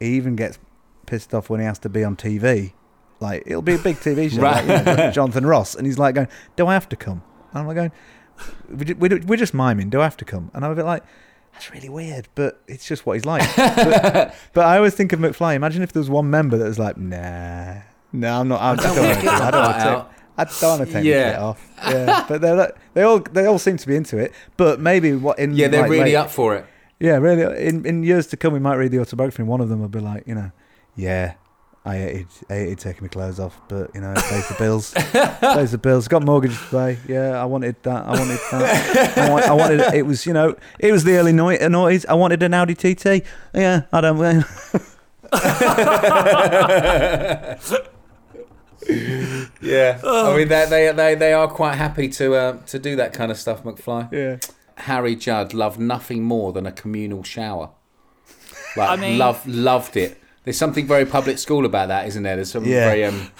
He 0.00 0.06
even 0.16 0.34
gets 0.36 0.58
pissed 1.06 1.34
off 1.34 1.50
when 1.50 1.60
he 1.60 1.66
has 1.66 1.78
to 1.80 1.88
be 1.88 2.02
on 2.02 2.16
TV. 2.16 2.72
Like 3.20 3.44
it'll 3.46 3.62
be 3.62 3.74
a 3.74 3.78
big 3.78 3.96
TV 3.96 4.30
show, 4.30 4.40
like, 4.42 4.62
you 4.66 4.96
know, 4.96 5.10
Jonathan 5.12 5.46
Ross, 5.46 5.74
and 5.74 5.86
he's 5.86 5.98
like 5.98 6.14
going, 6.14 6.28
"Do 6.56 6.66
I 6.66 6.74
have 6.74 6.88
to 6.90 6.96
come?" 6.96 7.22
And 7.52 7.60
I'm 7.60 7.66
like 7.66 7.76
going, 7.76 7.92
"We 8.68 8.84
ju- 8.86 8.96
we 8.98 9.08
ju- 9.08 9.22
"We're 9.26 9.36
just 9.36 9.54
miming. 9.54 9.90
Do 9.90 10.00
I 10.00 10.04
have 10.04 10.16
to 10.18 10.24
come?" 10.24 10.50
And 10.54 10.64
I'm 10.64 10.70
a 10.72 10.74
bit 10.74 10.84
like. 10.84 11.04
That's 11.54 11.72
really 11.72 11.88
weird, 11.88 12.28
but 12.34 12.60
it's 12.68 12.86
just 12.86 13.06
what 13.06 13.14
he's 13.14 13.24
like. 13.24 13.42
but, 13.56 14.34
but 14.52 14.66
I 14.66 14.76
always 14.76 14.94
think 14.94 15.12
of 15.12 15.20
McFly. 15.20 15.54
Imagine 15.54 15.82
if 15.82 15.92
there 15.92 16.00
was 16.00 16.10
one 16.10 16.28
member 16.30 16.56
that 16.58 16.64
was 16.66 16.78
like, 16.78 16.96
"Nah, 16.96 17.76
no, 18.12 18.40
I'm 18.40 18.48
not. 18.48 18.60
I 18.60 18.74
don't, 18.76 18.96
want 18.96 19.20
to. 19.20 19.30
I 19.30 19.50
don't 19.50 19.62
want 19.62 19.76
to. 19.78 20.06
I 20.36 20.44
don't 20.44 20.78
want 20.78 20.86
to 20.88 20.92
take 20.92 21.04
Yeah. 21.04 21.30
it 21.30 21.38
off." 21.38 21.70
Yeah, 21.86 22.24
but 22.28 22.40
they're 22.40 22.56
like, 22.56 22.76
they 22.94 23.02
all 23.02 23.20
they 23.20 23.46
all 23.46 23.58
seem 23.58 23.76
to 23.76 23.86
be 23.86 23.94
into 23.96 24.18
it. 24.18 24.32
But 24.56 24.80
maybe 24.80 25.14
what 25.14 25.38
in 25.38 25.54
Yeah, 25.54 25.68
they're 25.68 25.82
like, 25.82 25.90
really 25.90 26.04
late- 26.06 26.14
up 26.16 26.30
for 26.30 26.54
it. 26.56 26.66
Yeah, 27.00 27.16
really. 27.16 27.66
In 27.66 27.86
in 27.86 28.02
years 28.02 28.26
to 28.28 28.36
come, 28.36 28.52
we 28.52 28.58
might 28.60 28.74
read 28.76 28.90
the 28.90 28.98
autobiography, 29.00 29.42
and 29.42 29.48
one 29.48 29.60
of 29.60 29.68
them 29.68 29.80
will 29.80 29.88
be 29.88 30.00
like, 30.00 30.26
you 30.26 30.34
know, 30.34 30.50
yeah, 30.96 31.34
I 31.86 31.96
hated, 31.98 32.26
I 32.48 32.54
hated 32.54 32.78
taking 32.78 33.02
my 33.04 33.08
clothes 33.08 33.38
off, 33.38 33.60
but 33.68 33.90
you 33.94 34.00
know, 34.00 34.12
it 34.12 34.16
pays 34.24 34.48
the 34.48 34.54
bills. 34.58 34.92
pays 35.54 35.70
the 35.72 35.76
bills. 35.78 36.08
Got 36.08 36.22
mortgage 36.24 36.58
to 36.58 36.64
pay. 36.70 36.98
Yeah, 37.06 37.40
I 37.40 37.44
wanted 37.44 37.76
that. 37.82 38.06
I 38.06 38.10
wanted 38.10 38.38
that. 38.52 39.18
I, 39.18 39.30
want, 39.30 39.44
I 39.44 39.52
wanted. 39.52 39.80
It 39.94 40.06
was, 40.06 40.24
you 40.24 40.32
know, 40.32 40.56
it 40.78 40.92
was 40.92 41.04
the 41.04 41.16
early 41.16 41.32
noi- 41.32 41.58
noughties. 41.58 42.06
I 42.08 42.14
wanted 42.14 42.42
an 42.42 42.54
Audi 42.54 42.74
TT. 42.74 43.22
Yeah, 43.54 43.82
I 43.92 44.00
don't. 44.00 44.18
Yeah, 49.62 49.98
I 50.04 50.36
mean 50.36 50.48
they, 50.48 50.66
they 50.68 50.92
they 50.92 51.14
they 51.14 51.32
are 51.32 51.48
quite 51.48 51.74
happy 51.76 52.08
to 52.10 52.34
uh, 52.34 52.56
to 52.66 52.78
do 52.78 52.96
that 52.96 53.14
kind 53.14 53.30
of 53.30 53.38
stuff, 53.38 53.62
McFly. 53.64 54.12
yeah. 54.12 54.36
Harry 54.76 55.14
Judd 55.16 55.54
loved 55.54 55.78
nothing 55.78 56.22
more 56.24 56.52
than 56.52 56.66
a 56.66 56.72
communal 56.72 57.22
shower. 57.22 57.70
Like, 58.76 58.90
I 58.90 58.96
mean- 58.96 59.18
loved 59.18 59.46
loved 59.46 59.96
it. 59.96 60.20
There's 60.44 60.56
something 60.58 60.86
very 60.86 61.06
public 61.06 61.38
school 61.38 61.64
about 61.64 61.88
that, 61.88 62.06
isn't 62.08 62.22
there? 62.22 62.36
There's 62.36 62.50
something 62.50 62.70
Yeah. 62.70 62.84
very 62.90 63.04
um. 63.04 63.30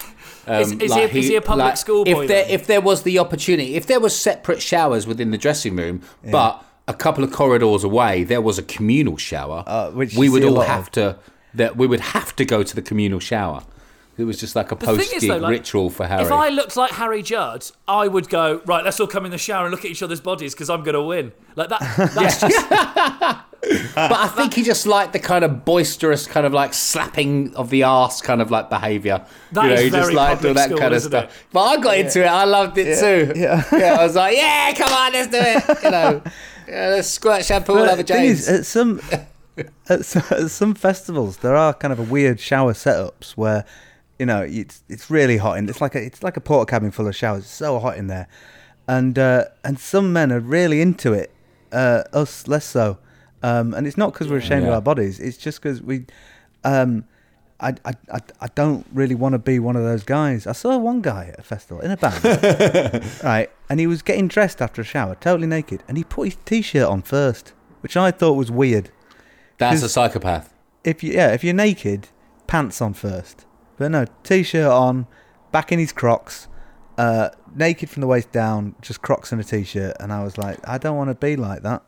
um, 0.47 0.61
Is- 0.61 0.71
is 0.73 0.93
he 0.93 1.01
a- 1.01 1.07
is 1.07 1.27
he 1.27 1.35
a 1.35 1.41
public 1.41 1.77
school 1.77 2.03
boy 2.05 2.23
If 2.23 2.27
there 2.27 2.43
then? 2.45 2.51
if 2.51 2.67
there 2.67 2.81
was 2.81 3.03
the 3.03 3.19
opportunity, 3.19 3.75
if 3.75 3.85
there 3.87 3.99
was 3.99 4.15
separate 4.15 4.61
showers 4.61 5.07
within 5.07 5.31
the 5.31 5.37
dressing 5.37 5.75
room, 5.75 6.01
but 6.31 6.63
a 6.87 6.93
couple 6.93 7.23
of 7.23 7.31
corridors 7.31 7.83
away 7.83 8.23
there 8.23 8.41
was 8.41 8.57
a 8.59 8.63
communal 8.63 9.17
shower, 9.17 9.63
Uh, 9.65 9.89
which 9.91 10.15
we 10.15 10.29
would 10.29 10.43
all 10.43 10.61
have 10.61 10.81
of. 10.87 10.91
to 10.91 11.15
that 11.53 11.77
we 11.77 11.87
would 11.87 12.01
have 12.01 12.35
to 12.35 12.43
go 12.45 12.61
to 12.63 12.75
the 12.75 12.81
communal 12.81 13.19
shower. 13.19 13.61
It 14.17 14.23
was 14.23 14.39
just 14.39 14.55
like 14.55 14.71
a 14.71 14.75
post 14.75 15.11
gig 15.11 15.29
like, 15.29 15.41
ritual 15.49 15.89
for 15.89 16.07
Harry. 16.07 16.23
If 16.23 16.31
I 16.31 16.49
looked 16.49 16.77
like 16.77 16.91
Harry 16.91 17.21
Judd, 17.21 17.69
I 17.87 18.07
would 18.07 18.29
go 18.29 18.61
right. 18.65 18.83
Let's 18.83 18.99
all 18.99 19.07
come 19.07 19.25
in 19.25 19.31
the 19.31 19.37
shower 19.37 19.65
and 19.65 19.71
look 19.71 19.83
at 19.83 19.91
each 19.91 20.01
other's 20.01 20.21
bodies 20.21 20.53
because 20.53 20.69
I'm 20.69 20.83
going 20.83 20.93
to 20.93 21.01
win. 21.01 21.33
Like 21.55 21.69
that. 21.69 21.81
That's 22.15 22.39
just 22.39 23.41
But 23.95 24.11
I 24.11 24.27
think 24.27 24.53
he 24.53 24.63
just 24.63 24.85
liked 24.85 25.13
the 25.13 25.19
kind 25.19 25.43
of 25.43 25.65
boisterous, 25.65 26.27
kind 26.27 26.45
of 26.45 26.53
like 26.53 26.73
slapping 26.73 27.55
of 27.55 27.69
the 27.69 27.83
arse 27.83 28.21
kind 28.21 28.41
of 28.41 28.51
like 28.51 28.69
behaviour. 28.69 29.25
That 29.53 29.63
you 29.63 29.69
know, 29.69 29.75
is 29.75 29.81
he 29.81 29.89
just 29.89 30.03
very 30.03 30.13
liked 30.13 30.45
all 30.45 30.53
that 30.53 30.65
school, 30.65 30.77
kind 30.77 30.93
of 30.93 31.01
stuff. 31.01 31.23
it? 31.25 31.45
But 31.51 31.63
I 31.63 31.77
got 31.81 31.97
into 31.97 32.23
it. 32.23 32.27
I 32.27 32.43
loved 32.43 32.77
it 32.77 32.99
too. 32.99 33.33
yeah. 33.39 33.63
yeah. 33.71 33.95
I 33.99 34.03
was 34.03 34.15
like, 34.15 34.37
yeah, 34.37 34.73
come 34.73 34.93
on, 34.93 35.13
let's 35.13 35.31
do 35.31 35.39
it. 35.39 35.83
You 35.83 35.91
know, 35.91 36.21
yeah, 36.67 36.87
let's 36.89 37.09
squirt 37.09 37.43
shampoo 37.43 37.73
all 37.73 37.79
over 37.79 37.95
the 37.95 38.03
thing 38.03 38.27
James. 38.27 38.47
is, 38.47 38.59
at 38.59 38.65
some 38.65 39.01
at 39.89 40.05
some, 40.05 40.23
at 40.31 40.51
some 40.51 40.75
festivals, 40.75 41.37
there 41.37 41.55
are 41.55 41.73
kind 41.73 41.91
of 41.91 41.99
a 41.99 42.03
weird 42.03 42.39
shower 42.39 42.73
setups 42.73 43.31
where 43.31 43.65
you 44.19 44.25
know 44.25 44.41
it's 44.41 44.83
it's 44.87 45.09
really 45.09 45.37
hot 45.37 45.57
and 45.57 45.69
it's 45.69 45.81
like 45.81 45.95
a 45.95 46.03
it's 46.03 46.23
like 46.23 46.37
a 46.37 46.41
porta 46.41 46.69
cabin 46.69 46.91
full 46.91 47.07
of 47.07 47.15
showers. 47.15 47.43
It's 47.43 47.51
so 47.51 47.79
hot 47.79 47.97
in 47.97 48.07
there, 48.07 48.27
and 48.87 49.17
uh, 49.17 49.45
and 49.63 49.79
some 49.79 50.13
men 50.13 50.31
are 50.31 50.39
really 50.39 50.81
into 50.81 51.13
it. 51.13 51.31
Uh, 51.71 52.03
us 52.13 52.47
less 52.47 52.65
so, 52.65 52.97
um, 53.43 53.73
and 53.73 53.85
it's 53.85 53.97
not 53.97 54.13
because 54.13 54.29
we're 54.29 54.37
ashamed 54.37 54.65
of 54.65 54.73
our 54.73 54.81
bodies. 54.81 55.19
It's 55.19 55.37
just 55.37 55.61
because 55.61 55.81
we. 55.81 56.05
Um, 56.63 57.05
I, 57.57 57.69
I, 57.85 57.93
I, 58.11 58.19
I 58.41 58.47
don't 58.53 58.85
really 58.91 59.15
want 59.15 59.31
to 59.31 59.39
be 59.39 59.59
one 59.59 59.77
of 59.77 59.83
those 59.83 60.03
guys. 60.03 60.45
I 60.45 60.51
saw 60.51 60.77
one 60.77 61.01
guy 61.01 61.27
at 61.31 61.39
a 61.39 61.41
festival 61.41 61.81
in 61.81 61.89
a 61.89 61.95
band, 61.95 62.21
right, 63.23 63.49
and 63.69 63.79
he 63.79 63.87
was 63.87 64.01
getting 64.01 64.27
dressed 64.27 64.61
after 64.61 64.81
a 64.81 64.85
shower, 64.85 65.15
totally 65.15 65.47
naked, 65.47 65.81
and 65.87 65.97
he 65.97 66.03
put 66.03 66.25
his 66.25 66.37
t-shirt 66.43 66.85
on 66.85 67.01
first, 67.01 67.53
which 67.79 67.95
I 67.95 68.11
thought 68.11 68.33
was 68.33 68.51
weird. 68.51 68.91
That's 69.57 69.81
a 69.83 69.89
psychopath. 69.89 70.53
If 70.83 71.01
you 71.01 71.13
yeah, 71.13 71.31
if 71.31 71.45
you're 71.45 71.53
naked, 71.53 72.09
pants 72.45 72.81
on 72.81 72.93
first, 72.93 73.45
but 73.77 73.91
no, 73.91 74.05
t-shirt 74.23 74.65
on, 74.71 75.07
back 75.51 75.71
in 75.71 75.79
his 75.79 75.91
Crocs, 75.91 76.47
uh, 76.97 77.29
naked 77.55 77.89
from 77.89 78.01
the 78.01 78.07
waist 78.07 78.31
down, 78.31 78.75
just 78.81 79.01
Crocs 79.01 79.31
and 79.31 79.41
a 79.41 79.43
t-shirt, 79.43 79.95
and 79.99 80.11
I 80.13 80.23
was 80.23 80.37
like, 80.37 80.59
I 80.67 80.77
don't 80.77 80.97
want 80.97 81.09
to 81.09 81.15
be 81.15 81.35
like 81.35 81.61
that. 81.63 81.83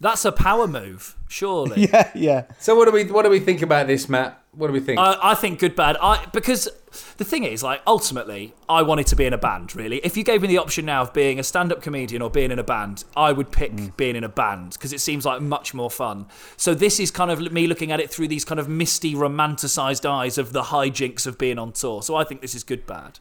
that's 0.00 0.24
a 0.24 0.32
power 0.32 0.66
move, 0.66 1.16
surely. 1.28 1.88
Yeah, 1.92 2.10
yeah. 2.14 2.44
So 2.58 2.74
what 2.76 2.86
do 2.86 2.92
we 2.92 3.04
what 3.04 3.22
do 3.24 3.30
we 3.30 3.40
think 3.40 3.62
about 3.62 3.86
this, 3.86 4.08
Matt? 4.08 4.42
What 4.56 4.68
do 4.68 4.72
we 4.72 4.80
think? 4.80 4.98
I, 4.98 5.18
I 5.22 5.34
think 5.34 5.58
good, 5.58 5.76
bad. 5.76 5.98
I 6.00 6.26
because 6.32 6.66
the 7.18 7.24
thing 7.24 7.44
is, 7.44 7.62
like, 7.62 7.82
ultimately, 7.86 8.54
I 8.70 8.80
wanted 8.80 9.06
to 9.08 9.16
be 9.16 9.26
in 9.26 9.34
a 9.34 9.38
band. 9.38 9.76
Really, 9.76 9.98
if 9.98 10.16
you 10.16 10.24
gave 10.24 10.40
me 10.40 10.48
the 10.48 10.56
option 10.56 10.86
now 10.86 11.02
of 11.02 11.12
being 11.12 11.38
a 11.38 11.42
stand-up 11.42 11.82
comedian 11.82 12.22
or 12.22 12.30
being 12.30 12.50
in 12.50 12.58
a 12.58 12.64
band, 12.64 13.04
I 13.14 13.32
would 13.32 13.52
pick 13.52 13.72
Mm. 13.72 13.94
being 13.98 14.16
in 14.16 14.24
a 14.24 14.30
band 14.30 14.72
because 14.72 14.94
it 14.94 15.00
seems 15.02 15.26
like 15.26 15.42
much 15.42 15.74
more 15.74 15.90
fun. 15.90 16.24
So 16.56 16.74
this 16.74 16.98
is 16.98 17.10
kind 17.10 17.30
of 17.30 17.52
me 17.52 17.66
looking 17.66 17.92
at 17.92 18.00
it 18.00 18.10
through 18.10 18.28
these 18.28 18.46
kind 18.46 18.58
of 18.58 18.66
misty, 18.66 19.14
romanticized 19.14 20.08
eyes 20.08 20.38
of 20.38 20.54
the 20.54 20.62
hijinks 20.62 21.26
of 21.26 21.36
being 21.36 21.58
on 21.58 21.72
tour. 21.72 22.02
So 22.02 22.14
I 22.16 22.24
think 22.24 22.40
this 22.40 22.54
is 22.54 22.64
good, 22.64 22.86
bad. 22.86 23.18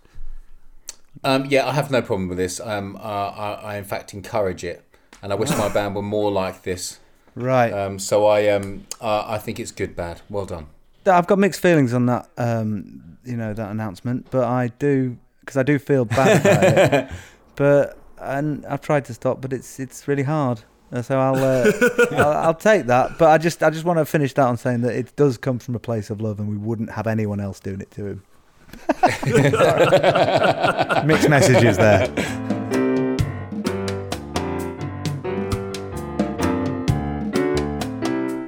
Um, 1.24 1.46
yeah, 1.50 1.68
I 1.68 1.74
have 1.74 1.92
no 1.92 2.02
problem 2.02 2.30
with 2.30 2.38
this. 2.38 2.62
Um, 2.62 2.96
uh, 2.96 3.00
I, 3.00 3.54
I 3.54 3.78
in 3.78 3.84
fact 3.84 4.14
encourage 4.14 4.64
it, 4.64 4.84
and 5.22 5.34
I 5.34 5.36
wish 5.36 5.50
my 5.50 5.68
band 5.74 5.96
were 5.96 6.02
more 6.02 6.32
like 6.32 6.64
this. 6.64 7.00
Right. 7.36 7.74
Um, 7.74 8.00
so 8.00 8.26
I 8.26 8.48
um, 8.48 8.86
uh, 9.02 9.26
I 9.28 9.38
think 9.38 9.60
it's 9.60 9.72
good, 9.72 9.96
bad. 9.98 10.22
Well 10.30 10.46
done. 10.46 10.68
I've 11.08 11.28
got 11.28 11.40
mixed 11.40 11.62
feelings 11.62 11.94
on 11.94 12.06
that, 12.08 12.30
um, 12.38 13.18
you 13.24 13.38
know, 13.38 13.54
that 13.54 13.72
announcement, 13.72 14.28
but 14.32 14.44
I 14.44 14.68
do 14.80 15.18
because 15.42 15.58
I 15.58 15.64
do 15.64 15.78
feel 15.80 16.06
bad 16.06 16.42
about 16.42 16.94
it. 16.94 17.10
But 17.58 17.98
and 18.20 18.66
I've 18.66 18.82
tried 18.82 19.06
to 19.06 19.14
stop, 19.14 19.40
but 19.40 19.54
it's 19.54 19.80
it's 19.80 20.08
really 20.10 20.24
hard. 20.24 20.62
Uh, 20.92 21.02
So 21.02 21.18
I'll, 21.18 21.36
uh, 21.36 21.72
I'll 22.12 22.34
I'll 22.48 22.54
take 22.54 22.88
that. 22.88 23.18
But 23.18 23.30
I 23.30 23.38
just 23.38 23.64
I 23.64 23.70
just 23.70 23.86
want 23.86 23.98
to 24.00 24.06
finish 24.06 24.34
that 24.34 24.46
on 24.46 24.58
saying 24.58 24.82
that 24.82 24.94
it 24.94 25.16
does 25.16 25.38
come 25.38 25.60
from 25.60 25.74
a 25.76 25.80
place 25.80 26.10
of 26.10 26.20
love, 26.20 26.40
and 26.40 26.50
we 26.50 26.58
wouldn't 26.58 26.92
have 26.92 27.08
anyone 27.08 27.40
else 27.40 27.62
doing 27.62 27.80
it 27.80 27.92
to 27.92 28.06
him. 28.08 28.24
mixed 31.08 31.30
messages 31.30 31.78
there. 31.78 32.10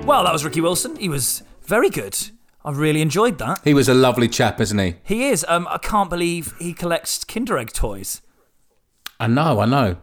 Well, 0.06 0.24
that 0.24 0.32
was 0.32 0.46
Ricky 0.46 0.62
Wilson. 0.62 0.96
He 0.96 1.10
was 1.10 1.44
very 1.64 1.90
good. 1.90 2.18
I 2.64 2.72
really 2.72 3.02
enjoyed 3.02 3.38
that. 3.38 3.62
He 3.64 3.74
was 3.74 3.88
a 3.88 3.94
lovely 3.94 4.28
chap, 4.28 4.60
isn't 4.60 4.78
he? 4.78 4.96
He 5.04 5.28
is. 5.30 5.46
Um, 5.48 5.68
I 5.70 5.78
can't 5.78 6.10
believe 6.10 6.54
he 6.60 6.74
collects 6.74 7.24
Kinder 7.24 7.58
Egg 7.58 7.72
toys. 7.72 8.22
I 9.20 9.28
know, 9.28 9.60
I 9.60 9.66
know, 9.66 9.98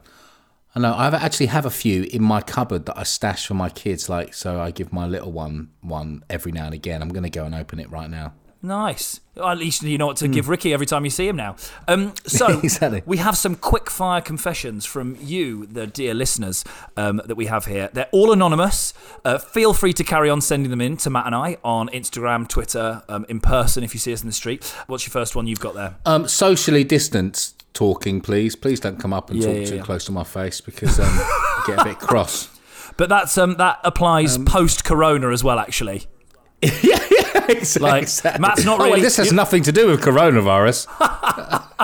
I 0.74 0.80
know. 0.80 0.92
I 0.92 1.06
actually 1.08 1.46
have 1.46 1.66
a 1.66 1.70
few 1.70 2.04
in 2.04 2.22
my 2.22 2.40
cupboard 2.40 2.86
that 2.86 2.98
I 2.98 3.02
stash 3.04 3.46
for 3.46 3.54
my 3.54 3.68
kids. 3.68 4.08
Like, 4.08 4.34
so 4.34 4.60
I 4.60 4.70
give 4.70 4.92
my 4.92 5.06
little 5.06 5.30
one 5.30 5.70
one 5.82 6.24
every 6.30 6.52
now 6.52 6.64
and 6.64 6.74
again. 6.74 7.02
I'm 7.02 7.10
going 7.10 7.22
to 7.22 7.30
go 7.30 7.44
and 7.44 7.54
open 7.54 7.78
it 7.78 7.90
right 7.90 8.10
now. 8.10 8.34
Nice. 8.64 9.20
Well, 9.34 9.48
at 9.50 9.58
least 9.58 9.82
you 9.82 9.98
know 9.98 10.06
what 10.06 10.16
to 10.18 10.28
give 10.28 10.48
Ricky 10.48 10.72
every 10.72 10.86
time 10.86 11.04
you 11.04 11.10
see 11.10 11.28
him 11.28 11.36
now. 11.36 11.56
Um, 11.86 12.14
so 12.26 12.60
Exactly. 12.62 13.02
we 13.04 13.18
have 13.18 13.36
some 13.36 13.56
quick 13.56 13.90
fire 13.90 14.22
confessions 14.22 14.86
from 14.86 15.18
you, 15.20 15.66
the 15.66 15.86
dear 15.86 16.14
listeners 16.14 16.64
um, 16.96 17.20
that 17.26 17.34
we 17.34 17.44
have 17.46 17.66
here. 17.66 17.90
They're 17.92 18.08
all 18.10 18.32
anonymous. 18.32 18.94
Uh, 19.22 19.36
feel 19.36 19.74
free 19.74 19.92
to 19.92 20.02
carry 20.04 20.30
on 20.30 20.40
sending 20.40 20.70
them 20.70 20.80
in 20.80 20.96
to 20.98 21.10
Matt 21.10 21.26
and 21.26 21.34
I 21.34 21.58
on 21.62 21.88
Instagram, 21.90 22.48
Twitter, 22.48 23.02
um, 23.10 23.26
in 23.28 23.38
person 23.40 23.84
if 23.84 23.92
you 23.92 24.00
see 24.00 24.14
us 24.14 24.22
in 24.22 24.28
the 24.28 24.32
street. 24.32 24.64
What's 24.86 25.04
your 25.06 25.10
first 25.12 25.36
one 25.36 25.46
you've 25.46 25.60
got 25.60 25.74
there? 25.74 25.96
Um, 26.06 26.26
socially 26.26 26.84
distanced 26.84 27.64
talking, 27.74 28.22
please. 28.22 28.56
Please 28.56 28.80
don't 28.80 28.98
come 28.98 29.12
up 29.12 29.28
and 29.28 29.40
Yeah, 29.40 29.48
talk 29.48 29.56
yeah, 29.56 29.64
too 29.66 29.76
yeah. 29.76 29.82
close 29.82 30.06
to 30.06 30.12
my 30.12 30.24
face 30.24 30.62
because 30.62 30.98
um, 30.98 31.06
I 31.06 31.64
get 31.66 31.80
a 31.80 31.84
bit 31.84 31.98
cross. 31.98 32.48
But 32.96 33.10
that's 33.10 33.36
um, 33.36 33.56
that 33.56 33.80
applies 33.84 34.36
Um, 34.36 34.46
post 34.46 34.84
Corona 34.84 35.30
as 35.30 35.44
well, 35.44 35.58
actually. 35.58 36.06
exactly. 37.48 37.80
Like, 37.80 38.08
Matt's 38.40 38.64
not 38.64 38.80
Oh, 38.80 38.84
well, 38.84 38.90
really- 38.90 39.02
this 39.02 39.16
has 39.18 39.32
nothing 39.32 39.62
to 39.64 39.72
do 39.72 39.88
with 39.88 40.00
coronavirus. 40.00 40.86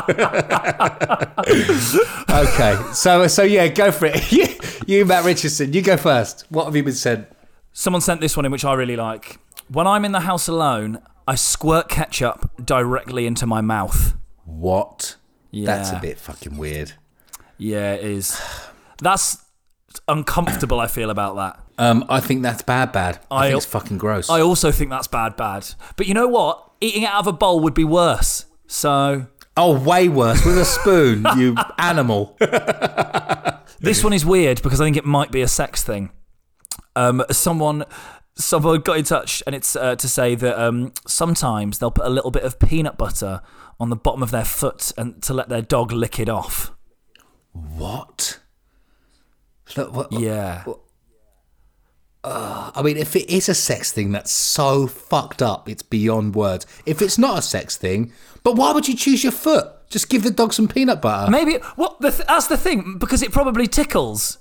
okay, 2.31 2.77
so 2.93 3.27
so 3.27 3.43
yeah, 3.43 3.69
go 3.69 3.91
for 3.93 4.07
it. 4.07 4.33
you, 4.33 4.47
you, 4.87 5.05
Matt 5.05 5.25
Richardson, 5.25 5.73
you 5.73 5.83
go 5.83 5.97
first. 5.97 6.47
What 6.51 6.65
have 6.65 6.77
you 6.77 6.83
been 6.83 6.93
sent? 6.95 7.29
Someone 7.73 8.01
sent 8.01 8.21
this 8.21 8.37
one 8.37 8.45
in, 8.47 8.53
which 8.53 8.65
I 8.65 8.75
really 8.75 8.97
like. 8.97 9.39
When 9.69 9.87
I'm 9.87 10.05
in 10.05 10.13
the 10.13 10.21
house 10.21 10.49
alone, 10.49 11.01
I 11.29 11.35
squirt 11.37 11.89
ketchup 11.89 12.51
directly 12.65 13.27
into 13.27 13.47
my 13.47 13.61
mouth. 13.61 14.15
What? 14.45 15.17
That's 15.53 15.91
a 15.91 15.99
bit 16.01 16.19
fucking 16.19 16.57
weird. 16.57 16.93
Yeah, 17.59 17.95
it 17.95 18.05
is. 18.05 18.41
That's 19.03 19.39
uncomfortable. 20.09 20.81
I 20.81 20.87
feel 20.87 21.11
about 21.11 21.37
that. 21.37 21.61
Um, 21.81 22.05
I 22.09 22.21
think 22.21 22.43
that's 22.43 22.63
bad, 22.63 22.93
bad. 22.93 23.19
I, 23.31 23.37
I- 23.37 23.47
think 23.49 23.57
it's 23.57 23.67
fucking 23.67 23.99
gross. 23.99 24.29
I 24.31 24.41
also 24.41 24.71
think 24.71 24.91
that's 24.91 25.07
bad, 25.09 25.37
bad. 25.37 25.67
But 25.97 26.07
you 26.07 26.15
know 26.15 26.29
what? 26.29 26.71
Eating 26.81 27.03
it 27.03 27.07
out 27.07 27.21
of 27.21 27.27
a 27.27 27.33
bowl 27.33 27.61
would 27.61 27.75
be 27.75 27.85
worse. 27.85 28.45
So 28.67 29.27
oh, 29.57 29.79
way 29.81 30.09
worse 30.09 30.45
with 30.45 30.59
a 30.59 30.65
spoon, 30.65 31.27
you 31.37 31.57
animal. 31.79 32.37
this 33.81 34.05
one 34.05 34.13
is 34.13 34.25
weird 34.25 34.63
because 34.63 34.81
I 34.81 34.85
think 34.85 34.97
it 34.97 35.05
might 35.05 35.31
be 35.33 35.41
a 35.43 35.49
sex 35.49 35.83
thing. 35.83 36.11
Um, 36.97 37.25
someone. 37.31 37.85
Someone 38.37 38.81
got 38.81 38.97
in 38.97 39.05
touch, 39.05 39.43
and 39.45 39.55
it's 39.55 39.77
uh, 39.77 39.97
to 39.97 40.09
say 40.09 40.35
that 40.35 40.59
um, 40.59 40.93
sometimes 41.07 41.79
they'll 41.79 41.91
put 41.91 42.07
a 42.07 42.09
little 42.09 42.31
bit 42.31 42.43
of 42.45 42.59
peanut 42.59 42.97
butter 42.97 43.43
on 43.79 43.91
the 43.91 43.97
bottom 43.97 44.23
of 44.23 44.31
their 44.31 44.47
foot 44.47 44.93
and 44.97 45.21
to 45.25 45.35
let 45.35 45.51
their 45.51 45.61
dog 45.61 45.93
lick 45.93 46.19
it 46.19 46.29
off. 46.31 46.73
What? 47.53 48.39
Look, 49.77 49.93
what- 49.95 50.13
Yeah, 50.13 50.65
I 52.23 52.83
mean, 52.85 52.97
if 52.97 53.17
it 53.17 53.31
is 53.31 53.49
a 53.49 53.55
sex 53.55 53.93
thing, 53.93 54.13
that's 54.13 54.31
so 54.31 54.87
fucked 54.87 55.41
up. 55.43 55.69
It's 55.69 55.83
beyond 55.83 56.35
words. 56.35 56.67
If 56.85 57.01
it's 57.01 57.17
not 57.19 57.39
a 57.39 57.43
sex 57.43 57.77
thing, 57.77 58.13
but 58.43 58.57
why 58.57 58.73
would 58.73 58.87
you 58.89 58.95
choose 58.97 59.23
your 59.23 59.33
foot? 59.33 59.67
Just 59.89 60.09
give 60.09 60.23
the 60.23 60.31
dog 60.31 60.53
some 60.53 60.69
peanut 60.69 61.01
butter. 61.03 61.31
maybe. 61.31 61.55
What 61.77 62.01
the 62.01 62.11
th- 62.11 62.27
that's 62.27 62.47
the 62.47 62.57
thing 62.57 62.97
because 62.99 63.23
it 63.23 63.33
probably 63.33 63.67
tickles, 63.67 64.39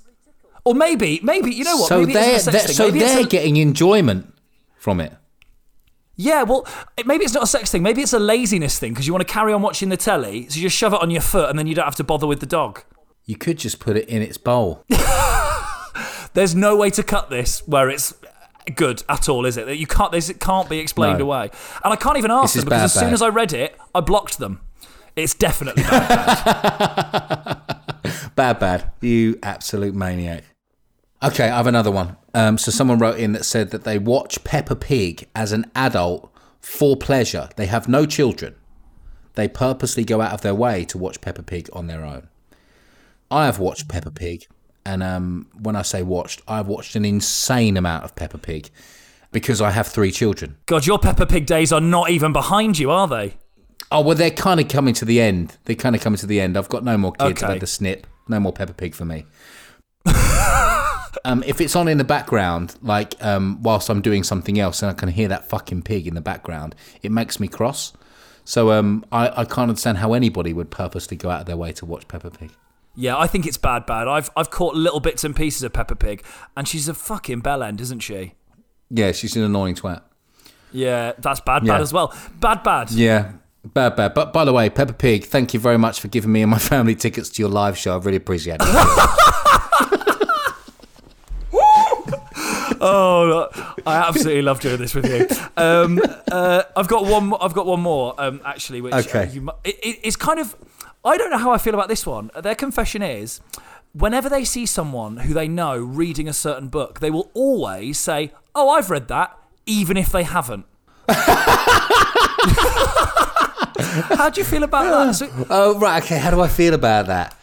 or 0.64 0.74
maybe, 0.74 1.20
maybe 1.22 1.52
you 1.52 1.64
know 1.64 1.76
what? 1.78 1.88
so 1.88 2.00
maybe 2.00 2.12
they're, 2.12 2.36
it's 2.36 2.46
a 2.46 2.50
they're 2.50 2.60
thing. 2.60 2.74
so 2.76 2.90
they're 2.90 3.20
a- 3.20 3.26
getting 3.26 3.56
enjoyment 3.56 4.32
from 4.76 5.00
it. 5.00 5.12
Yeah, 6.16 6.42
well, 6.42 6.66
maybe 7.06 7.24
it's 7.24 7.32
not 7.32 7.44
a 7.44 7.46
sex 7.46 7.70
thing. 7.70 7.82
Maybe 7.82 8.02
it's 8.02 8.12
a 8.12 8.18
laziness 8.18 8.78
thing 8.78 8.92
because 8.92 9.06
you 9.06 9.14
want 9.14 9.26
to 9.26 9.32
carry 9.32 9.54
on 9.54 9.62
watching 9.62 9.88
the 9.88 9.96
telly, 9.96 10.46
so 10.50 10.56
you 10.56 10.62
just 10.62 10.76
shove 10.76 10.92
it 10.92 11.00
on 11.00 11.10
your 11.10 11.22
foot 11.22 11.48
and 11.48 11.58
then 11.58 11.66
you 11.66 11.74
don't 11.74 11.86
have 11.86 11.96
to 11.96 12.04
bother 12.04 12.26
with 12.26 12.40
the 12.40 12.46
dog. 12.46 12.84
You 13.24 13.36
could 13.36 13.58
just 13.58 13.80
put 13.80 13.96
it 13.96 14.06
in 14.08 14.20
its 14.20 14.36
bowl. 14.36 14.84
There's 16.34 16.54
no 16.54 16.76
way 16.76 16.90
to 16.90 17.02
cut 17.02 17.30
this 17.30 17.66
where 17.66 17.88
it's 17.88 18.14
good 18.76 19.02
at 19.08 19.28
all, 19.28 19.46
is 19.46 19.56
it? 19.56 19.66
That 19.66 19.76
you 19.76 19.86
can't. 19.86 20.12
This 20.12 20.28
it 20.28 20.40
can't 20.40 20.68
be 20.68 20.78
explained 20.78 21.18
No. 21.18 21.24
away, 21.26 21.50
and 21.84 21.92
I 21.92 21.96
can't 21.96 22.16
even 22.18 22.30
ask 22.30 22.54
This 22.54 22.62
them 22.62 22.68
because 22.68 22.78
bad, 22.80 22.84
as 22.84 22.92
soon 22.94 23.04
bad. 23.04 23.12
as 23.14 23.22
I 23.22 23.28
read 23.28 23.52
it, 23.52 23.76
I 23.94 24.00
blocked 24.00 24.38
them. 24.38 24.60
It's 25.16 25.34
definitely 25.34 25.82
bad. 25.82 27.58
Bad, 28.36 28.58
bad. 28.58 28.90
You 29.02 29.38
absolute 29.42 29.94
maniac. 29.94 30.44
Okay, 31.22 31.44
I 31.50 31.56
have 31.56 31.66
another 31.66 31.90
one. 31.90 32.16
Um, 32.32 32.56
so 32.56 32.70
someone 32.70 32.98
wrote 32.98 33.18
in 33.18 33.32
that 33.32 33.44
said 33.44 33.70
that 33.72 33.84
they 33.84 33.98
watch 33.98 34.42
Peppa 34.44 34.76
Pig 34.76 35.28
as 35.34 35.52
an 35.52 35.70
adult 35.74 36.32
for 36.60 36.96
pleasure. 36.96 37.50
They 37.56 37.66
have 37.66 37.86
no 37.88 38.06
children. 38.06 38.54
They 39.34 39.46
purposely 39.48 40.04
go 40.04 40.22
out 40.22 40.32
of 40.32 40.40
their 40.40 40.54
way 40.54 40.84
to 40.86 40.96
watch 40.96 41.20
Peppa 41.20 41.42
Pig 41.42 41.68
on 41.74 41.86
their 41.86 42.02
own. 42.04 42.28
I 43.30 43.44
have 43.46 43.58
watched 43.58 43.88
Peppa 43.88 44.10
Pig, 44.10 44.46
and 44.84 45.02
um, 45.02 45.46
when 45.60 45.76
I 45.76 45.82
say 45.82 46.02
watched, 46.02 46.42
I've 46.48 46.66
watched 46.66 46.96
an 46.96 47.04
insane 47.04 47.76
amount 47.76 48.04
of 48.04 48.14
Peppa 48.14 48.38
Pig 48.38 48.70
because 49.32 49.60
I 49.60 49.70
have 49.70 49.86
three 49.86 50.10
children. 50.10 50.56
God, 50.66 50.86
your 50.86 50.98
Peppa 50.98 51.26
Pig 51.26 51.46
days 51.46 51.72
are 51.72 51.80
not 51.80 52.10
even 52.10 52.32
behind 52.32 52.78
you, 52.78 52.90
are 52.90 53.06
they? 53.08 53.34
Oh 53.92 54.00
well, 54.02 54.16
they're 54.16 54.30
kind 54.30 54.60
of 54.60 54.68
coming 54.68 54.94
to 54.94 55.04
the 55.04 55.20
end. 55.20 55.56
They're 55.64 55.76
kind 55.76 55.96
of 55.96 56.02
coming 56.02 56.18
to 56.18 56.26
the 56.26 56.40
end. 56.40 56.56
I've 56.56 56.68
got 56.68 56.84
no 56.84 56.96
more 56.96 57.12
kids. 57.12 57.42
I've 57.42 57.48
Okay. 57.48 57.52
had 57.54 57.62
the 57.62 57.66
snip. 57.66 58.06
No 58.28 58.38
more 58.40 58.52
Peppa 58.52 58.72
Pig 58.72 58.94
for 58.94 59.04
me. 59.04 59.24
um, 61.24 61.42
if 61.46 61.60
it's 61.60 61.76
on 61.76 61.88
in 61.88 61.98
the 61.98 62.04
background, 62.04 62.76
like 62.82 63.14
um, 63.22 63.60
whilst 63.62 63.88
I'm 63.90 64.00
doing 64.00 64.22
something 64.22 64.58
else, 64.58 64.82
and 64.82 64.90
I 64.90 64.94
can 64.94 65.08
hear 65.08 65.28
that 65.28 65.48
fucking 65.48 65.82
pig 65.82 66.06
in 66.06 66.14
the 66.14 66.20
background, 66.20 66.74
it 67.02 67.10
makes 67.10 67.40
me 67.40 67.48
cross. 67.48 67.92
So 68.44 68.72
um, 68.72 69.04
I, 69.12 69.28
I 69.40 69.44
can't 69.44 69.68
understand 69.68 69.98
how 69.98 70.12
anybody 70.14 70.52
would 70.52 70.70
purposely 70.70 71.16
go 71.16 71.30
out 71.30 71.40
of 71.42 71.46
their 71.46 71.56
way 71.56 71.72
to 71.72 71.84
watch 71.86 72.08
Peppa 72.08 72.30
Pig. 72.30 72.50
Yeah, 72.96 73.16
I 73.16 73.26
think 73.26 73.46
it's 73.46 73.56
bad, 73.56 73.86
bad. 73.86 74.08
I've 74.08 74.30
I've 74.36 74.50
caught 74.50 74.74
little 74.74 75.00
bits 75.00 75.24
and 75.24 75.34
pieces 75.34 75.62
of 75.62 75.72
Peppa 75.72 75.96
Pig, 75.96 76.22
and 76.56 76.66
she's 76.68 76.88
a 76.88 76.94
fucking 76.94 77.40
bellend, 77.42 77.80
isn't 77.80 78.00
she? 78.00 78.34
Yeah, 78.90 79.12
she's 79.12 79.36
an 79.36 79.42
annoying 79.42 79.74
twat. 79.76 80.02
Yeah, 80.72 81.12
that's 81.18 81.40
bad, 81.40 81.64
Yeah. 81.64 81.74
bad 81.74 81.80
as 81.82 81.92
well. 81.92 82.14
Bad, 82.40 82.62
bad. 82.62 82.90
Yeah, 82.90 83.32
bad, 83.64 83.96
bad. 83.96 84.14
But 84.14 84.32
by 84.32 84.44
the 84.44 84.52
way, 84.52 84.68
Peppa 84.70 84.92
Pig, 84.92 85.24
thank 85.24 85.54
you 85.54 85.60
very 85.60 85.78
much 85.78 86.00
for 86.00 86.08
giving 86.08 86.32
me 86.32 86.42
and 86.42 86.50
my 86.50 86.58
family 86.72 86.94
tickets 86.96 87.28
to 87.30 87.42
your 87.42 87.50
live 87.50 87.78
show. 87.78 87.94
I 87.94 87.98
really 88.00 88.16
appreciate 88.16 88.58
it. 88.60 88.66
Oh, 92.82 93.48
I 93.86 93.96
absolutely 94.08 94.40
love 94.40 94.60
doing 94.60 94.78
this 94.78 94.94
with 94.94 95.06
you. 95.06 95.26
Um, 95.62 96.00
uh, 96.32 96.62
I've 96.74 96.88
got 96.88 97.04
one. 97.04 97.32
I've 97.38 97.52
got 97.52 97.66
one 97.66 97.80
more. 97.80 98.14
Um, 98.18 98.40
actually, 98.44 98.80
which 98.80 98.94
Okay. 98.94 99.24
uh, 99.24 99.30
you, 99.30 99.50
it, 99.64 99.98
it's 100.02 100.16
kind 100.16 100.40
of. 100.40 100.54
I 101.04 101.16
don't 101.16 101.30
know 101.30 101.38
how 101.38 101.50
I 101.50 101.58
feel 101.58 101.74
about 101.74 101.88
this 101.88 102.04
one. 102.04 102.30
Their 102.40 102.54
confession 102.54 103.02
is, 103.02 103.40
whenever 103.92 104.28
they 104.28 104.44
see 104.44 104.66
someone 104.66 105.18
who 105.18 105.32
they 105.34 105.48
know 105.48 105.76
reading 105.78 106.28
a 106.28 106.32
certain 106.32 106.68
book, 106.68 107.00
they 107.00 107.10
will 107.10 107.30
always 107.34 107.98
say, 107.98 108.32
"Oh, 108.54 108.70
I've 108.70 108.90
read 108.90 109.08
that," 109.08 109.36
even 109.66 109.96
if 109.96 110.12
they 110.12 110.24
haven't. 110.24 110.66
how 114.16 114.30
do 114.30 114.40
you 114.40 114.44
feel 114.44 114.62
about 114.62 114.84
that? 114.84 115.12
So, 115.16 115.46
Oh 115.50 115.78
right, 115.78 116.02
okay. 116.02 116.18
How 116.18 116.30
do 116.30 116.40
I 116.40 116.48
feel 116.48 116.74
about 116.74 117.06
that? 117.06 117.36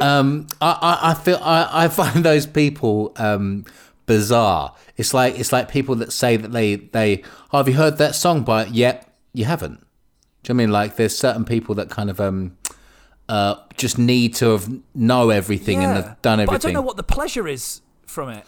Um, 0.00 0.46
I, 0.60 0.70
I, 0.80 1.10
I 1.10 1.14
feel 1.14 1.38
I, 1.42 1.84
I 1.84 1.88
find 1.88 2.24
those 2.30 2.46
people 2.46 3.12
um, 3.16 3.64
bizarre. 4.06 4.74
It's 4.96 5.12
like 5.12 5.38
it's 5.38 5.52
like 5.52 5.68
people 5.68 5.96
that 5.96 6.12
say 6.12 6.36
that 6.36 6.52
they 6.52 6.76
they 6.76 7.24
oh, 7.52 7.58
have 7.58 7.68
you 7.68 7.74
heard 7.74 7.98
that 7.98 8.14
song 8.14 8.42
by 8.42 8.66
yep 8.66 9.12
you 9.32 9.46
haven't. 9.46 9.80
Do 10.42 10.52
you 10.52 10.54
know 10.54 10.62
I 10.62 10.66
mean 10.66 10.72
like 10.72 10.96
there's 10.96 11.16
certain 11.16 11.44
people 11.44 11.74
that 11.74 11.90
kind 11.90 12.08
of 12.08 12.20
um 12.20 12.56
uh 13.30 13.54
just 13.76 13.96
need 13.96 14.34
to 14.34 14.46
have 14.50 14.68
know 14.94 15.30
everything 15.30 15.82
and 15.84 15.96
have 15.96 16.20
done 16.20 16.40
everything. 16.40 16.54
But 16.58 16.64
I 16.64 16.68
don't 16.68 16.74
know 16.74 16.86
what 16.86 16.96
the 16.96 17.02
pleasure 17.02 17.46
is 17.46 17.80
from 18.06 18.28
it. 18.28 18.44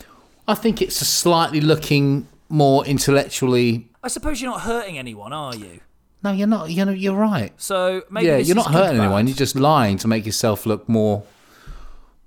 I 0.48 0.54
think 0.54 0.82
it's 0.82 1.00
a 1.00 1.04
slightly 1.04 1.60
looking 1.60 2.26
more 2.48 2.84
intellectually. 2.84 3.88
I 4.02 4.08
suppose 4.08 4.42
you're 4.42 4.50
not 4.50 4.62
hurting 4.62 4.98
anyone, 4.98 5.32
are 5.32 5.54
you? 5.54 5.80
No, 6.24 6.32
you're 6.32 6.48
not. 6.48 6.70
You 6.70 6.84
know, 6.84 6.92
you're 6.92 7.16
right. 7.16 7.52
So 7.56 8.02
maybe 8.10 8.26
yeah, 8.26 8.36
you're 8.38 8.56
not 8.56 8.72
hurting 8.72 9.00
anyone. 9.00 9.26
You're 9.26 9.36
just 9.36 9.56
lying 9.56 9.98
to 9.98 10.08
make 10.08 10.26
yourself 10.26 10.66
look 10.66 10.88
more 10.88 11.24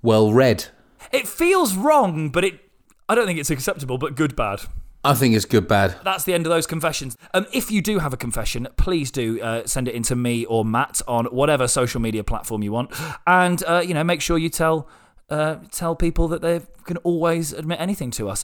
well 0.02 0.32
read. 0.32 0.66
It 1.12 1.28
feels 1.28 1.74
wrong, 1.74 2.30
but 2.30 2.44
it. 2.44 2.60
I 3.08 3.14
don't 3.14 3.26
think 3.26 3.38
it's 3.38 3.50
acceptable, 3.50 3.98
but 3.98 4.16
good 4.16 4.34
bad. 4.34 4.62
I 5.06 5.14
think 5.14 5.34
it's 5.34 5.44
good 5.44 5.68
bad. 5.68 5.96
That's 6.04 6.24
the 6.24 6.34
end 6.34 6.46
of 6.46 6.50
those 6.50 6.66
confessions. 6.66 7.16
Um, 7.32 7.46
if 7.52 7.70
you 7.70 7.80
do 7.80 7.98
have 7.98 8.12
a 8.12 8.16
confession, 8.16 8.68
please 8.76 9.10
do 9.10 9.40
uh, 9.40 9.66
send 9.66 9.88
it 9.88 9.94
in 9.94 10.02
to 10.04 10.16
me 10.16 10.44
or 10.44 10.64
Matt 10.64 11.00
on 11.06 11.26
whatever 11.26 11.68
social 11.68 12.00
media 12.00 12.24
platform 12.24 12.62
you 12.62 12.72
want, 12.72 12.90
and 13.26 13.62
uh, 13.66 13.82
you 13.84 13.94
know 13.94 14.04
make 14.04 14.20
sure 14.20 14.38
you 14.38 14.48
tell 14.48 14.88
uh, 15.30 15.56
tell 15.70 15.96
people 15.96 16.28
that 16.28 16.42
they 16.42 16.60
can 16.84 16.96
always 16.98 17.52
admit 17.52 17.80
anything 17.80 18.10
to 18.12 18.28
us. 18.28 18.34